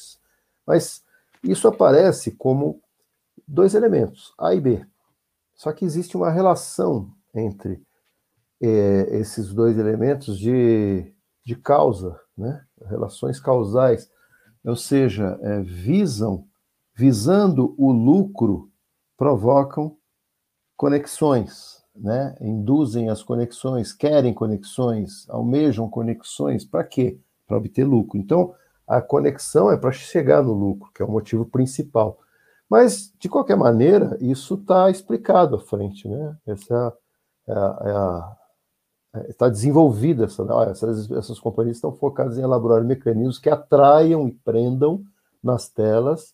mas 0.68 1.01
isso 1.41 1.66
aparece 1.66 2.32
como 2.32 2.82
dois 3.47 3.74
elementos, 3.74 4.34
A 4.38 4.53
e 4.53 4.59
B. 4.59 4.86
Só 5.55 5.72
que 5.72 5.86
existe 5.86 6.18
uma 6.18 6.30
relação 6.30 7.09
entre 7.34 7.82
é, 8.61 9.18
esses 9.18 9.53
dois 9.53 9.78
elementos 9.78 10.38
de, 10.38 11.13
de 11.45 11.55
causa, 11.55 12.20
né? 12.38 12.66
relações 12.86 13.39
causais, 13.39 14.11
ou 14.66 14.76
seja, 14.76 15.39
é, 15.41 15.61
visam, 15.61 16.45
visando 16.93 17.74
o 17.78 17.93
lucro, 17.93 18.70
provocam 19.18 19.97
conexões, 20.76 21.84
né, 21.95 22.36
induzem 22.41 23.09
as 23.09 23.24
conexões, 23.24 23.93
querem 23.93 24.34
conexões, 24.34 25.30
almejam 25.30 25.89
conexões, 25.89 26.66
para 26.66 26.84
quê? 26.84 27.18
Para 27.47 27.57
obter 27.57 27.86
lucro. 27.86 28.20
Então, 28.20 28.53
a 28.88 29.01
conexão 29.01 29.72
é 29.72 29.78
para 29.78 29.91
chegar 29.91 30.43
no 30.43 30.53
lucro, 30.53 30.91
que 30.93 31.01
é 31.01 31.05
o 31.05 31.11
motivo 31.11 31.45
principal. 31.45 32.20
Mas, 32.70 33.13
de 33.20 33.30
qualquer 33.30 33.55
maneira, 33.55 34.18
isso 34.20 34.55
está 34.55 34.89
explicado 34.89 35.55
à 35.55 35.59
frente, 35.59 36.07
né? 36.07 36.36
Essa 36.45 36.93
é 37.47 37.53
a, 37.53 38.36
é 38.36 38.45
é, 39.16 39.30
está 39.30 39.47
desenvolvida 39.47 40.26
essa, 40.26 40.43
essas, 40.70 41.11
essas 41.11 41.39
companhias 41.39 41.78
estão 41.78 41.91
focadas 41.91 42.38
em 42.38 42.41
elaborar 42.41 42.84
mecanismos 42.84 43.39
que 43.39 43.49
atraiam 43.49 44.28
e 44.28 44.32
prendam 44.32 45.03
nas 45.41 45.70
telas 45.70 46.34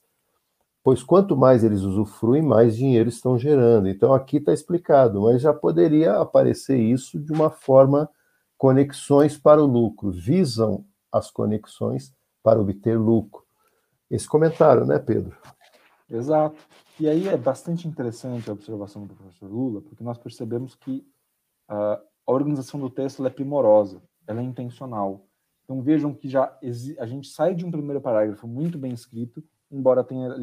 pois 0.84 1.04
quanto 1.04 1.38
mais 1.38 1.64
eles 1.64 1.82
usufruem, 1.82 2.42
mais 2.42 2.76
dinheiro 2.76 3.10
estão 3.10 3.38
gerando. 3.38 3.88
Então 3.88 4.14
aqui 4.14 4.38
está 4.38 4.54
explicado, 4.54 5.22
mas 5.22 5.42
já 5.42 5.54
poderia 5.54 6.18
aparecer 6.20 6.78
isso 6.78 7.20
de 7.20 7.32
uma 7.32 7.50
forma 7.50 8.10
conexões 8.58 9.38
para 9.38 9.62
o 9.62 9.66
lucro, 9.66 10.12
visam 10.12 10.86
as 11.12 11.32
conexões 11.32 12.14
para 12.44 12.60
obter 12.60 12.98
lucro. 12.98 13.44
Esse 14.10 14.28
comentário, 14.28 14.86
né, 14.86 15.00
Pedro? 15.00 15.36
Exato. 16.10 16.58
E 17.00 17.08
aí 17.08 17.28
é 17.28 17.38
bastante 17.38 17.88
interessante 17.88 18.50
a 18.50 18.54
observação 18.54 19.08
do 19.08 19.16
professor 19.16 19.50
Lula, 19.50 19.82
porque 19.82 20.04
nós 20.04 20.18
percebemos 20.18 20.76
que 20.76 21.08
uh, 21.70 21.98
a 22.28 22.32
organização 22.32 22.80
do 22.80 22.90
texto 22.90 23.26
é 23.26 23.30
primorosa, 23.30 24.02
ela 24.28 24.42
é 24.42 24.44
intencional. 24.44 25.26
Então 25.64 25.82
vejam 25.82 26.14
que 26.14 26.28
já 26.30 26.56
a 27.00 27.06
gente 27.06 27.30
sai 27.30 27.56
de 27.56 27.66
um 27.66 27.72
primeiro 27.72 28.02
parágrafo 28.02 28.48
muito 28.48 28.78
bem 28.78 28.92
escrito, 28.92 29.44
embora 29.72 30.04
tenha 30.04 30.36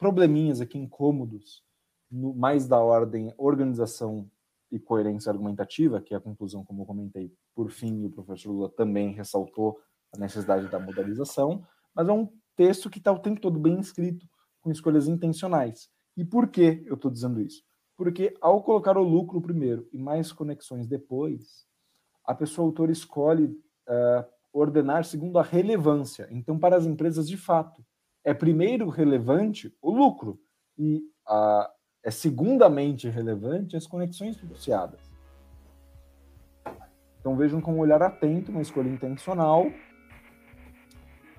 probleminhas 0.00 0.62
aqui 0.62 0.78
incômodos, 0.78 1.62
no, 2.10 2.34
mais 2.34 2.66
da 2.66 2.78
ordem 2.78 3.32
organização 3.36 4.28
e 4.72 4.78
coerência 4.78 5.30
argumentativa, 5.30 6.00
que 6.00 6.14
é 6.14 6.16
a 6.16 6.20
conclusão, 6.20 6.64
como 6.64 6.82
eu 6.82 6.86
comentei, 6.86 7.30
por 7.54 7.70
fim, 7.70 8.06
o 8.06 8.10
professor 8.10 8.50
Lula 8.50 8.70
também 8.70 9.12
ressaltou 9.12 9.78
a 10.14 10.18
necessidade 10.18 10.68
da 10.68 10.80
modalização, 10.80 11.66
mas 11.94 12.08
é 12.08 12.12
um 12.12 12.28
texto 12.56 12.88
que 12.88 12.98
está 12.98 13.12
o 13.12 13.18
tempo 13.18 13.40
todo 13.40 13.58
bem 13.58 13.78
escrito, 13.78 14.26
com 14.62 14.70
escolhas 14.70 15.06
intencionais. 15.06 15.90
E 16.16 16.24
por 16.24 16.48
que 16.48 16.82
eu 16.86 16.94
estou 16.94 17.10
dizendo 17.10 17.40
isso? 17.40 17.62
Porque 17.96 18.34
ao 18.40 18.62
colocar 18.62 18.96
o 18.96 19.02
lucro 19.02 19.40
primeiro 19.40 19.86
e 19.92 19.98
mais 19.98 20.32
conexões 20.32 20.86
depois, 20.86 21.66
a 22.24 22.34
pessoa 22.34 22.66
autora 22.66 22.92
escolhe 22.92 23.44
uh, 23.44 24.24
ordenar 24.52 25.04
segundo 25.04 25.38
a 25.38 25.42
relevância. 25.42 26.26
Então, 26.30 26.58
para 26.58 26.76
as 26.76 26.86
empresas, 26.86 27.28
de 27.28 27.36
fato, 27.36 27.84
é 28.24 28.34
primeiro 28.34 28.88
relevante 28.88 29.74
o 29.80 29.90
lucro 29.90 30.38
e 30.78 31.02
a, 31.26 31.70
é 32.04 32.10
segundamente 32.10 33.08
relevante 33.08 33.76
as 33.76 33.86
conexões 33.86 34.42
associadas. 34.42 35.00
Então 37.20 37.36
vejam 37.36 37.60
com 37.60 37.74
um 37.74 37.78
olhar 37.78 38.02
atento, 38.02 38.50
uma 38.50 38.62
escolha 38.62 38.88
intencional 38.88 39.66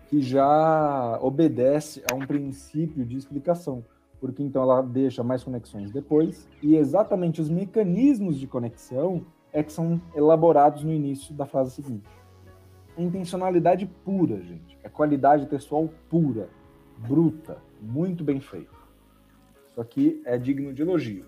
que 0.07 0.21
já 0.21 1.17
obedece 1.21 2.03
a 2.11 2.15
um 2.15 2.27
princípio 2.27 3.05
de 3.05 3.17
explicação, 3.17 3.83
porque 4.19 4.43
então 4.43 4.61
ela 4.61 4.81
deixa 4.81 5.23
mais 5.23 5.43
conexões 5.43 5.91
depois 5.91 6.47
e 6.61 6.75
exatamente 6.75 7.41
os 7.41 7.49
mecanismos 7.49 8.37
de 8.37 8.45
conexão 8.45 9.25
é 9.53 9.63
que 9.63 9.71
são 9.71 10.01
elaborados 10.13 10.83
no 10.83 10.91
início 10.91 11.33
da 11.33 11.45
frase 11.45 11.71
seguinte. 11.71 12.07
Intencionalidade 12.97 13.85
pura, 14.03 14.41
gente. 14.41 14.77
É 14.83 14.89
qualidade 14.89 15.47
textual 15.47 15.89
pura, 16.09 16.49
bruta, 17.07 17.57
muito 17.81 18.23
bem 18.23 18.39
feito. 18.39 18.75
Isso 19.69 19.81
aqui 19.81 20.21
é 20.25 20.37
digno 20.37 20.73
de 20.73 20.81
elogio. 20.81 21.25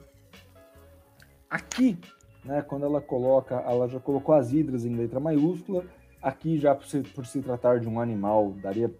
Aqui, 1.49 1.97
né, 2.43 2.61
quando 2.61 2.85
ela 2.85 3.01
coloca, 3.01 3.55
ela 3.55 3.87
já 3.87 3.99
colocou 3.99 4.35
as 4.35 4.51
hidras 4.51 4.85
em 4.85 4.95
letra 4.95 5.19
maiúscula. 5.19 5.85
Aqui, 6.21 6.57
já 6.57 6.73
por 6.73 6.85
se, 6.85 7.01
por 7.01 7.25
se 7.25 7.41
tratar 7.41 7.79
de 7.79 7.87
um 7.87 7.99
animal, 7.99 8.51
daria, 8.61 8.91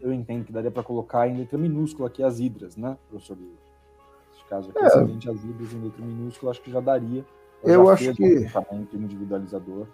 eu 0.00 0.12
entendo 0.12 0.44
que 0.44 0.52
daria 0.52 0.70
para 0.70 0.82
colocar 0.82 1.28
em 1.28 1.36
letra 1.36 1.58
minúscula 1.58 2.08
aqui 2.08 2.22
as 2.22 2.40
hidras, 2.40 2.76
né, 2.76 2.96
professor 3.08 3.36
Lula? 3.36 3.56
Nesse 4.30 4.44
caso 4.46 4.70
aqui, 4.70 4.84
é. 4.84 4.90
se 4.90 5.30
as 5.30 5.44
hidras 5.44 5.72
em 5.72 5.80
letra 5.80 6.04
minúscula, 6.04 6.50
acho 6.50 6.62
que 6.62 6.70
já 6.70 6.80
daria. 6.80 7.24
Eu, 7.62 7.74
eu 7.74 7.90
acho 7.90 8.14
que. 8.14 8.46
individualizador, 8.92 9.86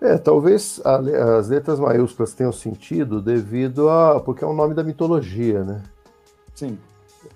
é, 0.00 0.18
talvez 0.18 0.80
a, 0.84 0.96
as 1.38 1.48
letras 1.48 1.80
maiúsculas 1.80 2.34
tenham 2.34 2.52
sentido 2.52 3.20
devido 3.20 3.88
a. 3.88 4.20
porque 4.20 4.44
é 4.44 4.46
um 4.46 4.54
nome 4.54 4.74
da 4.74 4.84
mitologia, 4.84 5.64
né? 5.64 5.82
Sim. 6.54 6.78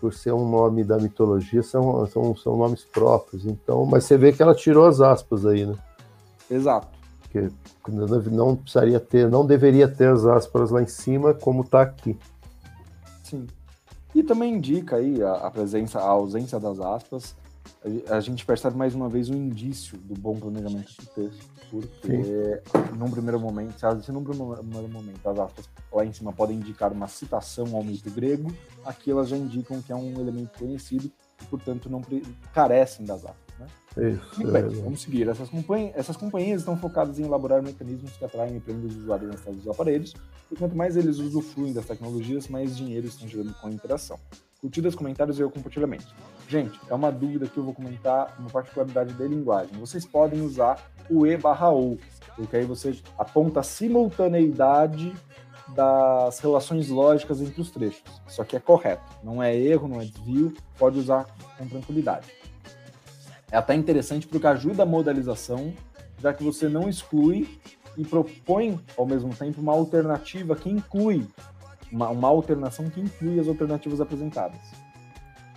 Por 0.01 0.13
ser 0.15 0.33
um 0.33 0.49
nome 0.49 0.85
da 0.85 0.99
mitologia, 0.99 1.63
são, 1.63 2.07
são, 2.07 2.37
são 2.37 2.57
nomes 2.57 2.85
próprios. 2.85 3.45
Então, 3.45 3.85
mas 3.85 4.05
você 4.05 4.17
vê 4.17 4.33
que 4.33 4.43
ela 4.43 4.55
tirou 4.55 4.87
as 4.87 5.01
aspas 5.01 5.47
aí, 5.47 5.67
né? 5.67 5.75
Exato. 6.51 6.89
Porque 7.23 7.49
não 8.31 8.57
precisaria 8.57 9.01
ter, 9.01 9.29
não 9.29 9.47
deveria 9.47 9.89
ter 9.89 10.09
as 10.09 10.27
aspas 10.27 10.71
lá 10.71 10.83
em 10.83 10.87
cima, 10.87 11.33
como 11.33 11.63
está 11.63 11.83
aqui. 11.83 12.19
Sim. 13.25 13.47
E 14.15 14.23
também 14.23 14.55
indica 14.55 14.97
aí 14.97 15.23
a, 15.23 15.33
a 15.35 15.51
presença, 15.51 15.99
a 15.99 16.09
ausência 16.09 16.59
das 16.59 16.81
aspas 16.81 17.35
a 18.11 18.21
gente 18.21 18.45
percebe 18.45 18.77
mais 18.77 18.95
uma 18.95 19.09
vez 19.09 19.31
um 19.31 19.35
indício 19.35 19.97
do 19.99 20.15
bom 20.15 20.39
planejamento 20.39 20.93
do 21.01 21.07
texto, 21.07 21.51
porque 21.71 22.63
Sim. 22.67 22.97
num 22.99 23.11
primeiro 23.11 23.41
momento, 23.41 23.75
se 24.03 24.13
num 24.13 24.23
primeiro 24.23 24.89
momento 24.89 25.27
as 25.29 25.39
aspas 25.39 25.69
lá 25.93 26.05
em 26.05 26.13
cima 26.13 26.33
podem 26.33 26.57
indicar 26.57 26.93
uma 26.93 27.09
citação 27.09 27.75
ao 27.75 27.83
mito 27.83 28.11
grego, 28.11 28.53
aqui 28.85 29.11
elas 29.11 29.29
já 29.29 29.37
indicam 29.37 29.81
que 29.81 29.93
é 29.93 29.97
um 29.97 30.21
elemento 30.21 30.59
conhecido 30.59 31.11
e, 31.41 31.45
portanto, 31.47 31.89
não 31.89 32.03
carecem 32.53 33.07
das 33.07 33.25
aspas. 33.25 33.59
Né? 33.59 33.67
Isso, 34.13 34.41
Muito 34.41 34.53
bem, 34.53 34.63
é, 34.63 34.69
vamos 34.83 35.03
seguir. 35.03 35.29
Essas, 35.29 35.49
companhias, 35.49 35.93
essas 35.97 36.17
companhias 36.17 36.61
estão 36.61 36.77
focadas 36.77 37.19
em 37.19 37.25
elaborar 37.25 37.63
mecanismos 37.63 38.13
que 38.13 38.25
atraem 38.25 38.57
e 38.57 38.61
prendem 38.61 38.87
os 38.87 38.97
usuários 38.97 39.31
nas 39.31 39.41
telas 39.41 39.59
dos 39.61 39.69
aparelhos, 39.69 40.15
e 40.51 40.57
quanto 40.57 40.77
mais 40.77 40.97
eles 40.97 41.19
usufruem 41.19 41.73
das 41.73 41.87
tecnologias, 41.87 42.49
mais 42.49 42.77
dinheiro 42.77 43.07
estão 43.07 43.27
gerando 43.27 43.55
com 43.55 43.69
a 43.69 43.71
interação 43.71 44.19
curtidas, 44.61 44.95
comentários 44.95 45.39
e 45.39 45.43
o 45.43 45.51
compartilhamento. 45.51 46.15
Gente, 46.51 46.81
é 46.89 46.95
uma 46.95 47.13
dúvida 47.13 47.47
que 47.47 47.57
eu 47.57 47.63
vou 47.63 47.73
comentar, 47.73 48.35
uma 48.37 48.51
particularidade 48.51 49.15
da 49.15 49.25
linguagem. 49.25 49.71
Vocês 49.79 50.05
podem 50.05 50.41
usar 50.41 50.85
o 51.09 51.25
e 51.25 51.37
barra 51.37 51.69
ou, 51.69 51.97
porque 52.35 52.57
aí 52.57 52.65
você 52.65 52.99
aponta 53.17 53.61
a 53.61 53.63
simultaneidade 53.63 55.15
das 55.69 56.41
relações 56.41 56.89
lógicas 56.89 57.41
entre 57.41 57.61
os 57.61 57.71
trechos. 57.71 58.03
Isso 58.27 58.43
aqui 58.43 58.57
é 58.57 58.59
correto, 58.59 59.05
não 59.23 59.41
é 59.41 59.57
erro, 59.57 59.87
não 59.87 60.01
é 60.01 60.05
desvio, 60.05 60.53
pode 60.77 60.99
usar 60.99 61.25
com 61.57 61.69
tranquilidade. 61.69 62.27
É 63.53 63.57
até 63.57 63.77
interessante 63.77 64.27
porque 64.27 64.49
ajuda 64.49 64.83
a 64.83 64.87
modalização, 64.87 65.73
já 66.19 66.35
que 66.35 66.43
você 66.43 66.69
não 66.69 66.89
exclui 66.89 67.61
e 67.97 68.05
propõe 68.05 68.77
ao 68.97 69.07
mesmo 69.07 69.33
tempo 69.33 69.61
uma 69.61 69.73
alternativa 69.73 70.57
que 70.57 70.69
inclui 70.69 71.29
uma, 71.93 72.09
uma 72.09 72.27
alternação 72.27 72.91
que 72.91 73.01
inclui 73.01 73.39
as 73.39 73.47
alternativas 73.47 74.01
apresentadas. 74.01 74.80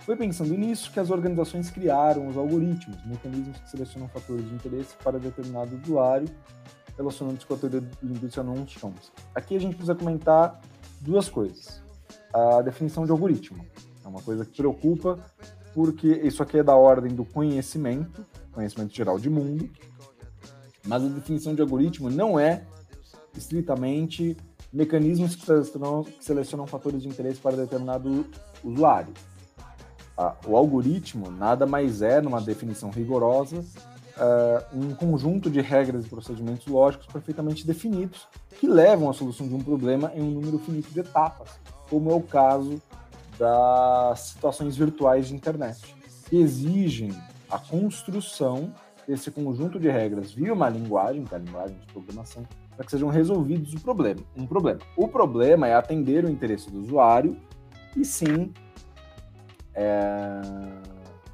Foi 0.04 0.16
pensando 0.16 0.52
nisso 0.54 0.92
que 0.92 1.00
as 1.00 1.08
organizações 1.08 1.70
criaram 1.70 2.28
os 2.28 2.36
algoritmos, 2.36 3.02
mecanismos 3.06 3.56
que 3.56 3.70
selecionam 3.70 4.06
fatores 4.06 4.46
de 4.46 4.54
interesse 4.54 4.94
para 5.02 5.18
determinado 5.18 5.80
usuário, 5.82 6.28
relacionando-se 6.94 7.46
com 7.46 7.54
a 7.54 7.56
teoria 7.56 7.82
linguística 8.02 8.42
non-Chomsky. 8.42 9.10
Aqui 9.34 9.56
a 9.56 9.58
gente 9.58 9.76
precisa 9.76 9.94
comentar 9.94 10.60
duas 11.00 11.30
coisas. 11.30 11.82
A 12.34 12.60
definição 12.60 13.06
de 13.06 13.12
algoritmo 13.12 13.64
é 14.04 14.06
uma 14.06 14.20
coisa 14.20 14.44
que 14.44 14.54
preocupa, 14.54 15.24
porque 15.72 16.08
isso 16.08 16.42
aqui 16.42 16.58
é 16.58 16.62
da 16.62 16.76
ordem 16.76 17.14
do 17.14 17.24
conhecimento, 17.24 18.26
conhecimento 18.52 18.94
geral 18.94 19.18
de 19.18 19.30
mundo, 19.30 19.70
mas 20.86 21.02
a 21.02 21.08
definição 21.08 21.54
de 21.54 21.62
algoritmo 21.62 22.10
não 22.10 22.38
é 22.38 22.66
estritamente 23.34 24.36
mecanismos 24.70 25.34
que 25.34 25.46
selecionam 26.20 26.66
fatores 26.66 27.00
de 27.00 27.08
interesse 27.08 27.40
para 27.40 27.56
determinado 27.56 28.26
usuário. 28.62 29.14
O 30.46 30.56
algoritmo 30.56 31.30
nada 31.30 31.66
mais 31.66 32.02
é, 32.02 32.20
numa 32.20 32.40
definição 32.40 32.90
rigorosa, 32.90 33.64
uh, 34.16 34.78
um 34.78 34.94
conjunto 34.94 35.50
de 35.50 35.60
regras 35.60 36.06
e 36.06 36.08
procedimentos 36.08 36.66
lógicos 36.66 37.06
perfeitamente 37.06 37.66
definidos 37.66 38.28
que 38.58 38.66
levam 38.66 39.10
à 39.10 39.12
solução 39.12 39.48
de 39.48 39.54
um 39.54 39.60
problema 39.60 40.12
em 40.14 40.22
um 40.22 40.30
número 40.30 40.58
finito 40.58 40.90
de 40.90 41.00
etapas, 41.00 41.58
como 41.90 42.10
é 42.10 42.14
o 42.14 42.22
caso 42.22 42.80
das 43.38 44.20
situações 44.20 44.76
virtuais 44.76 45.28
de 45.28 45.34
internet, 45.34 45.94
que 46.28 46.36
exigem 46.36 47.10
a 47.50 47.58
construção 47.58 48.72
desse 49.06 49.30
conjunto 49.30 49.78
de 49.78 49.90
regras 49.90 50.32
via 50.32 50.52
uma 50.52 50.68
linguagem, 50.68 51.24
que 51.24 51.34
é 51.34 51.38
a 51.38 51.40
linguagem 51.40 51.76
de 51.76 51.86
programação, 51.92 52.44
para 52.74 52.84
que 52.84 52.90
sejam 52.90 53.08
resolvidos 53.08 53.74
o 53.74 53.80
problema, 53.80 54.20
um 54.36 54.46
problema. 54.46 54.80
O 54.96 55.08
problema 55.08 55.66
é 55.66 55.74
atender 55.74 56.24
o 56.24 56.30
interesse 56.30 56.70
do 56.70 56.80
usuário 56.80 57.36
e 57.96 58.04
sim 58.04 58.52
é, 59.74 60.40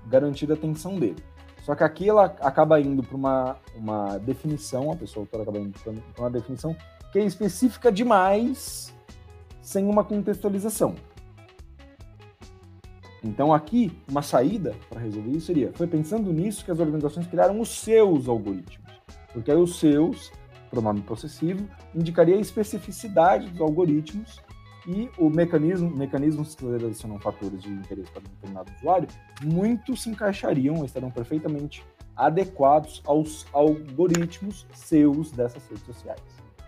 garantir 0.06 0.50
a 0.50 0.54
atenção 0.54 0.98
dele. 0.98 1.22
Só 1.62 1.74
que 1.74 1.84
aqui 1.84 2.08
ela 2.08 2.24
acaba 2.40 2.80
indo 2.80 3.02
para 3.02 3.16
uma, 3.16 3.56
uma 3.74 4.18
definição, 4.18 4.90
a 4.90 4.96
pessoa 4.96 5.24
autora 5.24 5.42
acaba 5.42 5.58
indo 5.58 5.78
para 5.78 6.22
uma 6.22 6.30
definição 6.30 6.74
que 7.12 7.18
é 7.18 7.24
específica 7.24 7.92
demais 7.92 8.94
sem 9.60 9.86
uma 9.86 10.02
contextualização. 10.02 10.94
Então 13.22 13.52
aqui, 13.52 13.92
uma 14.08 14.22
saída 14.22 14.74
para 14.88 15.00
resolver 15.00 15.30
isso 15.32 15.46
seria, 15.46 15.70
foi 15.74 15.86
pensando 15.86 16.32
nisso 16.32 16.64
que 16.64 16.70
as 16.70 16.78
organizações 16.78 17.26
criaram 17.26 17.60
os 17.60 17.68
seus 17.68 18.26
algoritmos. 18.26 18.88
Porque 19.32 19.50
aí 19.50 19.58
os 19.58 19.78
seus 19.78 20.32
pronome 20.70 21.00
possessivo, 21.02 21.68
indicaria 21.94 22.36
a 22.36 22.40
especificidade 22.40 23.48
dos 23.48 23.60
algoritmos 23.60 24.40
e 24.86 25.10
o 25.18 25.28
mecanismo, 25.28 25.90
mecanismos 25.90 26.54
que 26.54 26.62
selecionam 26.62 27.18
fatores 27.18 27.62
de 27.62 27.68
interesse 27.68 28.10
para 28.10 28.20
um 28.20 28.34
determinado 28.34 28.72
usuário, 28.78 29.08
muito 29.42 29.96
se 29.96 30.10
encaixariam, 30.10 30.84
estarão 30.84 31.10
perfeitamente 31.10 31.84
adequados 32.16 33.02
aos 33.04 33.46
algoritmos 33.52 34.66
seus 34.74 35.30
dessas 35.30 35.66
redes 35.68 35.84
sociais. 35.84 36.20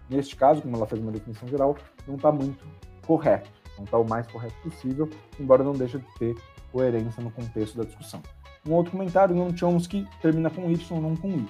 Neste 0.08 0.36
caso, 0.36 0.62
como 0.62 0.76
ela 0.76 0.86
fez 0.86 1.00
uma 1.00 1.12
definição 1.12 1.48
geral, 1.48 1.76
não 2.06 2.16
está 2.16 2.30
muito 2.30 2.64
correto, 3.06 3.50
não 3.76 3.84
está 3.84 3.98
o 3.98 4.08
mais 4.08 4.26
correto 4.26 4.54
possível, 4.62 5.08
embora 5.38 5.64
não 5.64 5.72
deixe 5.72 5.98
de 5.98 6.06
ter 6.18 6.34
coerência 6.70 7.22
no 7.22 7.30
contexto 7.30 7.76
da 7.76 7.84
discussão. 7.84 8.22
Um 8.66 8.72
outro 8.72 8.92
comentário, 8.92 9.34
não 9.34 9.54
Chomsky 9.56 10.06
termina 10.20 10.48
com 10.50 10.70
Y, 10.70 11.00
não 11.00 11.16
com 11.16 11.28
I. 11.28 11.48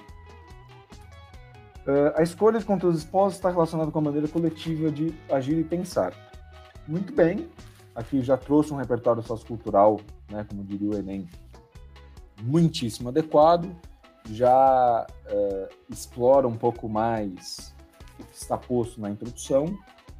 Uh, 1.85 2.13
a 2.15 2.23
escolha 2.23 2.59
de 2.59 2.65
conteúdos 2.65 3.01
expostos 3.01 3.35
está 3.35 3.49
relacionada 3.49 3.91
com 3.91 3.99
a 3.99 4.01
maneira 4.01 4.27
coletiva 4.27 4.89
de 4.89 5.13
agir 5.29 5.57
e 5.57 5.63
pensar. 5.63 6.13
Muito 6.87 7.13
bem, 7.13 7.49
aqui 7.95 8.21
já 8.21 8.35
trouxe 8.35 8.73
um 8.73 8.77
repertório 8.77 9.23
sociocultural, 9.23 9.99
né, 10.29 10.45
como 10.49 10.63
diria 10.63 10.89
o 10.89 10.95
Enem, 10.95 11.27
muitíssimo 12.41 13.09
adequado, 13.09 13.73
já 14.29 15.05
uh, 15.07 15.75
explora 15.89 16.47
um 16.47 16.55
pouco 16.55 16.89
mais 16.89 17.73
o 18.19 18.23
que 18.25 18.35
está 18.35 18.57
posto 18.57 18.99
na 18.99 19.09
introdução, 19.09 19.65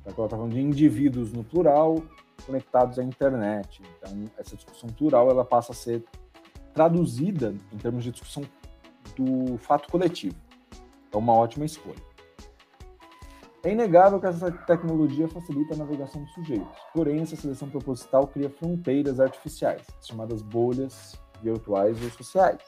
ela 0.06 0.12
está 0.12 0.30
falando 0.30 0.54
de 0.54 0.62
indivíduos 0.62 1.32
no 1.32 1.44
plural 1.44 2.02
conectados 2.46 3.00
à 3.00 3.04
internet. 3.04 3.82
Então, 3.98 4.26
essa 4.38 4.56
discussão 4.56 4.90
plural 4.90 5.30
ela 5.30 5.46
passa 5.46 5.72
a 5.72 5.76
ser 5.76 6.04
traduzida 6.74 7.56
em 7.72 7.78
termos 7.78 8.04
de 8.04 8.12
discussão 8.12 8.44
do 9.16 9.58
fato 9.58 9.90
coletivo. 9.90 10.36
É 11.12 11.18
uma 11.18 11.34
ótima 11.34 11.66
escolha. 11.66 12.13
É 13.66 13.72
inegável 13.72 14.20
que 14.20 14.26
essa 14.26 14.52
tecnologia 14.52 15.26
facilita 15.30 15.74
a 15.74 15.78
navegação 15.78 16.22
dos 16.22 16.34
sujeitos, 16.34 16.78
porém, 16.94 17.22
essa 17.22 17.38
seleção 17.38 17.70
proposital 17.70 18.28
cria 18.28 18.50
fronteiras 18.50 19.22
artificiais, 19.22 19.88
chamadas 20.02 20.42
bolhas 20.42 21.18
virtuais 21.42 21.98
ou 22.04 22.10
sociais. 22.10 22.62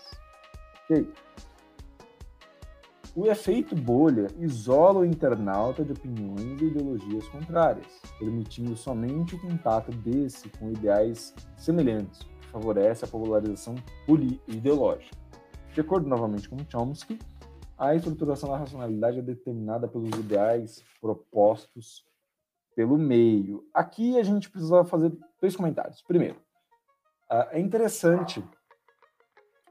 O 3.14 3.26
efeito 3.26 3.76
bolha 3.76 4.28
isola 4.40 5.02
o 5.02 5.06
internauta 5.06 5.84
de 5.84 5.92
opiniões 5.92 6.62
e 6.62 6.66
ideologias 6.66 7.28
contrárias, 7.28 7.88
permitindo 8.18 8.76
somente 8.78 9.36
o 9.36 9.42
contato 9.42 9.92
desse 9.92 10.48
com 10.50 10.70
ideais 10.70 11.34
semelhantes, 11.58 12.20
que 12.40 12.48
favorece 12.48 13.04
a 13.04 13.08
popularização 13.08 13.76
ideológica. 14.48 15.18
De 15.74 15.82
acordo 15.82 16.08
novamente 16.08 16.48
com 16.48 16.58
Chomsky, 16.70 17.20
a 17.78 17.94
estruturação 17.94 18.50
da 18.50 18.58
racionalidade 18.58 19.20
é 19.20 19.22
determinada 19.22 19.88
pelos 19.88 20.10
ideais 20.18 20.84
propostos 21.02 22.06
pelo 22.76 22.98
meio. 22.98 23.66
Aqui 23.74 24.18
a 24.18 24.24
gente 24.24 24.50
precisa 24.50 24.84
fazer 24.84 25.12
dois 25.42 25.56
comentários. 25.56 26.02
Primeiro, 26.02 26.38
ah, 27.30 27.48
é 27.52 27.60
interessante 27.60 28.44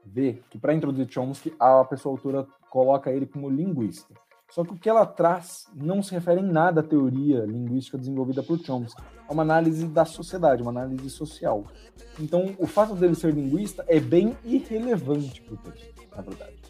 ver 0.05 0.43
que 0.49 0.57
para 0.57 0.73
introduzir 0.73 1.09
Chomsky, 1.09 1.53
a 1.59 1.83
pessoa 1.85 2.13
autora 2.13 2.47
coloca 2.69 3.11
ele 3.11 3.25
como 3.25 3.49
linguista. 3.49 4.13
Só 4.51 4.63
que 4.63 4.73
o 4.73 4.77
que 4.77 4.87
ela 4.87 5.05
traz 5.05 5.67
não 5.73 6.03
se 6.03 6.11
refere 6.11 6.39
em 6.39 6.45
nada 6.45 6.81
à 6.81 6.83
teoria 6.83 7.43
linguística 7.45 7.97
desenvolvida 7.97 8.43
por 8.43 8.59
Chomsky. 8.59 9.01
É 9.27 9.33
uma 9.33 9.41
análise 9.41 9.87
da 9.87 10.05
sociedade, 10.05 10.61
uma 10.61 10.71
análise 10.71 11.09
social. 11.09 11.65
Então, 12.19 12.55
o 12.59 12.67
fato 12.67 12.95
dele 12.95 13.15
ser 13.15 13.33
linguista 13.33 13.83
é 13.87 13.99
bem 13.99 14.37
irrelevante 14.43 15.41
para 15.41 15.53
o 15.55 15.57
texto, 15.57 16.07
na 16.15 16.21
verdade. 16.21 16.64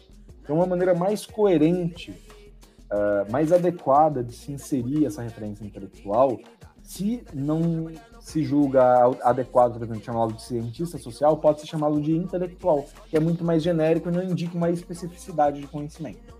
Então, 0.46 0.54
uma 0.54 0.66
maneira 0.66 0.94
mais 0.94 1.26
coerente, 1.26 2.12
uh, 2.12 3.30
mais 3.32 3.50
adequada 3.50 4.22
de 4.22 4.32
se 4.32 4.52
inserir 4.52 5.04
essa 5.04 5.20
referência 5.20 5.64
intelectual, 5.64 6.38
se 6.84 7.24
não 7.34 7.90
se 8.20 8.44
julga 8.44 9.10
adequado, 9.24 9.72
por 9.72 9.82
exemplo, 9.82 10.04
chamá-lo 10.04 10.32
de 10.34 10.42
cientista 10.42 10.98
social, 10.98 11.36
pode 11.38 11.62
ser 11.62 11.66
chamado 11.66 12.00
de 12.00 12.12
intelectual, 12.16 12.86
que 13.10 13.16
é 13.16 13.20
muito 13.20 13.44
mais 13.44 13.60
genérico 13.60 14.08
e 14.08 14.12
não 14.12 14.22
indica 14.22 14.56
uma 14.56 14.70
especificidade 14.70 15.60
de 15.60 15.66
conhecimento. 15.66 16.32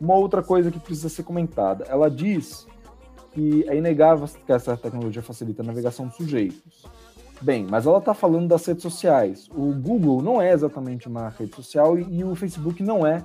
Uma 0.00 0.14
outra 0.14 0.40
coisa 0.40 0.70
que 0.70 0.78
precisa 0.78 1.08
ser 1.08 1.24
comentada, 1.24 1.84
ela 1.88 2.08
diz 2.08 2.68
que 3.32 3.68
é 3.68 3.76
inegável 3.76 4.28
que 4.46 4.52
essa 4.52 4.76
tecnologia 4.76 5.22
facilita 5.22 5.60
a 5.60 5.66
navegação 5.66 6.06
dos 6.06 6.14
sujeitos. 6.14 6.84
Bem, 7.42 7.66
mas 7.68 7.86
ela 7.86 7.98
está 7.98 8.14
falando 8.14 8.46
das 8.46 8.64
redes 8.64 8.82
sociais. 8.82 9.48
O 9.50 9.72
Google 9.72 10.22
não 10.22 10.40
é 10.40 10.52
exatamente 10.52 11.08
uma 11.08 11.28
rede 11.28 11.56
social 11.56 11.98
e, 11.98 12.22
o 12.22 12.36
Facebook 12.36 12.80
não 12.84 13.04
é 13.04 13.24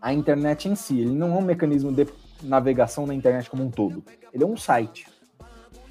a 0.00 0.14
internet 0.14 0.66
em 0.66 0.74
si. 0.74 0.98
Ele 0.98 1.14
não 1.14 1.34
é 1.34 1.38
um 1.38 1.42
mecanismo 1.42 1.92
de 1.92 2.08
navegação 2.42 3.06
na 3.06 3.12
internet 3.12 3.50
como 3.50 3.64
um 3.64 3.70
todo. 3.70 4.02
Ele 4.32 4.44
é 4.44 4.46
um 4.46 4.56
site. 4.56 5.06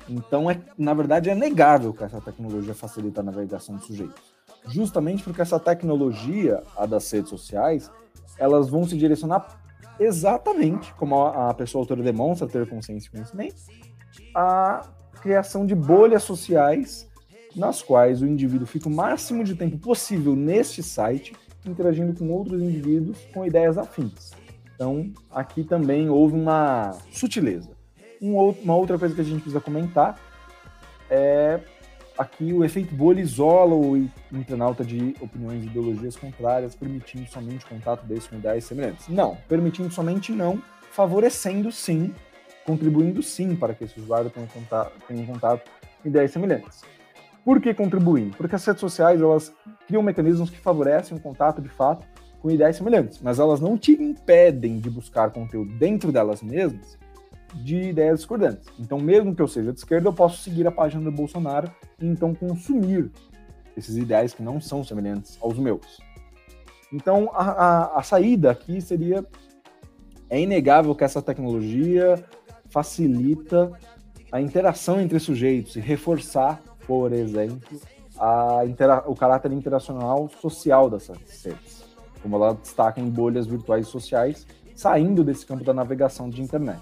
Então, 0.10 0.50
é, 0.50 0.60
na 0.76 0.96
verdade, 0.96 1.30
é 1.30 1.36
negável 1.36 1.94
que 1.94 2.04
essa 2.04 2.20
tecnologia 2.20 2.74
facilita 2.74 3.22
a 3.22 3.24
navegação 3.24 3.76
dos 3.76 3.86
sujeitos. 3.86 4.34
Justamente 4.66 5.24
porque 5.24 5.44
essa 5.44 5.60
tecnologia, 5.60 6.64
a 6.76 6.88
das 6.88 7.10
redes 7.12 7.30
sociais, 7.30 7.92
elas 8.40 8.68
vão 8.68 8.84
se 8.88 8.98
direcionar 8.98 9.60
exatamente, 10.00 10.92
como 10.96 11.24
a 11.24 11.54
pessoa 11.54 11.84
autora 11.84 12.02
demonstra 12.02 12.48
ter 12.48 12.68
consciência 12.68 13.08
e 13.08 13.12
conhecimento, 13.12 13.56
a 14.36 14.82
criação 15.24 15.66
de 15.66 15.74
bolhas 15.74 16.22
sociais 16.24 17.10
nas 17.56 17.82
quais 17.82 18.22
o 18.22 18.28
indivíduo 18.28 18.68
fica 18.68 18.90
o 18.90 18.92
máximo 18.92 19.42
de 19.42 19.56
tempo 19.56 19.78
possível 19.78 20.36
neste 20.36 20.84
site, 20.84 21.34
interagindo 21.66 22.14
com 22.14 22.30
outros 22.30 22.62
indivíduos 22.62 23.18
com 23.34 23.46
ideias 23.46 23.78
afins. 23.78 24.32
Então, 24.76 25.10
aqui 25.32 25.64
também 25.64 26.10
houve 26.10 26.36
uma 26.36 26.98
sutileza. 27.10 27.70
Um 28.22 28.36
outro, 28.36 28.64
uma 28.64 28.76
outra 28.76 29.00
coisa 29.00 29.16
que 29.16 29.22
a 29.22 29.24
gente 29.24 29.42
precisa 29.42 29.62
comentar 29.62 30.20
é 31.10 31.62
aqui 32.18 32.52
o 32.52 32.66
efeito 32.66 32.94
bolha 32.94 33.22
isola 33.22 33.76
o 33.76 33.98
internauta 34.32 34.84
de 34.84 35.16
opiniões 35.22 35.64
e 35.64 35.68
ideologias 35.68 36.18
contrárias, 36.18 36.76
permitindo 36.76 37.30
somente 37.30 37.66
contato 37.66 38.06
desse 38.06 38.28
com 38.28 38.36
ideias 38.36 38.66
semelhantes. 38.66 39.08
Não, 39.08 39.38
permitindo 39.48 39.90
somente 39.90 40.34
não, 40.34 40.62
favorecendo 40.92 41.72
sim, 41.72 42.14
contribuindo 42.66 43.22
sim 43.22 43.56
para 43.56 43.74
que 43.74 43.84
esse 43.84 44.00
usuário 44.00 44.30
tenha 44.30 44.48
contato, 44.48 44.94
tenha 45.08 45.26
contato 45.26 45.70
com 46.02 46.10
ideias 46.10 46.32
semelhantes. 46.32 46.82
Por 47.44 47.62
que 47.62 47.74
contribuindo? 47.74 48.38
Porque 48.38 48.56
as 48.56 48.66
redes 48.66 48.80
sociais 48.80 49.22
elas 49.22 49.54
criam 49.88 50.02
mecanismos 50.02 50.50
que 50.50 50.58
favorecem 50.58 51.18
o 51.18 51.20
contato 51.20 51.62
de 51.62 51.70
fato 51.70 52.08
com 52.42 52.50
ideias 52.50 52.76
semelhantes, 52.76 53.20
mas 53.22 53.40
elas 53.40 53.60
não 53.60 53.78
te 53.78 53.92
impedem 53.92 54.80
de 54.80 54.90
buscar 54.90 55.32
conteúdo 55.32 55.74
dentro 55.78 56.12
delas 56.12 56.42
mesmas 56.42 56.98
de 57.54 57.90
ideias 57.90 58.20
discordantes. 58.20 58.68
Então, 58.80 59.00
mesmo 59.00 59.36
que 59.36 59.42
eu 59.42 59.48
seja 59.48 59.72
de 59.72 59.80
esquerda, 59.80 60.10
eu 60.10 60.14
posso 60.14 60.42
seguir 60.42 60.66
a 60.68 60.72
página 60.72 61.04
do 61.04 61.12
Bolsonaro 61.12 61.72
e 62.00 62.08
então 62.08 62.34
consumir 62.34 63.12
esses 63.78 63.96
ideais 63.96 64.34
que 64.34 64.44
não 64.44 64.60
são 64.60 64.84
semelhantes 64.84 65.38
aos 65.42 65.58
meus. 65.58 66.02
Então, 66.92 67.30
a, 67.34 67.44
a, 67.44 68.00
a 68.00 68.04
saída 68.04 68.52
aqui 68.52 68.82
seria: 68.82 69.26
é 70.30 70.40
inegável 70.40 70.96
que 70.96 71.04
essa 71.04 71.22
tecnologia 71.22 72.24
facilita 72.74 73.72
a 74.32 74.42
interação 74.42 75.00
entre 75.00 75.20
sujeitos 75.20 75.76
e 75.76 75.80
reforçar, 75.80 76.60
por 76.88 77.14
exemplo, 77.14 77.80
o 79.06 79.16
caráter 79.16 79.52
interacional 79.52 80.28
social 80.42 80.90
dessas 80.90 81.18
redes, 81.46 81.86
como 82.24 82.36
ela 82.36 82.56
destaca 82.56 83.00
em 83.00 83.08
bolhas 83.08 83.46
virtuais 83.46 83.88
sociais, 83.88 84.48
saindo 84.76 85.24
desse 85.24 85.46
campo 85.46 85.64
da 85.64 85.72
navegação 85.72 86.28
de 86.28 86.42
internet 86.42 86.82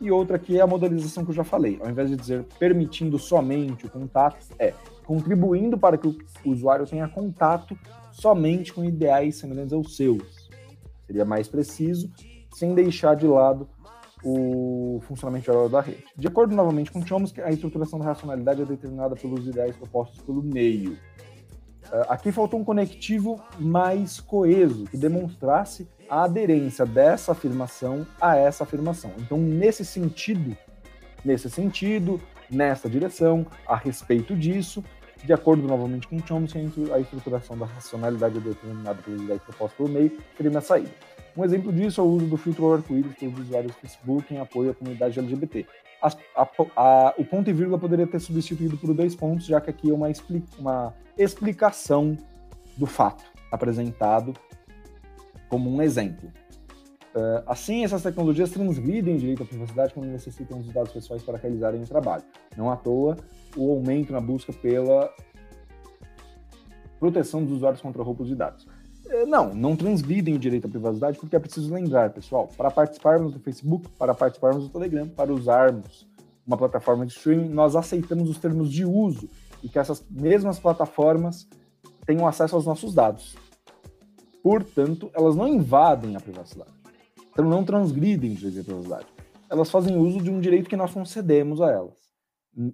e 0.00 0.12
outra 0.12 0.38
que 0.38 0.58
é 0.58 0.60
a 0.60 0.66
modelização 0.66 1.24
que 1.24 1.30
eu 1.30 1.34
já 1.34 1.44
falei. 1.44 1.78
Ao 1.82 1.90
invés 1.90 2.08
de 2.08 2.16
dizer 2.16 2.44
permitindo 2.58 3.18
somente 3.18 3.86
o 3.86 3.90
contato, 3.90 4.46
é 4.60 4.72
contribuindo 5.04 5.76
para 5.76 5.98
que 5.98 6.06
o 6.06 6.16
usuário 6.44 6.86
tenha 6.86 7.08
contato 7.08 7.76
somente 8.12 8.72
com 8.72 8.84
ideais 8.84 9.36
semelhantes 9.36 9.72
aos 9.72 9.96
seus. 9.96 10.48
Seria 11.06 11.24
mais 11.24 11.48
preciso, 11.48 12.10
sem 12.52 12.74
deixar 12.74 13.16
de 13.16 13.26
lado 13.26 13.68
o 14.24 15.00
funcionamento 15.02 15.46
geral 15.46 15.68
da 15.68 15.80
rede. 15.80 16.04
De 16.16 16.28
acordo 16.28 16.54
novamente 16.54 16.90
com 16.90 17.04
Chomsky, 17.04 17.40
a 17.40 17.50
estruturação 17.50 17.98
da 17.98 18.06
racionalidade 18.06 18.62
é 18.62 18.64
determinada 18.64 19.16
pelos 19.16 19.46
ideais 19.46 19.76
propostos 19.76 20.20
pelo 20.22 20.42
meio. 20.42 20.92
Uh, 20.92 22.06
aqui 22.08 22.30
faltou 22.30 22.60
um 22.60 22.64
conectivo 22.64 23.40
mais 23.58 24.20
coeso, 24.20 24.84
que 24.84 24.96
demonstrasse 24.96 25.88
a 26.08 26.24
aderência 26.24 26.86
dessa 26.86 27.32
afirmação 27.32 28.06
a 28.20 28.36
essa 28.36 28.64
afirmação. 28.64 29.12
Então, 29.18 29.38
nesse 29.38 29.84
sentido, 29.84 30.56
nesse 31.24 31.50
sentido, 31.50 32.20
nessa 32.50 32.88
direção, 32.88 33.46
a 33.66 33.76
respeito 33.76 34.36
disso, 34.36 34.84
de 35.24 35.32
acordo 35.32 35.66
novamente 35.66 36.08
com 36.08 36.24
Chomsky, 36.24 36.90
a 36.92 36.98
estruturação 36.98 37.56
da 37.56 37.66
racionalidade 37.66 38.38
é 38.38 38.40
determinada 38.40 39.00
pela 39.02 39.22
ideia 39.22 39.40
proposta 39.40 39.76
pelo 39.76 39.88
meio 39.88 40.18
seria 40.36 40.50
uma 40.50 40.60
saída. 40.60 40.90
Um 41.36 41.44
exemplo 41.44 41.72
disso 41.72 42.00
é 42.00 42.04
o 42.04 42.06
uso 42.06 42.26
do 42.26 42.36
filtro 42.36 42.72
arco-íris 42.72 43.14
pelos 43.14 43.38
usuários 43.38 43.72
do 43.72 43.78
Facebook 43.78 44.34
em 44.34 44.38
apoio 44.38 44.70
à 44.70 44.74
comunidade 44.74 45.18
LGBT. 45.18 45.66
A, 46.02 46.08
a, 46.36 46.48
a, 46.76 47.14
o 47.16 47.24
ponto 47.24 47.48
e 47.48 47.52
vírgula 47.52 47.78
poderia 47.78 48.06
ter 48.06 48.20
substituído 48.20 48.76
por 48.76 48.92
dois 48.92 49.14
pontos, 49.14 49.46
já 49.46 49.60
que 49.60 49.70
aqui 49.70 49.90
é 49.90 49.94
uma, 49.94 50.10
expli 50.10 50.44
uma 50.58 50.92
explicação 51.16 52.16
do 52.76 52.86
fato 52.86 53.24
apresentado 53.50 54.34
como 55.48 55.70
um 55.70 55.80
exemplo. 55.80 56.30
Uh, 57.14 57.44
assim, 57.46 57.84
essas 57.84 58.02
tecnologias 58.02 58.50
transgridem 58.50 59.18
direito 59.18 59.42
à 59.42 59.46
privacidade 59.46 59.92
quando 59.92 60.06
necessitam 60.06 60.58
dos 60.58 60.72
dados 60.72 60.92
pessoais 60.92 61.22
para 61.22 61.36
realizarem 61.36 61.82
o 61.82 61.86
trabalho. 61.86 62.24
Não 62.56 62.70
à 62.70 62.76
toa, 62.76 63.16
o 63.54 63.70
aumento 63.70 64.12
na 64.12 64.20
busca 64.20 64.52
pela 64.52 65.12
proteção 66.98 67.44
dos 67.44 67.56
usuários 67.56 67.82
contra 67.82 68.02
roubos 68.02 68.28
de 68.28 68.34
dados. 68.34 68.66
Uh, 69.06 69.26
não, 69.26 69.54
não 69.54 69.76
transgridem 69.76 70.34
o 70.34 70.38
direito 70.38 70.66
à 70.66 70.70
privacidade 70.70 71.18
porque 71.18 71.36
é 71.36 71.38
preciso 71.38 71.72
lembrar, 71.72 72.10
pessoal, 72.10 72.48
para 72.56 72.70
participarmos 72.70 73.32
do 73.32 73.40
Facebook, 73.40 73.88
para 73.98 74.14
participarmos 74.14 74.64
do 74.64 74.70
Telegram, 74.70 75.08
para 75.08 75.32
usarmos 75.32 76.06
uma 76.46 76.56
plataforma 76.56 77.06
de 77.06 77.12
streaming, 77.12 77.48
nós 77.48 77.76
aceitamos 77.76 78.28
os 78.28 78.38
termos 78.38 78.70
de 78.70 78.84
uso 78.84 79.28
e 79.62 79.68
que 79.68 79.78
essas 79.78 80.04
mesmas 80.10 80.58
plataformas 80.58 81.48
tenham 82.04 82.26
acesso 82.26 82.56
aos 82.56 82.66
nossos 82.66 82.94
dados. 82.94 83.36
Portanto, 84.42 85.10
elas 85.14 85.36
não 85.36 85.46
invadem 85.46 86.16
a 86.16 86.20
privacidade. 86.20 86.72
Então, 87.30 87.48
não 87.48 87.64
transgridem 87.64 88.32
o 88.32 88.34
direito 88.34 88.60
à 88.60 88.64
privacidade. 88.64 89.06
Elas 89.48 89.70
fazem 89.70 89.96
uso 89.96 90.20
de 90.20 90.30
um 90.30 90.40
direito 90.40 90.68
que 90.68 90.76
nós 90.76 90.92
concedemos 90.92 91.60
a 91.60 91.70
elas. 91.70 91.94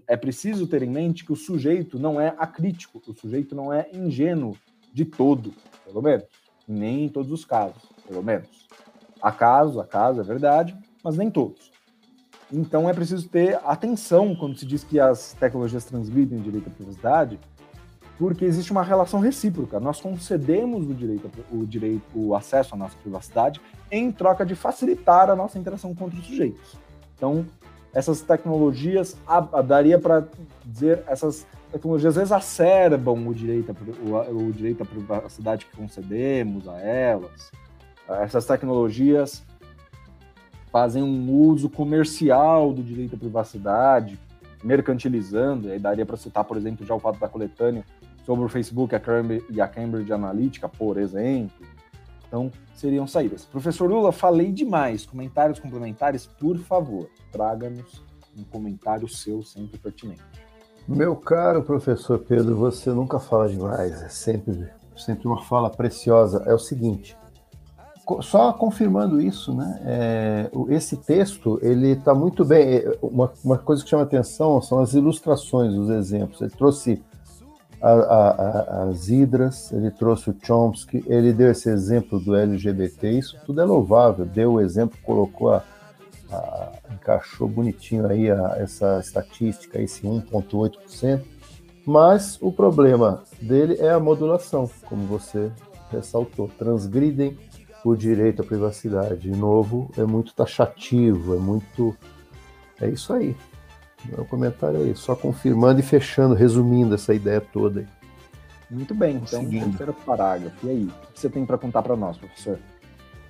É 0.09 0.17
preciso 0.17 0.67
ter 0.67 0.83
em 0.83 0.91
mente 0.91 1.25
que 1.25 1.33
o 1.33 1.37
sujeito 1.37 1.99
não 1.99 2.21
é 2.21 2.35
acrítico, 2.39 3.01
o 3.07 3.15
sujeito 3.15 3.55
não 3.55 3.73
é 3.73 3.89
ingênuo 3.93 4.57
de 4.93 5.05
todo, 5.05 5.53
pelo 5.89 6.03
menos. 6.03 6.25
Nem 6.67 7.07
em 7.07 7.09
todos 7.09 7.33
os 7.33 7.45
casos, 7.45 7.83
pelo 8.07 8.23
menos. 8.23 8.69
Há 9.21 9.33
casos, 9.33 9.79
há 9.79 9.85
casos, 9.85 10.21
é 10.21 10.23
verdade, 10.23 10.77
mas 11.03 11.17
nem 11.17 11.31
todos. 11.31 11.73
Então 12.53 12.89
é 12.89 12.95
preciso 12.95 13.29
ter 13.29 13.59
atenção 13.65 14.35
quando 14.35 14.57
se 14.57 14.65
diz 14.65 14.85
que 14.85 15.01
as 15.01 15.33
tecnologias 15.35 15.85
transgridem 15.85 16.39
o 16.39 16.43
direito 16.43 16.69
à 16.69 16.71
privacidade, 16.71 17.41
porque 18.19 18.45
existe 18.45 18.73
uma 18.73 18.83
relação 18.83 19.21
recíproca. 19.21 19.79
Nós 19.79 20.01
concedemos 20.01 20.89
o 20.89 20.95
direito, 20.95 21.31
o 21.53 21.67
direito, 21.67 22.03
o 22.15 22.35
acesso 22.35 22.75
à 22.75 22.79
nossa 22.79 22.97
privacidade 22.99 23.61
em 23.91 24.11
troca 24.11 24.45
de 24.45 24.55
facilitar 24.55 25.31
a 25.31 25.37
nossa 25.37 25.59
interação 25.59 25.95
com 25.95 26.05
outros 26.05 26.27
sujeitos. 26.27 26.77
Então, 27.15 27.47
essas 27.93 28.21
tecnologias, 28.21 29.17
daria 29.67 29.99
para 29.99 30.27
dizer, 30.65 31.03
essas 31.07 31.47
tecnologias 31.69 32.17
exacerbam 32.17 33.27
o 33.27 33.35
direito, 33.35 33.75
o, 34.03 34.49
o 34.49 34.53
direito 34.53 34.83
à 34.83 34.87
privacidade 34.87 35.67
que 35.67 35.77
concedemos 35.77 36.69
a 36.69 36.79
elas. 36.81 37.51
essas 38.09 38.47
tecnologias 38.47 39.45
fazem 40.71 41.03
um 41.03 41.31
uso 41.31 41.69
comercial 41.69 42.73
do 42.73 42.83
direito 42.83 43.15
à 43.15 43.19
privacidade, 43.19 44.19
mercantilizando, 44.63 45.69
e 45.69 45.73
aí 45.73 45.79
daria 45.79 46.05
para 46.05 46.17
citar, 46.17 46.45
por 46.45 46.57
exemplo, 46.57 46.87
já 46.87 46.95
o 46.95 47.01
fato 47.01 47.19
da 47.19 47.29
coletânea 47.29 47.85
sobre 48.25 48.45
o 48.45 48.49
Facebook 48.49 48.95
e 49.51 49.61
a 49.61 49.69
Cambridge 49.69 50.13
Analytica, 50.13 50.69
por 50.69 50.99
exemplo. 50.99 51.67
Então, 52.27 52.53
seriam 52.75 53.07
saídas. 53.07 53.47
Professor 53.47 53.89
Lula, 53.89 54.13
falei 54.13 54.53
demais. 54.53 55.07
Comentários 55.07 55.59
complementares, 55.59 56.27
por 56.27 56.59
favor, 56.59 57.09
traga-nos 57.33 58.05
um 58.37 58.45
comentário 58.45 59.09
seu 59.09 59.43
sempre 59.43 59.79
pertinente. 59.79 60.48
Meu 60.89 61.15
caro 61.15 61.63
professor 61.63 62.19
Pedro, 62.19 62.57
você 62.57 62.89
nunca 62.91 63.19
fala 63.19 63.47
demais, 63.47 64.03
é 64.03 64.09
sempre, 64.09 64.69
sempre 64.97 65.29
uma 65.29 65.43
fala 65.43 65.69
preciosa. 65.69 66.43
É 66.47 66.55
o 66.55 66.59
seguinte, 66.59 67.15
só 68.23 68.51
confirmando 68.55 69.21
isso, 69.21 69.53
né? 69.53 69.81
É, 69.85 70.51
esse 70.71 70.97
texto 70.97 71.59
ele 71.61 71.89
está 71.89 72.15
muito 72.15 72.43
bem. 72.43 72.77
É, 72.77 72.99
uma, 73.03 73.31
uma, 73.45 73.59
coisa 73.59 73.85
que 73.85 73.91
chama 73.91 74.05
atenção 74.05 74.63
são 74.63 74.79
as 74.79 74.95
ilustrações, 74.95 75.75
os 75.75 75.91
exemplos. 75.91 76.41
Ele 76.41 76.51
trouxe 76.51 77.03
a, 77.83 77.91
a, 77.91 78.31
a, 78.31 78.83
as 78.85 79.11
hidras, 79.11 79.71
ele 79.73 79.91
trouxe 79.91 80.31
o 80.31 80.37
Chomsky, 80.43 81.05
ele 81.07 81.35
deu 81.35 81.51
esse 81.51 81.69
exemplo 81.69 82.19
do 82.19 82.35
LGBT. 82.35 83.11
Isso 83.11 83.37
tudo 83.45 83.61
é 83.61 83.65
louvável. 83.65 84.25
Deu 84.25 84.55
o 84.55 84.61
exemplo, 84.61 84.99
colocou 85.05 85.53
a, 85.53 85.63
encaixou 86.93 87.49
bonitinho 87.49 88.07
aí 88.07 88.29
essa 88.57 88.99
estatística, 89.01 89.81
esse 89.81 90.03
1,8%. 90.03 91.23
Mas 91.87 92.39
o 92.43 92.53
problema 92.53 93.23
dele 93.41 93.77
é 93.79 93.91
a 93.91 94.01
modulação, 94.01 94.71
como 94.87 95.07
você 95.07 95.51
ressaltou. 95.91 96.49
Transgridem 96.59 97.39
o 97.85 97.97
direito 97.97 98.43
à 98.43 98.45
privacidade. 98.45 99.17
De 99.17 99.31
novo, 99.31 99.91
é 99.97 100.05
muito 100.05 100.35
taxativo, 100.35 101.35
é 101.35 101.39
muito. 101.39 101.97
É 102.81 102.89
isso 102.89 103.13
aí. 103.13 103.35
Meu 104.05 104.25
comentário 104.25 104.81
é 104.83 104.89
isso, 104.89 105.03
só 105.03 105.17
confirmando 105.17 105.81
e 105.81 105.83
fechando, 105.83 106.35
resumindo 106.35 106.95
essa 106.95 107.13
ideia 107.15 107.41
toda 107.41 107.81
aí. 107.81 107.87
Muito 108.71 108.95
bem, 108.95 109.17
então, 109.17 109.41
Seguindo. 109.41 109.69
terceiro 109.69 109.95
parágrafo. 109.95 110.67
E 110.67 110.71
aí, 110.71 110.85
o 110.85 111.13
que 111.13 111.19
você 111.21 111.29
tem 111.29 111.45
para 111.47 111.57
contar 111.57 111.83
para 111.83 111.97
nós, 111.97 112.19
professor? 112.19 112.59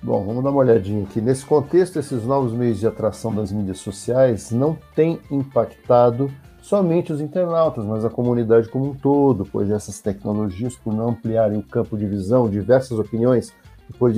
Bom, 0.01 0.23
vamos 0.25 0.41
dar 0.43 0.51
uma 0.51 0.59
olhadinha 0.59 1.03
aqui. 1.03 1.19
Nesse 1.19 1.45
contexto, 1.45 1.99
esses 1.99 2.23
novos 2.23 2.53
meios 2.53 2.79
de 2.79 2.87
atração 2.87 3.35
das 3.35 3.51
mídias 3.51 3.79
sociais 3.79 4.49
não 4.49 4.77
têm 4.95 5.19
impactado 5.29 6.31
somente 6.61 7.11
os 7.11 7.19
internautas, 7.19 7.83
mas 7.83 8.05
a 8.05 8.09
comunidade 8.09 8.69
como 8.69 8.91
um 8.91 8.93
todo, 8.95 9.45
pois 9.45 9.69
essas 9.69 9.99
tecnologias, 9.99 10.75
por 10.75 10.93
não 10.93 11.09
ampliarem 11.09 11.59
o 11.59 11.63
campo 11.63 11.97
de 11.97 12.05
visão, 12.05 12.49
diversas 12.49 12.97
opiniões 12.97 13.53
por 13.97 14.11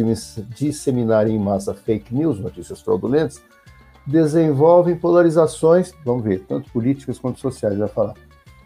disseminarem 0.49 1.35
em 1.35 1.39
massa 1.39 1.73
fake 1.73 2.13
news, 2.13 2.39
notícias 2.39 2.81
fraudulentas, 2.81 3.41
desenvolvem 4.05 4.95
polarizações, 4.95 5.93
vamos 6.05 6.23
ver, 6.23 6.43
tanto 6.47 6.69
políticas 6.71 7.17
quanto 7.17 7.39
sociais. 7.39 7.77
Vai 7.77 7.87
falar. 7.87 8.13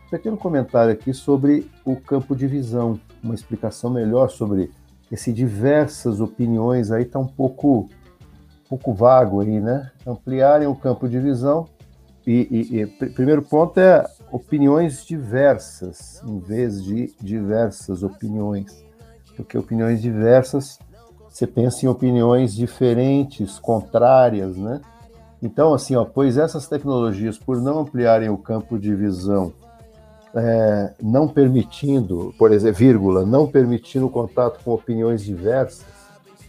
Um 0.08 0.10
pequeno 0.10 0.38
comentário 0.38 0.92
aqui 0.92 1.14
sobre 1.14 1.70
o 1.86 1.96
campo 1.96 2.36
de 2.36 2.48
visão, 2.48 3.00
uma 3.24 3.36
explicação 3.36 3.90
melhor 3.90 4.30
sobre 4.30 4.72
esse 5.12 5.32
diversas 5.32 6.20
opiniões 6.20 6.92
aí 6.92 7.04
está 7.04 7.20
um 7.20 7.28
pouco, 7.28 7.90
um 8.66 8.70
pouco 8.70 8.94
vago 8.94 9.42
aí, 9.42 9.60
né? 9.60 9.92
Ampliarem 10.06 10.68
o 10.68 10.76
campo 10.76 11.08
de 11.08 11.20
visão 11.20 11.68
e, 12.26 12.48
e, 12.72 12.82
e 12.82 12.86
primeiro 13.12 13.42
ponto 13.42 13.80
é 13.80 14.04
opiniões 14.32 15.06
diversas 15.06 16.22
em 16.26 16.40
vez 16.40 16.84
de 16.84 17.14
diversas 17.22 18.04
opiniões, 18.04 18.84
porque 19.36 19.58
opiniões 19.58 20.02
diversas 20.02 20.80
você 21.36 21.46
pensa 21.46 21.86
em 21.86 21.90
opiniões 21.90 22.56
diferentes, 22.56 23.60
contrárias, 23.60 24.56
né? 24.56 24.80
Então, 25.44 25.74
assim, 25.74 25.94
ó, 25.94 26.06
pois 26.06 26.38
essas 26.38 26.66
tecnologias, 26.66 27.38
por 27.38 27.62
não 27.62 27.80
ampliarem 27.80 28.30
o 28.30 28.38
campo 28.38 28.80
de 28.80 28.96
visão, 28.96 29.52
é, 30.36 30.94
não 31.02 31.28
permitindo, 31.28 32.34
por 32.38 32.52
exemplo, 32.52 32.78
vírgula, 32.78 33.26
não 33.26 33.48
permitindo 33.48 34.10
contato 34.10 34.64
com 34.64 34.72
opiniões 34.72 35.24
diversas, 35.24 35.86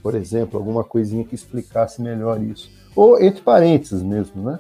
por 0.03 0.15
exemplo, 0.15 0.59
alguma 0.59 0.83
coisinha 0.83 1.25
que 1.25 1.35
explicasse 1.35 2.03
melhor 2.03 2.43
isso. 2.43 2.71
Ou 2.95 3.21
entre 3.23 3.43
parênteses 3.43 4.03
mesmo, 4.03 4.43
né? 4.43 4.59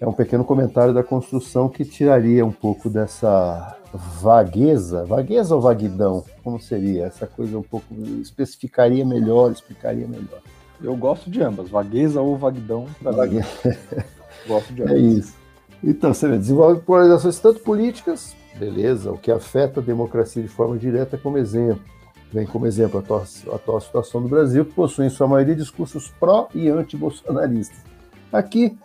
É 0.00 0.06
um 0.06 0.12
pequeno 0.12 0.44
comentário 0.44 0.94
da 0.94 1.02
construção 1.02 1.68
que 1.68 1.84
tiraria 1.84 2.44
um 2.44 2.52
pouco 2.52 2.88
dessa 2.88 3.76
vagueza, 3.92 5.04
vagueza 5.04 5.54
ou 5.54 5.60
vaguidão, 5.60 6.24
como 6.42 6.60
seria? 6.60 7.04
Essa 7.04 7.26
coisa 7.26 7.58
um 7.58 7.62
pouco 7.62 7.94
especificaria 8.20 9.04
melhor, 9.04 9.52
explicaria 9.52 10.06
melhor. 10.06 10.40
Eu 10.82 10.96
gosto 10.96 11.30
de 11.30 11.42
ambas, 11.42 11.68
vagueza 11.68 12.20
ou 12.22 12.36
vaguidão. 12.38 12.86
Vague... 13.02 13.40
gosto 14.46 14.72
de 14.72 14.80
é 14.82 14.84
ambas. 14.84 14.96
É 14.96 14.98
isso. 14.98 15.39
Então, 15.82 16.12
você 16.12 16.28
desenvolve 16.28 16.80
polarizações 16.80 17.38
tanto 17.38 17.60
políticas, 17.60 18.36
beleza, 18.58 19.10
o 19.10 19.18
que 19.18 19.30
afeta 19.30 19.80
a 19.80 19.82
democracia 19.82 20.42
de 20.42 20.48
forma 20.48 20.76
direta 20.76 21.16
como 21.16 21.38
exemplo. 21.38 21.82
Vem 22.32 22.46
como 22.46 22.66
exemplo 22.66 22.98
a 22.98 23.02
atual, 23.02 23.24
a 23.50 23.54
atual 23.56 23.80
situação 23.80 24.22
do 24.22 24.28
Brasil, 24.28 24.64
que 24.64 24.72
possui 24.72 25.06
em 25.06 25.10
sua 25.10 25.26
maioria 25.26 25.56
discursos 25.56 26.12
pró 26.20 26.48
e 26.54 26.68
anti-bolsonaristas. 26.68 27.78
Aqui, 28.32 28.78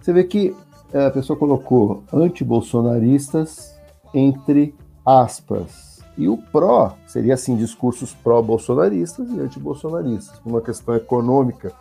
você 0.00 0.12
vê 0.12 0.22
que 0.24 0.54
é, 0.92 1.06
a 1.06 1.10
pessoa 1.10 1.36
colocou 1.36 2.04
anti-bolsonaristas 2.12 3.74
entre 4.14 4.74
aspas. 5.04 5.98
E 6.16 6.28
o 6.28 6.38
pró 6.38 6.96
seria 7.06 7.34
assim 7.34 7.56
discursos 7.56 8.14
pró-bolsonaristas 8.14 9.28
e 9.30 9.40
anti-bolsonaristas. 9.40 10.40
Uma 10.46 10.60
questão 10.60 10.94
econômica 10.94 11.72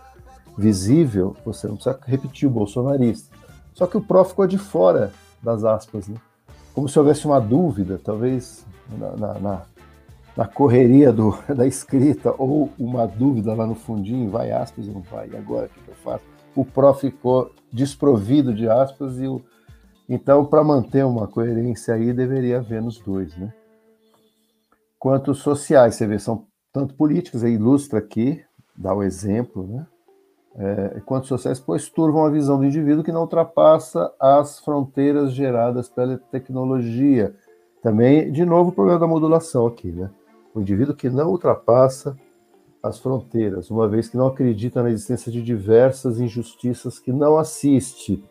visível, 0.57 1.35
você 1.45 1.67
não 1.67 1.75
precisa 1.75 1.99
repetir 2.05 2.47
o 2.47 2.51
bolsonarista. 2.51 3.32
Só 3.73 3.87
que 3.87 3.97
o 3.97 4.01
pró 4.01 4.23
ficou 4.23 4.47
de 4.47 4.57
fora 4.57 5.11
das 5.41 5.63
aspas, 5.63 6.07
né? 6.07 6.17
Como 6.73 6.89
se 6.89 6.97
houvesse 6.97 7.25
uma 7.25 7.39
dúvida, 7.39 7.99
talvez 8.03 8.65
na, 8.97 9.39
na, 9.39 9.61
na 10.35 10.47
correria 10.47 11.11
do, 11.11 11.37
da 11.55 11.65
escrita, 11.65 12.33
ou 12.37 12.71
uma 12.79 13.05
dúvida 13.05 13.53
lá 13.53 13.65
no 13.65 13.75
fundinho, 13.75 14.29
vai 14.29 14.51
aspas 14.51 14.87
ou 14.87 14.93
não 14.95 15.01
vai, 15.01 15.29
e 15.29 15.37
agora 15.37 15.67
o 15.67 15.69
que, 15.69 15.87
eu 15.87 15.95
faço? 15.95 16.23
O 16.55 16.63
pró 16.63 16.93
ficou 16.93 17.51
desprovido 17.71 18.53
de 18.53 18.69
aspas 18.69 19.19
e 19.19 19.27
o, 19.27 19.41
então, 20.07 20.45
para 20.45 20.63
manter 20.63 21.05
uma 21.05 21.27
coerência 21.27 21.93
aí, 21.93 22.11
deveria 22.13 22.57
haver 22.57 22.81
nos 22.81 22.99
dois, 22.99 23.35
né? 23.37 23.53
Quanto 24.99 25.33
sociais, 25.33 25.95
você 25.95 26.05
vê, 26.05 26.19
são 26.19 26.45
tanto 26.71 26.93
políticas, 26.93 27.43
aí 27.43 27.53
ilustra 27.53 27.99
aqui, 27.99 28.43
dá 28.75 28.93
o 28.93 29.03
exemplo, 29.03 29.65
né? 29.65 29.85
É, 30.55 31.01
quanto 31.05 31.27
sociais, 31.27 31.59
pois 31.59 31.89
turvam 31.89 32.25
a 32.25 32.29
visão 32.29 32.59
do 32.59 32.65
indivíduo 32.65 33.03
que 33.03 33.11
não 33.11 33.21
ultrapassa 33.21 34.13
as 34.19 34.59
fronteiras 34.59 35.33
geradas 35.33 35.89
pela 35.89 36.17
tecnologia. 36.17 37.35
Também, 37.81 38.31
de 38.31 38.45
novo, 38.45 38.69
o 38.69 38.73
problema 38.73 38.99
da 38.99 39.07
modulação 39.07 39.65
aqui, 39.65 39.91
né? 39.91 40.11
O 40.53 40.61
indivíduo 40.61 40.95
que 40.95 41.09
não 41.09 41.29
ultrapassa 41.31 42.15
as 42.83 42.99
fronteiras, 42.99 43.71
uma 43.71 43.87
vez 43.87 44.09
que 44.09 44.17
não 44.17 44.27
acredita 44.27 44.83
na 44.83 44.91
existência 44.91 45.31
de 45.31 45.41
diversas 45.41 46.19
injustiças 46.19 46.99
que 46.99 47.11
não 47.11 47.37
assiste 47.37 48.23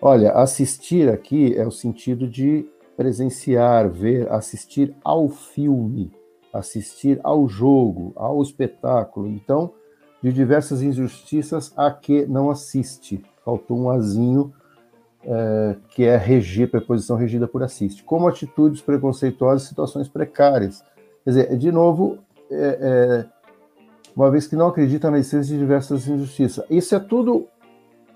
Olha, 0.00 0.30
assistir 0.30 1.08
aqui 1.08 1.56
é 1.56 1.66
o 1.66 1.72
sentido 1.72 2.28
de 2.28 2.64
presenciar, 2.96 3.90
ver, 3.90 4.30
assistir 4.30 4.94
ao 5.02 5.28
filme, 5.28 6.12
assistir 6.52 7.20
ao 7.24 7.48
jogo, 7.48 8.12
ao 8.14 8.40
espetáculo. 8.40 9.26
Então, 9.26 9.72
de 10.22 10.32
diversas 10.32 10.82
injustiças 10.82 11.72
a 11.76 11.90
que 11.90 12.26
não 12.26 12.50
assiste. 12.50 13.24
Faltou 13.44 13.78
um 13.78 13.90
azinho 13.90 14.52
é, 15.24 15.76
que 15.90 16.04
é 16.04 16.16
reger, 16.16 16.70
preposição 16.70 17.16
regida 17.16 17.46
por 17.46 17.62
assiste. 17.62 18.02
Como 18.02 18.28
atitudes 18.28 18.80
preconceituosas 18.80 19.68
situações 19.68 20.08
precárias. 20.08 20.82
Quer 21.24 21.30
dizer, 21.30 21.56
de 21.56 21.70
novo, 21.70 22.18
é, 22.50 22.78
é, 22.80 23.26
uma 24.14 24.30
vez 24.30 24.46
que 24.46 24.56
não 24.56 24.68
acredita 24.68 25.10
na 25.10 25.18
existência 25.18 25.54
de 25.54 25.60
diversas 25.60 26.08
injustiças. 26.08 26.64
Isso 26.68 26.94
é 26.94 26.98
tudo 26.98 27.46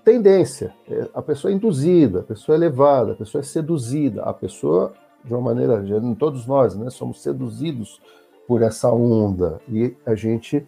tendência. 0.03 0.73
É, 0.89 1.09
a 1.13 1.21
pessoa 1.21 1.51
é 1.51 1.55
induzida, 1.55 2.19
a 2.19 2.23
pessoa 2.23 2.55
é 2.55 2.59
levada, 2.59 3.13
a 3.13 3.15
pessoa 3.15 3.41
é 3.41 3.43
seduzida. 3.43 4.23
A 4.23 4.33
pessoa, 4.33 4.93
de 5.23 5.33
uma 5.33 5.41
maneira, 5.41 5.83
todos 6.17 6.45
nós, 6.45 6.75
né, 6.75 6.89
somos 6.89 7.21
seduzidos 7.21 8.01
por 8.47 8.61
essa 8.61 8.91
onda 8.91 9.61
e 9.69 9.95
a 10.05 10.15
gente 10.15 10.67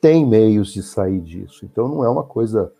tem 0.00 0.26
meios 0.26 0.72
de 0.72 0.82
sair 0.82 1.20
disso. 1.20 1.64
Então 1.64 1.88
não 1.88 2.04
é 2.04 2.08
uma 2.08 2.22
coisa 2.22 2.72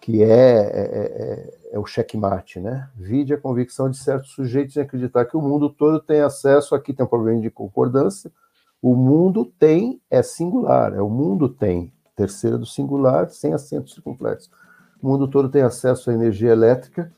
que 0.00 0.22
é, 0.22 0.26
é, 0.28 0.82
é, 0.82 1.58
é 1.72 1.78
o 1.78 1.84
checkmate, 1.84 2.58
né? 2.58 2.88
Vide 2.96 3.34
a 3.34 3.38
convicção 3.38 3.90
de 3.90 3.98
certos 3.98 4.32
sujeitos 4.32 4.76
em 4.76 4.80
acreditar 4.80 5.26
que 5.26 5.36
o 5.36 5.42
mundo 5.42 5.68
todo 5.68 6.00
tem 6.00 6.20
acesso, 6.20 6.74
aqui 6.74 6.92
tem 6.92 7.04
um 7.04 7.08
problema 7.08 7.40
de 7.40 7.50
concordância, 7.50 8.32
o 8.80 8.94
mundo 8.94 9.44
tem 9.58 10.00
é 10.10 10.22
singular, 10.22 10.94
é 10.94 11.02
o 11.02 11.10
mundo 11.10 11.50
tem, 11.50 11.92
terceira 12.16 12.56
do 12.56 12.64
singular, 12.64 13.28
sem 13.28 13.52
acentos 13.52 13.92
circunflexos 13.92 14.50
o 15.02 15.08
mundo 15.08 15.26
todo 15.28 15.48
tem 15.48 15.62
acesso 15.62 16.10
à 16.10 16.14
energia 16.14 16.50
elétrica 16.50 17.12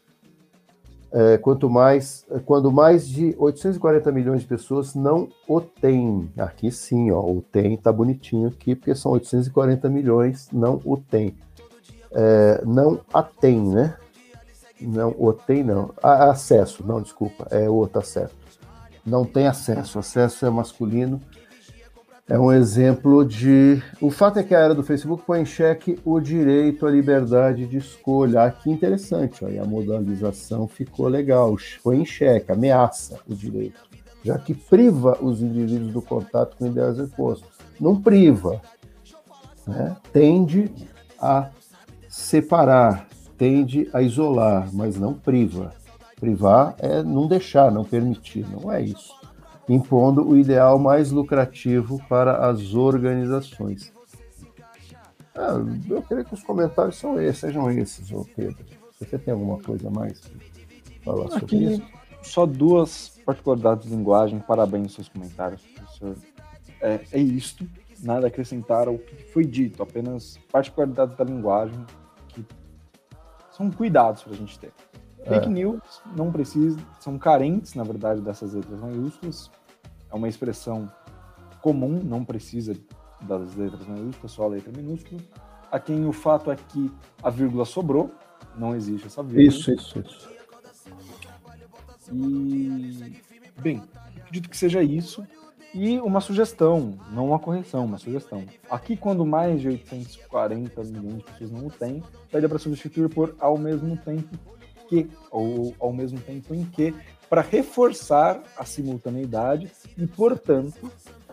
é, 1.12 1.36
quanto 1.36 1.68
mais, 1.68 2.26
quando 2.46 2.72
mais 2.72 3.06
de 3.06 3.34
840 3.38 4.10
milhões 4.10 4.40
de 4.40 4.46
pessoas 4.46 4.94
não 4.94 5.28
o 5.46 5.60
têm. 5.60 6.30
Aqui 6.38 6.70
sim, 6.70 7.10
ó, 7.10 7.20
o 7.20 7.42
tem 7.42 7.76
tá 7.76 7.92
bonitinho 7.92 8.48
aqui, 8.48 8.74
porque 8.74 8.94
são 8.94 9.12
840 9.12 9.90
milhões, 9.90 10.48
não 10.50 10.80
o 10.84 10.96
tem. 10.96 11.36
É, 12.12 12.62
não 12.64 13.00
a 13.12 13.22
tem, 13.22 13.60
né? 13.60 13.96
Não, 14.80 15.14
o 15.18 15.32
tem 15.32 15.62
não. 15.62 15.92
A, 16.02 16.30
acesso, 16.30 16.84
não, 16.86 17.02
desculpa, 17.02 17.46
é 17.50 17.68
o 17.68 17.74
outro 17.74 17.98
acesso. 17.98 18.34
Não 19.04 19.24
tem 19.24 19.46
acesso, 19.46 19.98
acesso 19.98 20.46
é 20.46 20.50
masculino 20.50 21.20
é 22.28 22.38
um 22.38 22.52
exemplo 22.52 23.24
de. 23.24 23.82
O 24.00 24.10
fato 24.10 24.38
é 24.38 24.42
que 24.42 24.54
a 24.54 24.60
era 24.60 24.74
do 24.74 24.82
Facebook 24.82 25.24
põe 25.26 25.40
em 25.40 25.44
xeque 25.44 25.98
o 26.04 26.20
direito 26.20 26.86
à 26.86 26.90
liberdade 26.90 27.66
de 27.66 27.78
escolha. 27.78 28.44
Ah, 28.44 28.50
que 28.50 28.70
interessante, 28.70 29.44
a 29.44 29.64
modalização 29.64 30.68
ficou 30.68 31.08
legal. 31.08 31.56
Foi 31.82 31.96
em 31.96 32.06
xeque, 32.06 32.52
ameaça 32.52 33.18
o 33.28 33.34
direito, 33.34 33.80
já 34.24 34.38
que 34.38 34.54
priva 34.54 35.18
os 35.20 35.42
indivíduos 35.42 35.92
do 35.92 36.00
contato 36.00 36.56
com 36.56 36.66
ideais 36.66 36.98
opostas. 36.98 37.50
Não 37.80 38.00
priva, 38.00 38.60
né? 39.66 39.96
tende 40.12 40.70
a 41.18 41.50
separar, 42.08 43.08
tende 43.36 43.90
a 43.92 44.00
isolar, 44.00 44.68
mas 44.72 44.96
não 44.96 45.12
priva. 45.12 45.74
Privar 46.20 46.76
é 46.78 47.02
não 47.02 47.26
deixar, 47.26 47.72
não 47.72 47.84
permitir, 47.84 48.46
não 48.48 48.70
é 48.70 48.80
isso 48.80 49.21
impondo 49.68 50.26
o 50.26 50.36
ideal 50.36 50.78
mais 50.78 51.10
lucrativo 51.10 52.02
para 52.08 52.48
as 52.48 52.74
organizações. 52.74 53.92
Ah, 55.34 55.56
eu 55.88 56.02
creio 56.02 56.24
que 56.24 56.34
os 56.34 56.42
comentários 56.42 56.96
são 56.96 57.20
esses, 57.20 57.38
sejam 57.38 57.70
esses, 57.70 58.10
ô 58.12 58.26
Pedro. 58.36 58.64
Você 58.98 59.18
tem 59.18 59.32
alguma 59.32 59.58
coisa 59.58 59.90
mais 59.90 60.20
para 60.20 61.04
falar 61.04 61.28
sobre 61.30 61.44
Aqui, 61.44 61.64
isso? 61.64 61.82
Só 62.22 62.46
duas 62.46 63.20
particularidades 63.24 63.88
de 63.88 63.94
linguagem. 63.94 64.38
Parabéns 64.38 64.84
nos 64.84 64.94
seus 64.94 65.08
comentários, 65.08 65.62
professor. 65.62 66.16
É, 66.80 67.00
é 67.12 67.18
isto, 67.18 67.66
nada 68.02 68.26
a 68.26 68.28
acrescentar 68.28 68.88
ao 68.88 68.98
que 68.98 69.24
foi 69.32 69.44
dito, 69.44 69.82
apenas 69.82 70.38
particularidades 70.50 71.16
da 71.16 71.24
linguagem 71.24 71.84
que 72.28 72.44
são 73.50 73.70
cuidados 73.70 74.22
para 74.22 74.32
a 74.32 74.36
gente 74.36 74.58
ter. 74.58 74.72
Fake 75.26 75.46
é. 75.46 75.48
news 75.48 76.02
não 76.16 76.32
precisa, 76.32 76.78
são 76.98 77.18
carentes, 77.18 77.74
na 77.74 77.84
verdade, 77.84 78.20
dessas 78.20 78.54
letras 78.54 78.80
maiúsculas. 78.80 79.50
É 80.10 80.14
uma 80.14 80.28
expressão 80.28 80.90
comum, 81.60 82.00
não 82.02 82.24
precisa 82.24 82.74
das 83.20 83.54
letras 83.54 83.86
maiúsculas, 83.86 84.32
só 84.32 84.44
a 84.44 84.48
letra 84.48 84.72
minúscula. 84.76 85.20
A 85.70 85.78
quem 85.78 86.04
o 86.06 86.12
fato 86.12 86.50
é 86.50 86.56
que 86.56 86.90
a 87.22 87.30
vírgula 87.30 87.64
sobrou, 87.64 88.10
não 88.56 88.74
existe 88.74 89.06
essa 89.06 89.22
vírgula. 89.22 89.48
Isso, 89.48 89.72
isso, 89.72 89.98
isso. 90.00 90.28
E, 92.12 93.22
bem, 93.60 93.82
acredito 94.16 94.50
que 94.50 94.56
seja 94.56 94.82
isso. 94.82 95.26
E 95.74 95.98
uma 96.00 96.20
sugestão, 96.20 96.98
não 97.10 97.28
uma 97.28 97.38
correção, 97.38 97.86
uma 97.86 97.96
sugestão. 97.96 98.44
Aqui, 98.68 98.94
quando 98.94 99.24
mais 99.24 99.62
de 99.62 99.68
840 99.68 100.84
milhões 100.84 101.18
de 101.18 101.24
pessoas 101.24 101.50
não 101.50 101.66
o 101.66 101.70
têm, 101.70 102.02
pede 102.30 102.46
para 102.46 102.58
substituir 102.58 103.08
por 103.08 103.34
ao 103.40 103.56
mesmo 103.56 103.96
tempo 103.96 104.36
que, 104.92 105.08
ou 105.30 105.74
ao 105.80 105.90
mesmo 105.90 106.20
tempo 106.20 106.54
em 106.54 106.64
que, 106.66 106.94
para 107.30 107.40
reforçar 107.40 108.42
a 108.58 108.64
simultaneidade 108.64 109.70
e, 109.96 110.06
portanto, 110.06 110.92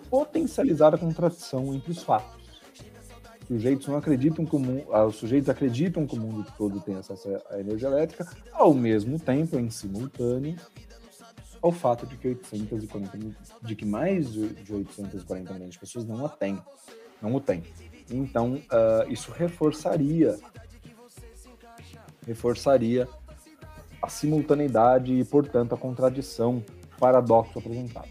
potencializar 0.10 0.96
a 0.96 0.98
contradição 0.98 1.74
entre 1.74 1.92
os 1.92 2.02
fatos. 2.02 2.40
Os 3.42 3.48
sujeitos 3.48 3.88
não 3.88 3.98
acreditam 3.98 4.46
que 4.46 4.56
o 4.56 4.94
ah, 4.94 5.06
os 5.06 5.16
sujeitos 5.16 5.50
acreditam 5.50 6.08
que 6.08 6.16
o 6.16 6.20
mundo 6.20 6.46
todo 6.58 6.80
tem 6.80 6.96
acesso 6.96 7.28
à 7.50 7.60
energia 7.60 7.90
elétrica, 7.90 8.26
ao 8.54 8.74
mesmo 8.74 9.20
tempo, 9.20 9.60
em 9.60 9.70
simultâneo, 9.70 10.56
ao 11.62 11.72
fato 11.72 12.06
de 12.06 12.16
que 12.16 12.30
840 12.30 13.18
de 13.62 13.76
que 13.76 13.86
mais 13.86 14.32
de 14.32 14.56
840 14.72 15.54
milhões 15.54 15.72
de 15.72 15.80
pessoas 15.80 16.06
não 16.06 16.26
a 16.26 16.30
têm, 16.30 16.58
não 17.22 17.36
o 17.36 17.42
têm. 17.42 17.64
Então, 18.10 18.54
uh, 18.54 19.12
isso 19.12 19.32
reforçaria 19.32 20.40
reforçaria 22.26 23.08
a 24.02 24.10
simultaneidade 24.10 25.14
e, 25.14 25.24
portanto, 25.24 25.74
a 25.74 25.78
contradição, 25.78 26.64
paradoxo 26.98 27.60
apresentado. 27.60 28.10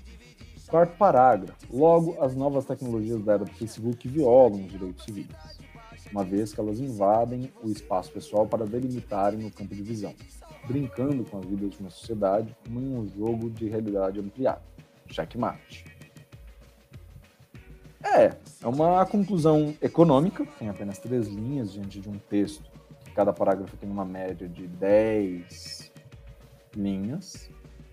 Quarto 0.68 0.96
parágrafo. 0.98 1.56
Logo, 1.70 2.22
as 2.22 2.34
novas 2.34 2.66
tecnologias 2.66 3.22
da 3.22 3.34
era 3.34 3.44
do 3.44 3.52
Facebook 3.52 4.06
violam 4.06 4.64
os 4.64 4.70
direitos 4.70 5.04
civis, 5.04 5.26
uma 6.12 6.22
vez 6.22 6.52
que 6.52 6.60
elas 6.60 6.78
invadem 6.78 7.50
o 7.62 7.70
espaço 7.70 8.12
pessoal 8.12 8.46
para 8.46 8.66
delimitarem 8.66 9.46
o 9.46 9.50
campo 9.50 9.74
de 9.74 9.82
visão, 9.82 10.14
brincando 10.66 11.24
com 11.24 11.38
a 11.38 11.40
vida 11.40 11.68
de 11.68 11.78
uma 11.78 11.88
sociedade 11.88 12.54
como 12.64 12.80
em 12.80 12.98
um 12.98 13.08
jogo 13.08 13.48
de 13.48 13.66
realidade 13.66 14.20
ampliada. 14.20 14.62
Checkmate. 15.06 15.86
É, 18.04 18.36
é 18.62 18.66
uma 18.66 19.04
conclusão 19.06 19.74
econômica, 19.80 20.46
tem 20.58 20.68
apenas 20.68 20.98
três 20.98 21.26
linhas 21.28 21.72
diante 21.72 21.98
de 21.98 22.08
um 22.08 22.18
texto 22.18 22.77
cada 23.18 23.32
parágrafo 23.32 23.76
tem 23.76 23.90
uma 23.90 24.04
média 24.04 24.48
de 24.48 24.68
10 24.68 25.90
linhas, 26.76 27.50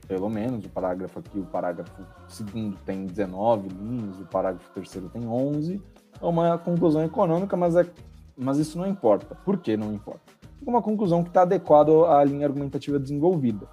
pelo 0.07 0.30
menos. 0.30 0.63
O 0.63 0.69
parágrafo 0.69 1.17
aqui, 1.17 1.39
o 1.39 1.45
parágrafo 1.45 2.05
segundo 2.28 2.78
tem 2.86 3.07
19 3.07 3.69
linhas, 3.69 4.19
o 4.19 4.26
parágrafo 4.28 4.71
terceiro 4.71 5.09
tem 5.09 5.28
11. 5.28 5.82
É 6.21 6.26
uma 6.28 6.59
conclusão 6.59 7.03
econômica, 7.03 7.57
mas, 7.57 7.76
é, 7.76 7.88
mas 8.38 8.59
isso 8.59 8.78
não 8.78 8.86
importa. 8.86 9.34
Por 9.34 9.57
que 9.57 9.76
não 9.76 9.91
importa? 9.91 10.32
É 10.63 10.69
uma 10.69 10.80
conclusão 10.80 11.23
que 11.23 11.30
está 11.30 11.41
adequada 11.41 11.91
à 12.07 12.23
linha 12.23 12.45
argumentativa 12.45 12.99
desenvolvida. 12.99 13.67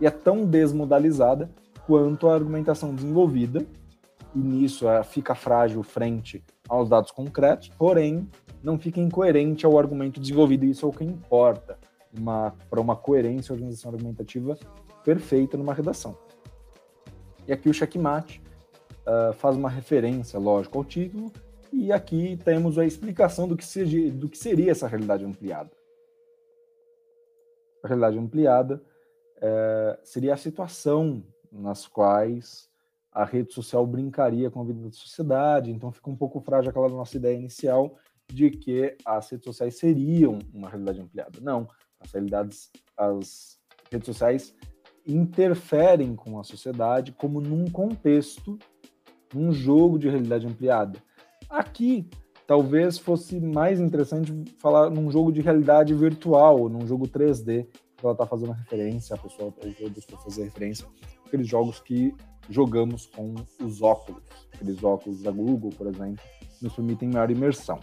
E 0.00 0.08
é 0.08 0.10
tão 0.10 0.44
desmodalizada 0.44 1.48
quanto 1.86 2.26
a 2.28 2.34
argumentação 2.34 2.92
desenvolvida, 2.92 3.64
e 4.34 4.40
nisso 4.40 4.88
é, 4.88 5.04
fica 5.04 5.36
frágil 5.36 5.84
frente 5.84 6.42
aos 6.68 6.88
dados 6.88 7.12
concretos, 7.12 7.68
porém 7.78 8.28
não 8.66 8.76
fica 8.76 8.98
incoerente 8.98 9.64
ao 9.64 9.78
argumento 9.78 10.18
desenvolvido, 10.18 10.64
isso 10.64 10.84
é 10.84 10.88
o 10.88 10.92
que 10.92 11.04
importa 11.04 11.78
para 12.68 12.80
uma 12.80 12.96
coerência 12.96 13.52
organização 13.52 13.92
argumentativa 13.92 14.58
perfeita 15.04 15.56
numa 15.56 15.72
redação. 15.72 16.18
E 17.46 17.52
aqui 17.52 17.68
o 17.68 17.72
checkmate 17.72 18.42
uh, 19.06 19.32
faz 19.34 19.56
uma 19.56 19.70
referência, 19.70 20.36
lógico, 20.40 20.78
ao 20.78 20.84
título, 20.84 21.30
e 21.72 21.92
aqui 21.92 22.36
temos 22.44 22.76
a 22.76 22.84
explicação 22.84 23.46
do 23.46 23.56
que, 23.56 23.64
seja, 23.64 24.10
do 24.10 24.28
que 24.28 24.36
seria 24.36 24.72
essa 24.72 24.88
realidade 24.88 25.24
ampliada. 25.24 25.70
A 27.84 27.86
realidade 27.86 28.18
ampliada 28.18 28.82
uh, 29.36 29.96
seria 30.02 30.34
a 30.34 30.36
situação 30.36 31.22
nas 31.52 31.86
quais 31.86 32.68
a 33.12 33.24
rede 33.24 33.54
social 33.54 33.86
brincaria 33.86 34.50
com 34.50 34.60
a 34.60 34.64
vida 34.64 34.80
da 34.80 34.90
sociedade, 34.90 35.70
então 35.70 35.92
fica 35.92 36.10
um 36.10 36.16
pouco 36.16 36.40
frágil 36.40 36.70
aquela 36.70 36.88
nossa 36.88 37.16
ideia 37.16 37.36
inicial 37.36 37.96
de 38.28 38.50
que 38.50 38.96
as 39.04 39.30
redes 39.30 39.44
sociais 39.44 39.78
seriam 39.78 40.38
uma 40.52 40.68
realidade 40.68 41.00
ampliada. 41.00 41.38
Não, 41.40 41.68
as 42.00 42.12
realidades, 42.12 42.70
as 42.96 43.58
redes 43.90 44.06
sociais 44.06 44.54
interferem 45.06 46.16
com 46.16 46.38
a 46.38 46.44
sociedade 46.44 47.12
como 47.12 47.40
num 47.40 47.70
contexto, 47.70 48.58
num 49.32 49.52
jogo 49.52 49.98
de 49.98 50.08
realidade 50.08 50.46
ampliada. 50.46 51.02
Aqui, 51.48 52.08
talvez 52.46 52.98
fosse 52.98 53.40
mais 53.40 53.80
interessante 53.80 54.32
falar 54.58 54.90
num 54.90 55.10
jogo 55.10 55.30
de 55.30 55.40
realidade 55.40 55.94
virtual, 55.94 56.68
num 56.68 56.86
jogo 56.86 57.06
3D, 57.06 57.66
que 57.96 58.04
ela 58.04 58.12
está 58.12 58.26
fazendo 58.26 58.52
referência, 58.52 59.14
a 59.14 59.18
pessoa 59.18 59.54
está 59.58 60.16
fazer 60.18 60.44
referência 60.44 60.86
aqueles 61.26 61.48
jogos 61.48 61.80
que 61.80 62.14
jogamos 62.48 63.06
com 63.06 63.34
os 63.60 63.82
óculos, 63.82 64.22
aqueles 64.54 64.82
óculos 64.82 65.22
da 65.22 65.30
Google, 65.30 65.70
por 65.70 65.86
exemplo, 65.88 66.24
nos 66.62 66.72
permitem 66.74 67.10
maior 67.10 67.30
imersão. 67.30 67.80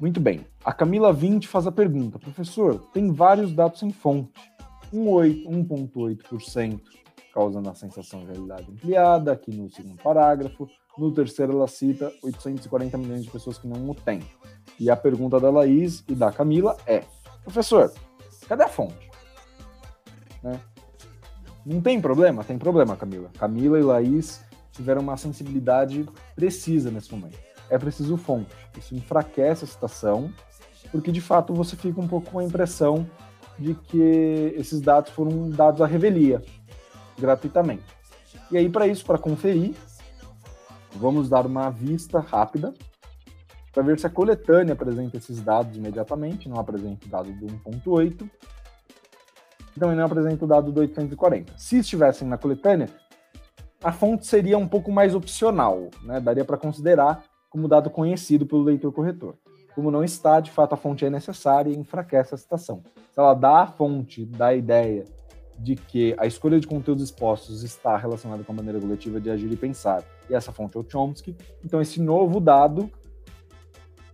Muito 0.00 0.20
bem. 0.20 0.44
A 0.64 0.72
Camila 0.72 1.12
20 1.12 1.46
faz 1.46 1.66
a 1.66 1.72
pergunta: 1.72 2.18
professor, 2.18 2.78
tem 2.92 3.12
vários 3.12 3.52
dados 3.52 3.80
sem 3.80 3.90
fonte. 3.90 4.32
1,8% 4.92 6.80
causando 7.32 7.68
a 7.68 7.74
sensação 7.74 8.20
de 8.20 8.26
realidade 8.26 8.70
ampliada, 8.70 9.32
aqui 9.32 9.50
no 9.50 9.68
segundo 9.70 10.00
parágrafo. 10.00 10.68
No 10.96 11.12
terceiro, 11.12 11.52
ela 11.52 11.66
cita 11.66 12.12
840 12.22 12.96
milhões 12.96 13.24
de 13.24 13.30
pessoas 13.30 13.58
que 13.58 13.66
não 13.66 13.90
o 13.90 13.94
têm. 13.94 14.22
E 14.78 14.88
a 14.88 14.96
pergunta 14.96 15.40
da 15.40 15.50
Laís 15.50 16.04
e 16.08 16.14
da 16.14 16.30
Camila 16.30 16.76
é: 16.86 17.02
professor, 17.42 17.92
cadê 18.48 18.62
a 18.62 18.68
fonte? 18.68 19.10
Né? 20.42 20.60
Não 21.66 21.80
tem 21.80 22.00
problema? 22.00 22.44
Tem 22.44 22.58
problema, 22.58 22.96
Camila. 22.96 23.30
Camila 23.38 23.78
e 23.78 23.82
Laís 23.82 24.44
tiveram 24.70 25.00
uma 25.02 25.16
sensibilidade 25.16 26.06
precisa 26.36 26.90
nesse 26.90 27.12
momento 27.12 27.53
é 27.70 27.78
preciso 27.78 28.16
fonte. 28.16 28.54
Isso 28.78 28.94
enfraquece 28.94 29.64
a 29.64 29.68
citação, 29.68 30.32
porque 30.90 31.10
de 31.10 31.20
fato 31.20 31.54
você 31.54 31.76
fica 31.76 32.00
um 32.00 32.08
pouco 32.08 32.30
com 32.30 32.38
a 32.38 32.44
impressão 32.44 33.08
de 33.58 33.74
que 33.74 34.54
esses 34.56 34.80
dados 34.80 35.10
foram 35.12 35.50
dados 35.50 35.80
à 35.80 35.86
revelia, 35.86 36.42
gratuitamente. 37.18 37.84
E 38.50 38.56
aí, 38.56 38.68
para 38.68 38.86
isso, 38.86 39.04
para 39.04 39.18
conferir, 39.18 39.74
vamos 40.96 41.28
dar 41.28 41.46
uma 41.46 41.70
vista 41.70 42.20
rápida 42.20 42.74
para 43.72 43.82
ver 43.82 43.98
se 43.98 44.06
a 44.06 44.10
coletânea 44.10 44.74
apresenta 44.74 45.16
esses 45.16 45.40
dados 45.40 45.76
imediatamente, 45.76 46.48
não 46.48 46.60
apresenta 46.60 47.06
o 47.06 47.08
dado 47.08 47.32
do 47.32 47.46
1.8. 47.46 48.30
também 49.78 49.96
não 49.96 50.04
apresenta 50.04 50.44
o 50.44 50.48
dado 50.48 50.70
do 50.70 50.80
840. 50.80 51.52
Se 51.58 51.78
estivessem 51.78 52.28
na 52.28 52.38
coletânea, 52.38 52.88
a 53.82 53.92
fonte 53.92 54.26
seria 54.26 54.56
um 54.56 54.68
pouco 54.68 54.92
mais 54.92 55.14
opcional, 55.14 55.90
né? 56.02 56.20
daria 56.20 56.44
para 56.44 56.56
considerar 56.56 57.24
como 57.54 57.68
dado 57.68 57.88
conhecido 57.88 58.44
pelo 58.44 58.64
leitor 58.64 58.92
corretor. 58.92 59.36
Como 59.76 59.88
não 59.88 60.02
está, 60.02 60.40
de 60.40 60.50
fato, 60.50 60.72
a 60.72 60.76
fonte 60.76 61.04
é 61.04 61.10
necessária 61.10 61.70
e 61.70 61.76
enfraquece 61.76 62.34
a 62.34 62.36
citação. 62.36 62.82
Se 63.12 63.20
ela 63.20 63.32
dá 63.32 63.60
a 63.60 63.66
fonte 63.68 64.24
da 64.24 64.52
ideia 64.52 65.04
de 65.56 65.76
que 65.76 66.16
a 66.18 66.26
escolha 66.26 66.58
de 66.58 66.66
conteúdos 66.66 67.04
expostos 67.04 67.62
está 67.62 67.96
relacionada 67.96 68.42
com 68.42 68.50
a 68.50 68.56
maneira 68.56 68.80
coletiva 68.80 69.20
de 69.20 69.30
agir 69.30 69.52
e 69.52 69.56
pensar, 69.56 70.02
e 70.28 70.34
essa 70.34 70.50
fonte 70.50 70.76
é 70.76 70.80
o 70.80 70.84
Chomsky, 70.84 71.36
então 71.64 71.80
esse 71.80 72.02
novo 72.02 72.40
dado 72.40 72.90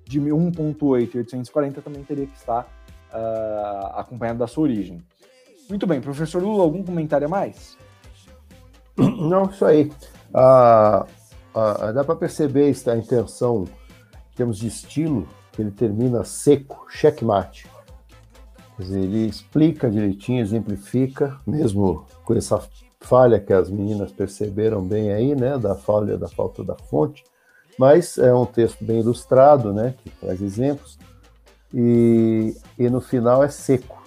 de 0.05 0.21
1.8 0.21 1.15
e 1.15 1.19
840 1.19 1.81
também 1.81 2.05
teria 2.05 2.27
que 2.27 2.37
estar 2.37 2.65
uh, 3.11 3.99
acompanhado 3.99 4.39
da 4.39 4.47
sua 4.47 4.65
origem. 4.65 5.03
Muito 5.67 5.87
bem, 5.87 5.99
professor 6.03 6.43
Lula, 6.43 6.63
algum 6.63 6.83
comentário 6.83 7.27
a 7.27 7.31
mais? 7.31 7.79
Não, 8.99 9.49
isso 9.49 9.65
aí. 9.65 9.91
Dá 11.95 12.05
para 12.05 12.17
perceber 12.17 12.73
a 12.87 12.97
intenção, 12.97 13.65
em 14.33 14.37
termos 14.37 14.59
de 14.59 14.69
estilo, 14.69 15.29
que 15.53 15.63
ele 15.63 15.71
termina 15.71 16.25
seco, 16.25 16.87
checkmate. 16.89 17.67
Quer 18.77 18.83
dizer, 18.83 19.01
ele 19.01 19.27
explica 19.27 19.91
direitinho, 19.91 20.41
exemplifica, 20.41 21.39
mesmo 21.47 22.07
com 22.25 22.35
essa 22.35 22.63
falha 23.01 23.41
que 23.41 23.53
as 23.53 23.69
meninas 23.69 24.13
perceberam 24.13 24.83
bem 24.83 25.13
aí, 25.13 25.35
né, 25.35 25.59
da 25.59 25.75
falha, 25.75 26.17
da 26.17 26.29
falta 26.29 26.63
da 26.63 26.77
fonte, 26.77 27.25
mas 27.79 28.17
é 28.19 28.33
um 28.33 28.47
texto 28.47 28.85
bem 28.85 29.01
ilustrado, 29.01 29.73
né, 29.73 29.95
que 30.03 30.11
traz 30.11 30.41
exemplos, 30.41 30.99
e, 31.73 32.57
e 32.79 32.89
no 32.89 33.01
final 33.01 33.43
é 33.43 33.49
seco, 33.49 34.00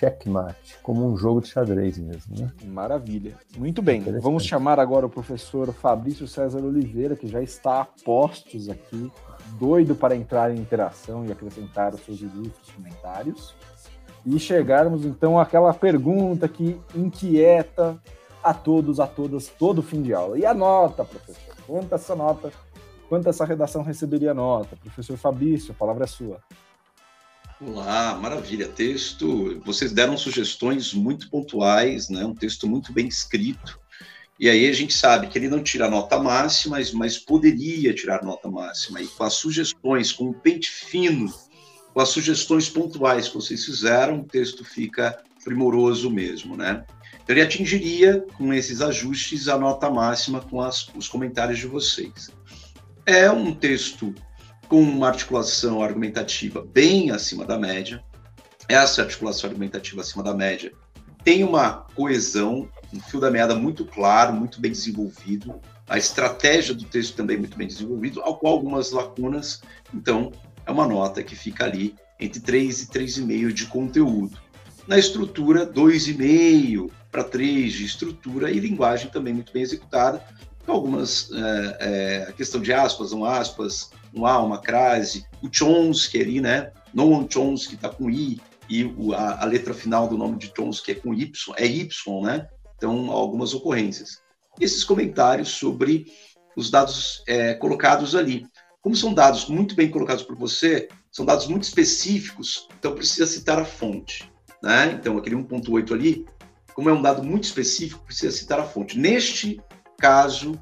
checkmate, 0.00 0.78
como 0.82 1.06
um 1.06 1.16
jogo 1.16 1.42
de 1.42 1.48
xadrez 1.48 1.98
mesmo. 1.98 2.38
Né? 2.38 2.50
Maravilha. 2.64 3.34
Muito 3.58 3.82
bem. 3.82 4.00
Vamos 4.20 4.44
chamar 4.44 4.80
agora 4.80 5.04
o 5.04 5.10
professor 5.10 5.70
Fabrício 5.74 6.26
César 6.26 6.64
Oliveira, 6.64 7.14
que 7.14 7.28
já 7.28 7.42
está 7.42 7.82
a 7.82 7.84
postos 7.84 8.70
aqui, 8.70 9.12
doido 9.58 9.94
para 9.94 10.16
entrar 10.16 10.50
em 10.50 10.58
interação 10.58 11.26
e 11.26 11.32
acrescentar 11.32 11.94
os 11.94 12.00
seus 12.00 12.20
ilustres 12.22 12.74
comentários. 12.74 13.54
E 14.24 14.38
chegarmos 14.38 15.04
então 15.04 15.38
àquela 15.38 15.72
pergunta 15.72 16.48
que 16.48 16.78
inquieta 16.94 17.98
a 18.42 18.54
todos, 18.54 19.00
a 19.00 19.06
todas, 19.06 19.48
todo 19.48 19.82
fim 19.82 20.02
de 20.02 20.14
aula. 20.14 20.38
E 20.38 20.46
a 20.46 20.54
nota, 20.54 21.04
professor? 21.04 21.54
Quanto 21.66 21.94
essa 21.94 22.14
nota, 22.14 22.50
quanto 23.08 23.28
essa 23.28 23.44
redação 23.44 23.82
receberia 23.82 24.32
nota? 24.32 24.76
Professor 24.76 25.16
Fabrício, 25.16 25.72
a 25.72 25.74
palavra 25.74 26.04
é 26.04 26.06
sua. 26.06 26.38
Olá, 27.62 28.16
maravilha. 28.18 28.66
Texto, 28.68 29.60
vocês 29.66 29.92
deram 29.92 30.16
sugestões 30.16 30.94
muito 30.94 31.28
pontuais, 31.28 32.08
né? 32.08 32.24
um 32.24 32.34
texto 32.34 32.66
muito 32.66 32.90
bem 32.90 33.06
escrito. 33.06 33.78
E 34.38 34.48
aí 34.48 34.66
a 34.66 34.72
gente 34.72 34.94
sabe 34.94 35.26
que 35.26 35.36
ele 35.36 35.50
não 35.50 35.62
tira 35.62 35.90
nota 35.90 36.18
máxima, 36.18 36.78
mas, 36.78 36.90
mas 36.90 37.18
poderia 37.18 37.92
tirar 37.92 38.24
nota 38.24 38.50
máxima. 38.50 39.02
E 39.02 39.06
com 39.08 39.24
as 39.24 39.34
sugestões, 39.34 40.10
com 40.10 40.30
o 40.30 40.34
pente 40.34 40.70
fino, 40.70 41.30
com 41.92 42.00
as 42.00 42.08
sugestões 42.08 42.66
pontuais 42.66 43.28
que 43.28 43.34
vocês 43.34 43.62
fizeram, 43.62 44.20
o 44.20 44.24
texto 44.24 44.64
fica 44.64 45.22
primoroso 45.44 46.10
mesmo, 46.10 46.56
né? 46.56 46.82
Então, 47.22 47.36
ele 47.36 47.42
atingiria, 47.42 48.24
com 48.38 48.54
esses 48.54 48.80
ajustes, 48.80 49.48
a 49.48 49.58
nota 49.58 49.90
máxima 49.90 50.40
com 50.40 50.62
as, 50.62 50.88
os 50.96 51.08
comentários 51.08 51.58
de 51.58 51.66
vocês. 51.66 52.30
É 53.04 53.30
um 53.30 53.54
texto 53.54 54.14
com 54.70 54.80
uma 54.80 55.08
articulação 55.08 55.82
argumentativa 55.82 56.64
bem 56.64 57.10
acima 57.10 57.44
da 57.44 57.58
média. 57.58 58.00
Essa 58.68 59.02
articulação 59.02 59.50
argumentativa 59.50 60.00
acima 60.00 60.22
da 60.22 60.32
média 60.32 60.72
tem 61.24 61.42
uma 61.42 61.86
coesão, 61.96 62.68
um 62.94 63.00
fio 63.00 63.18
da 63.18 63.32
meada 63.32 63.56
muito 63.56 63.84
claro, 63.84 64.32
muito 64.32 64.60
bem 64.60 64.70
desenvolvido, 64.70 65.60
a 65.88 65.98
estratégia 65.98 66.72
do 66.72 66.84
texto 66.84 67.16
também 67.16 67.36
muito 67.36 67.58
bem 67.58 67.66
desenvolvido, 67.66 68.22
ao 68.22 68.38
qual 68.38 68.52
algumas 68.52 68.92
lacunas, 68.92 69.60
então 69.92 70.30
é 70.64 70.70
uma 70.70 70.86
nota 70.86 71.20
que 71.20 71.34
fica 71.34 71.64
ali 71.64 71.96
entre 72.20 72.38
3 72.38 72.82
e 72.82 72.86
3,5 72.86 73.52
de 73.52 73.66
conteúdo. 73.66 74.38
Na 74.86 74.96
estrutura, 74.96 75.66
2,5 75.66 76.88
para 77.10 77.24
3 77.24 77.72
de 77.72 77.84
estrutura 77.84 78.52
e 78.52 78.60
linguagem 78.60 79.10
também 79.10 79.34
muito 79.34 79.52
bem 79.52 79.62
executada, 79.62 80.22
algumas, 80.64 81.28
é, 81.32 81.76
é, 81.80 82.26
a 82.28 82.32
questão 82.32 82.60
de 82.60 82.72
aspas, 82.72 83.10
não 83.10 83.24
aspas, 83.24 83.90
um 84.14 84.26
A, 84.26 84.42
uma 84.42 84.60
crase, 84.60 85.24
o 85.42 85.48
Chomsky 85.50 86.20
ali, 86.20 86.40
né? 86.40 86.72
Noam 86.92 87.28
Chomsky 87.30 87.74
está 87.74 87.88
com 87.88 88.10
I, 88.10 88.40
e 88.68 88.84
o, 88.84 89.12
a, 89.12 89.42
a, 89.42 89.44
letra 89.44 89.74
final 89.74 90.06
do 90.08 90.16
nome 90.16 90.38
de 90.38 90.52
Chomsky 90.56 90.92
é 90.92 90.94
com 90.94 91.12
Y, 91.12 91.54
é 91.56 91.66
Y, 91.66 92.22
né? 92.22 92.48
Então, 92.76 93.10
algumas 93.10 93.52
ocorrências. 93.52 94.22
Esses 94.60 94.84
comentários 94.84 95.48
sobre 95.48 96.06
os 96.56 96.70
dados 96.70 97.22
é, 97.26 97.54
colocados 97.54 98.14
ali. 98.14 98.46
Como 98.80 98.94
são 98.94 99.12
dados 99.12 99.46
muito 99.46 99.74
bem 99.74 99.90
colocados 99.90 100.22
por 100.22 100.36
você, 100.36 100.88
são 101.10 101.26
dados 101.26 101.46
muito 101.46 101.64
específicos, 101.64 102.68
então 102.78 102.94
precisa 102.94 103.26
citar 103.26 103.58
a 103.58 103.64
fonte. 103.64 104.30
Né? 104.62 104.92
Então, 104.92 105.18
aquele 105.18 105.36
1.8 105.36 105.92
ali, 105.92 106.26
como 106.74 106.88
é 106.88 106.92
um 106.92 107.02
dado 107.02 107.22
muito 107.22 107.44
específico, 107.44 108.04
precisa 108.04 108.34
citar 108.34 108.60
a 108.60 108.64
fonte. 108.64 108.98
Neste 108.98 109.60
caso, 109.98 110.58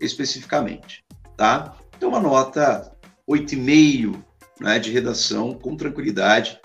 especificamente. 0.00 1.04
Tá? 1.36 1.76
Então, 1.96 2.08
uma 2.08 2.20
nota 2.20 2.91
8,5 3.28 4.16
né, 4.60 4.78
de 4.78 4.90
redação, 4.90 5.54
com 5.54 5.76
tranquilidade. 5.76 6.58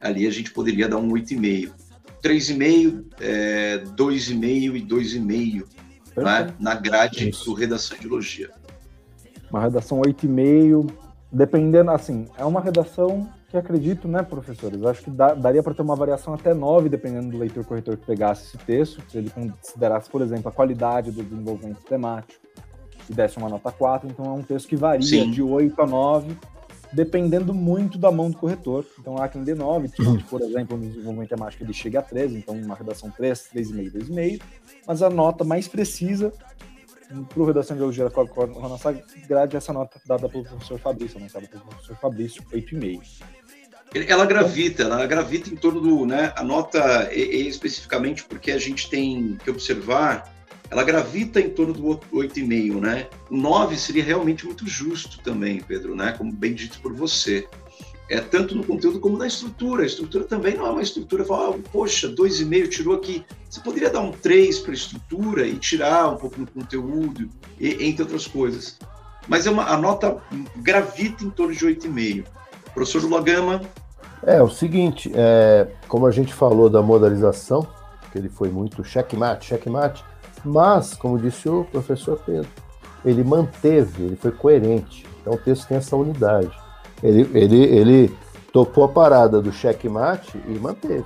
Ali 0.00 0.26
a 0.26 0.30
gente 0.30 0.52
poderia 0.52 0.88
dar 0.88 0.98
um 0.98 1.08
8,5. 1.08 1.72
3,5, 2.22 3.04
é, 3.20 3.78
2,5 3.78 4.76
e 4.76 4.82
2,5 4.82 5.64
né, 6.16 6.54
na 6.58 6.74
grade 6.74 7.28
Isso. 7.28 7.44
do 7.44 7.54
redação 7.54 7.96
de 7.98 8.06
elogia. 8.06 8.50
Uma 9.50 9.60
redação 9.60 10.00
8,5, 10.00 10.90
dependendo, 11.30 11.90
assim, 11.90 12.26
é 12.36 12.44
uma 12.44 12.60
redação 12.60 13.28
que 13.48 13.56
acredito, 13.56 14.08
né, 14.08 14.22
professores? 14.22 14.82
Acho 14.82 15.04
que 15.04 15.10
dá, 15.10 15.34
daria 15.34 15.62
para 15.62 15.72
ter 15.72 15.82
uma 15.82 15.94
variação 15.94 16.34
até 16.34 16.52
9, 16.52 16.88
dependendo 16.88 17.30
do 17.30 17.38
leitor 17.38 17.64
corretor 17.64 17.96
que 17.96 18.06
pegasse 18.06 18.46
esse 18.46 18.58
texto, 18.58 19.02
se 19.08 19.18
ele 19.18 19.30
considerasse, 19.30 20.10
por 20.10 20.20
exemplo, 20.20 20.48
a 20.48 20.52
qualidade 20.52 21.12
do 21.12 21.22
desenvolvimento 21.22 21.80
temático, 21.82 22.40
e 23.08 23.14
desse 23.14 23.38
uma 23.38 23.48
nota 23.48 23.70
4, 23.70 24.08
então 24.08 24.24
é 24.24 24.30
um 24.30 24.42
texto 24.42 24.68
que 24.68 24.76
varia 24.76 25.06
Sim. 25.06 25.30
de 25.30 25.42
8 25.42 25.80
a 25.80 25.86
9, 25.86 26.36
dependendo 26.92 27.52
muito 27.52 27.98
da 27.98 28.10
mão 28.10 28.30
do 28.30 28.36
corretor. 28.36 28.84
Então 28.98 29.16
há 29.18 29.28
quem 29.28 29.42
dê 29.42 29.54
9, 29.54 29.90
uhum. 29.98 30.18
por 30.22 30.40
exemplo, 30.40 30.76
no 30.76 30.86
desenvolvimento 30.86 31.28
temático 31.28 31.62
ele 31.62 31.72
chega 31.72 32.00
a 32.00 32.02
13, 32.02 32.38
então 32.38 32.54
uma 32.54 32.74
redação 32.74 33.10
3, 33.10 33.50
3,5, 33.54 33.92
2,5, 33.92 34.42
mas 34.86 35.02
a 35.02 35.10
nota 35.10 35.44
mais 35.44 35.68
precisa 35.68 36.32
para 37.28 37.40
o 37.40 37.44
redação 37.44 37.76
de 37.76 37.82
elogia 37.82 38.08
da 38.08 38.46
nossa 38.68 38.92
grade 39.28 39.54
é 39.54 39.58
essa 39.58 39.72
nota 39.72 40.00
dada 40.06 40.28
pelo 40.28 40.44
professor 40.44 40.78
Fabrício, 40.78 41.18
anunciada 41.18 41.46
pelo 41.46 41.62
professor 41.64 41.96
Fabrício, 41.96 42.42
8,5. 42.52 43.02
Ela 44.08 44.26
gravita, 44.26 44.82
ela 44.82 45.06
gravita 45.06 45.48
em 45.48 45.56
torno 45.56 45.80
do, 45.80 46.04
né, 46.04 46.32
a 46.36 46.42
nota 46.42 47.08
e, 47.12 47.46
especificamente 47.46 48.24
porque 48.24 48.50
a 48.50 48.58
gente 48.58 48.90
tem 48.90 49.38
que 49.42 49.48
observar 49.48 50.35
ela 50.70 50.82
gravita 50.82 51.40
em 51.40 51.50
torno 51.50 51.72
do 51.72 51.82
8,5, 51.82 52.80
né? 52.80 53.08
O 53.30 53.36
9 53.36 53.76
seria 53.76 54.02
realmente 54.02 54.44
muito 54.44 54.66
justo 54.66 55.20
também, 55.20 55.60
Pedro, 55.60 55.94
né? 55.94 56.12
Como 56.12 56.32
bem 56.32 56.54
dito 56.54 56.80
por 56.80 56.92
você. 56.92 57.46
É 58.08 58.20
tanto 58.20 58.54
no 58.54 58.64
conteúdo 58.64 59.00
como 59.00 59.18
na 59.18 59.26
estrutura. 59.26 59.82
A 59.82 59.86
estrutura 59.86 60.24
também 60.24 60.56
não 60.56 60.66
é 60.66 60.70
uma 60.70 60.82
estrutura, 60.82 61.24
fala, 61.24 61.54
ah, 61.54 61.58
poxa, 61.72 62.08
2,5 62.08 62.68
tirou 62.68 62.94
aqui. 62.94 63.24
Você 63.48 63.60
poderia 63.60 63.90
dar 63.90 64.00
um 64.00 64.12
3 64.12 64.58
para 64.60 64.72
a 64.72 64.74
estrutura 64.74 65.46
e 65.46 65.56
tirar 65.56 66.08
um 66.08 66.16
pouco 66.16 66.40
no 66.40 66.46
conteúdo, 66.46 67.28
e, 67.58 67.86
entre 67.88 68.02
outras 68.02 68.26
coisas. 68.26 68.78
Mas 69.28 69.46
é 69.46 69.50
uma, 69.50 69.64
a 69.64 69.76
nota 69.76 70.20
gravita 70.56 71.24
em 71.24 71.30
torno 71.30 71.54
de 71.54 71.64
8,5. 71.64 72.24
Professor 72.74 73.02
Lula 73.02 73.22
Gama. 73.22 73.62
É, 74.22 74.42
o 74.42 74.48
seguinte, 74.48 75.10
é, 75.14 75.68
como 75.88 76.06
a 76.06 76.10
gente 76.10 76.32
falou 76.32 76.68
da 76.68 76.82
modalização, 76.82 77.66
que 78.12 78.18
ele 78.18 78.28
foi 78.28 78.50
muito 78.50 78.84
checkmate, 78.84 79.46
checkmate, 79.46 80.04
mas, 80.46 80.94
como 80.94 81.18
disse 81.18 81.48
o 81.48 81.64
professor 81.64 82.20
Pedro, 82.24 82.48
ele 83.04 83.22
manteve, 83.22 84.04
ele 84.04 84.16
foi 84.16 84.32
coerente. 84.32 85.06
Então 85.20 85.34
o 85.34 85.38
texto 85.38 85.66
tem 85.66 85.76
essa 85.76 85.96
unidade. 85.96 86.50
Ele, 87.02 87.28
ele, 87.34 87.62
ele 87.64 88.16
topou 88.52 88.84
a 88.84 88.88
parada 88.88 89.40
do 89.40 89.52
checkmate 89.52 90.40
e 90.48 90.58
manteve. 90.58 91.04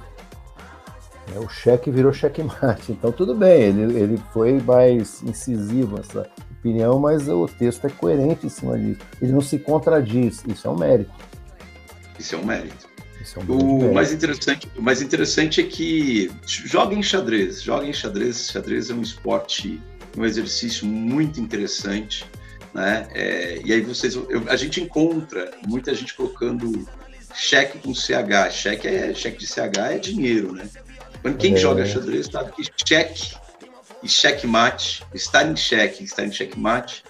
É, 1.34 1.38
o 1.38 1.48
cheque 1.48 1.90
virou 1.90 2.12
checkmate. 2.12 2.92
Então 3.00 3.12
tudo 3.12 3.34
bem, 3.34 3.62
ele, 3.62 3.98
ele 3.98 4.22
foi 4.32 4.60
mais 4.60 5.22
incisivo 5.22 5.96
nessa 5.96 6.26
opinião, 6.58 6.98
mas 6.98 7.28
o 7.28 7.46
texto 7.46 7.86
é 7.86 7.90
coerente 7.90 8.46
em 8.46 8.50
cima 8.50 8.78
disso. 8.78 9.00
Ele 9.20 9.32
não 9.32 9.40
se 9.40 9.58
contradiz. 9.58 10.44
Isso 10.46 10.66
é 10.66 10.70
um 10.70 10.76
mérito. 10.76 11.12
Isso 12.18 12.34
é 12.34 12.38
um 12.38 12.44
mérito. 12.44 12.89
É 13.36 13.52
um 13.52 13.90
o 13.90 13.94
mais 13.94 14.12
interessante, 14.12 14.68
o 14.76 14.82
mais 14.82 15.02
interessante 15.02 15.60
é 15.60 15.64
que 15.64 16.30
joguem 16.46 17.02
xadrez, 17.02 17.62
joguem 17.62 17.92
xadrez. 17.92 18.50
Xadrez 18.50 18.90
é 18.90 18.94
um 18.94 19.02
esporte, 19.02 19.80
um 20.16 20.24
exercício 20.24 20.86
muito 20.86 21.38
interessante, 21.38 22.24
né? 22.72 23.06
É, 23.12 23.60
e 23.64 23.72
aí 23.72 23.80
vocês, 23.82 24.14
eu, 24.14 24.44
a 24.48 24.56
gente 24.56 24.80
encontra 24.80 25.50
muita 25.66 25.94
gente 25.94 26.14
colocando 26.14 26.88
cheque 27.34 27.78
com 27.78 27.94
CH. 27.94 28.50
Cheque 28.50 28.88
é 28.88 29.14
cheque 29.14 29.38
de 29.38 29.46
CH 29.46 29.78
é 29.90 29.98
dinheiro, 29.98 30.52
né? 30.52 30.68
Quando 31.20 31.36
quem 31.36 31.54
é. 31.54 31.56
joga 31.56 31.84
xadrez 31.84 32.26
sabe 32.26 32.52
que 32.52 32.62
cheque 32.86 33.34
e 34.02 34.08
checkmate, 34.08 35.04
estar 35.14 35.46
em 35.46 35.54
cheque, 35.54 36.04
estar 36.04 36.24
em 36.24 36.32
checkmate, 36.32 37.04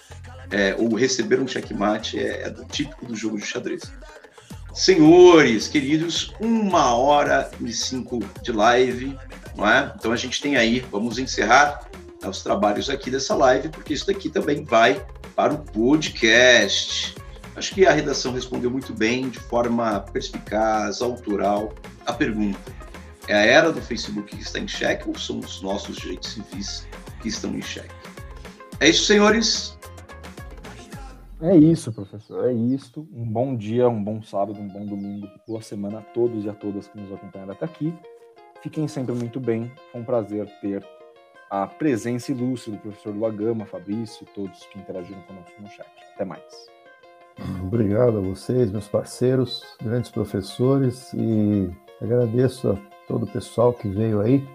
é, 0.50 0.74
ou 0.76 0.92
receber 0.94 1.40
um 1.40 1.46
checkmate 1.46 2.18
é, 2.18 2.48
é 2.48 2.54
típico 2.70 3.06
do 3.06 3.14
jogo 3.14 3.38
de 3.38 3.46
xadrez. 3.46 3.82
Senhores, 4.72 5.66
queridos, 5.66 6.32
uma 6.40 6.94
hora 6.94 7.50
e 7.60 7.72
cinco 7.72 8.20
de 8.42 8.52
live, 8.52 9.18
não 9.56 9.68
é? 9.68 9.92
Então 9.96 10.12
a 10.12 10.16
gente 10.16 10.40
tem 10.40 10.56
aí, 10.56 10.80
vamos 10.90 11.18
encerrar 11.18 11.88
né, 12.22 12.28
os 12.28 12.42
trabalhos 12.42 12.88
aqui 12.88 13.10
dessa 13.10 13.34
live, 13.34 13.68
porque 13.68 13.92
isso 13.92 14.06
daqui 14.06 14.28
também 14.28 14.64
vai 14.64 15.04
para 15.34 15.54
o 15.54 15.58
podcast. 15.58 17.16
Acho 17.56 17.74
que 17.74 17.84
a 17.84 17.92
redação 17.92 18.32
respondeu 18.32 18.70
muito 18.70 18.94
bem, 18.94 19.28
de 19.28 19.40
forma 19.40 20.00
perspicaz, 20.12 21.02
autoral, 21.02 21.74
a 22.06 22.12
pergunta. 22.12 22.72
É 23.26 23.34
a 23.34 23.40
era 23.40 23.72
do 23.72 23.82
Facebook 23.82 24.36
que 24.36 24.42
está 24.42 24.58
em 24.58 24.68
xeque 24.68 25.08
ou 25.08 25.18
são 25.18 25.40
os 25.40 25.60
nossos 25.60 25.96
direitos 25.96 26.32
civis 26.32 26.86
que 27.20 27.28
estão 27.28 27.54
em 27.54 27.62
xeque? 27.62 27.94
É 28.78 28.88
isso, 28.88 29.04
senhores. 29.04 29.78
É 31.43 31.57
isso, 31.57 31.91
professor. 31.93 32.49
É 32.49 32.53
isso. 32.53 33.09
Um 33.12 33.24
bom 33.24 33.57
dia, 33.57 33.88
um 33.88 34.03
bom 34.03 34.22
sábado, 34.22 34.61
um 34.61 34.68
bom 34.68 34.84
domingo, 34.84 35.26
boa 35.49 35.62
semana 35.62 36.01
a 36.01 36.03
todos 36.03 36.45
e 36.45 36.51
a 36.51 36.53
todas 36.53 36.86
que 36.86 37.01
nos 37.01 37.11
acompanharam 37.12 37.53
até 37.53 37.64
aqui. 37.64 37.95
Fiquem 38.62 38.86
sempre 38.86 39.14
muito 39.14 39.41
bem. 39.41 39.72
Foi 39.91 40.03
um 40.03 40.05
prazer 40.05 40.47
ter 40.61 40.84
a 41.51 41.66
presença 41.66 42.30
ilustre 42.30 42.72
do 42.72 42.78
professor 42.78 43.14
Luagama, 43.14 43.64
Fabrício 43.64 44.24
e 44.24 44.34
todos 44.34 44.66
que 44.66 44.78
interagiram 44.78 45.22
conosco 45.22 45.62
no 45.62 45.68
chat. 45.68 45.88
Até 46.14 46.26
mais. 46.26 46.45
Obrigado 47.62 48.18
a 48.18 48.20
vocês, 48.20 48.70
meus 48.70 48.86
parceiros, 48.86 49.64
grandes 49.82 50.11
professores, 50.11 51.11
e 51.14 51.70
agradeço 52.03 52.72
a 52.72 52.76
todo 53.09 53.22
o 53.22 53.26
pessoal 53.26 53.72
que 53.72 53.88
veio 53.88 54.20
aí. 54.20 54.47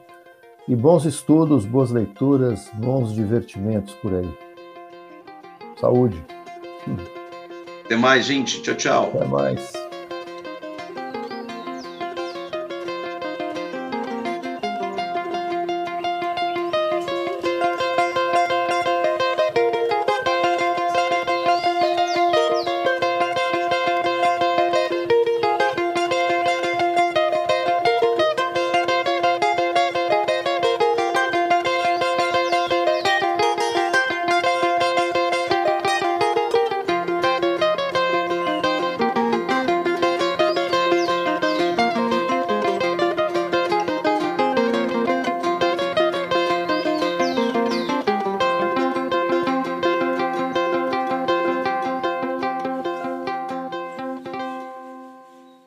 E 0.67 0.75
bons 0.75 1.05
estudos, 1.05 1.65
boas 1.65 1.89
leituras, 1.89 2.69
bons 2.75 3.11
divertimentos 3.13 3.95
por 3.95 4.13
aí. 4.13 4.37
Saúde. 5.79 6.23
Até 7.85 7.95
mais, 7.95 8.25
gente. 8.25 8.61
Tchau, 8.61 8.75
tchau. 8.75 9.11
Até 9.15 9.25
mais. 9.25 9.84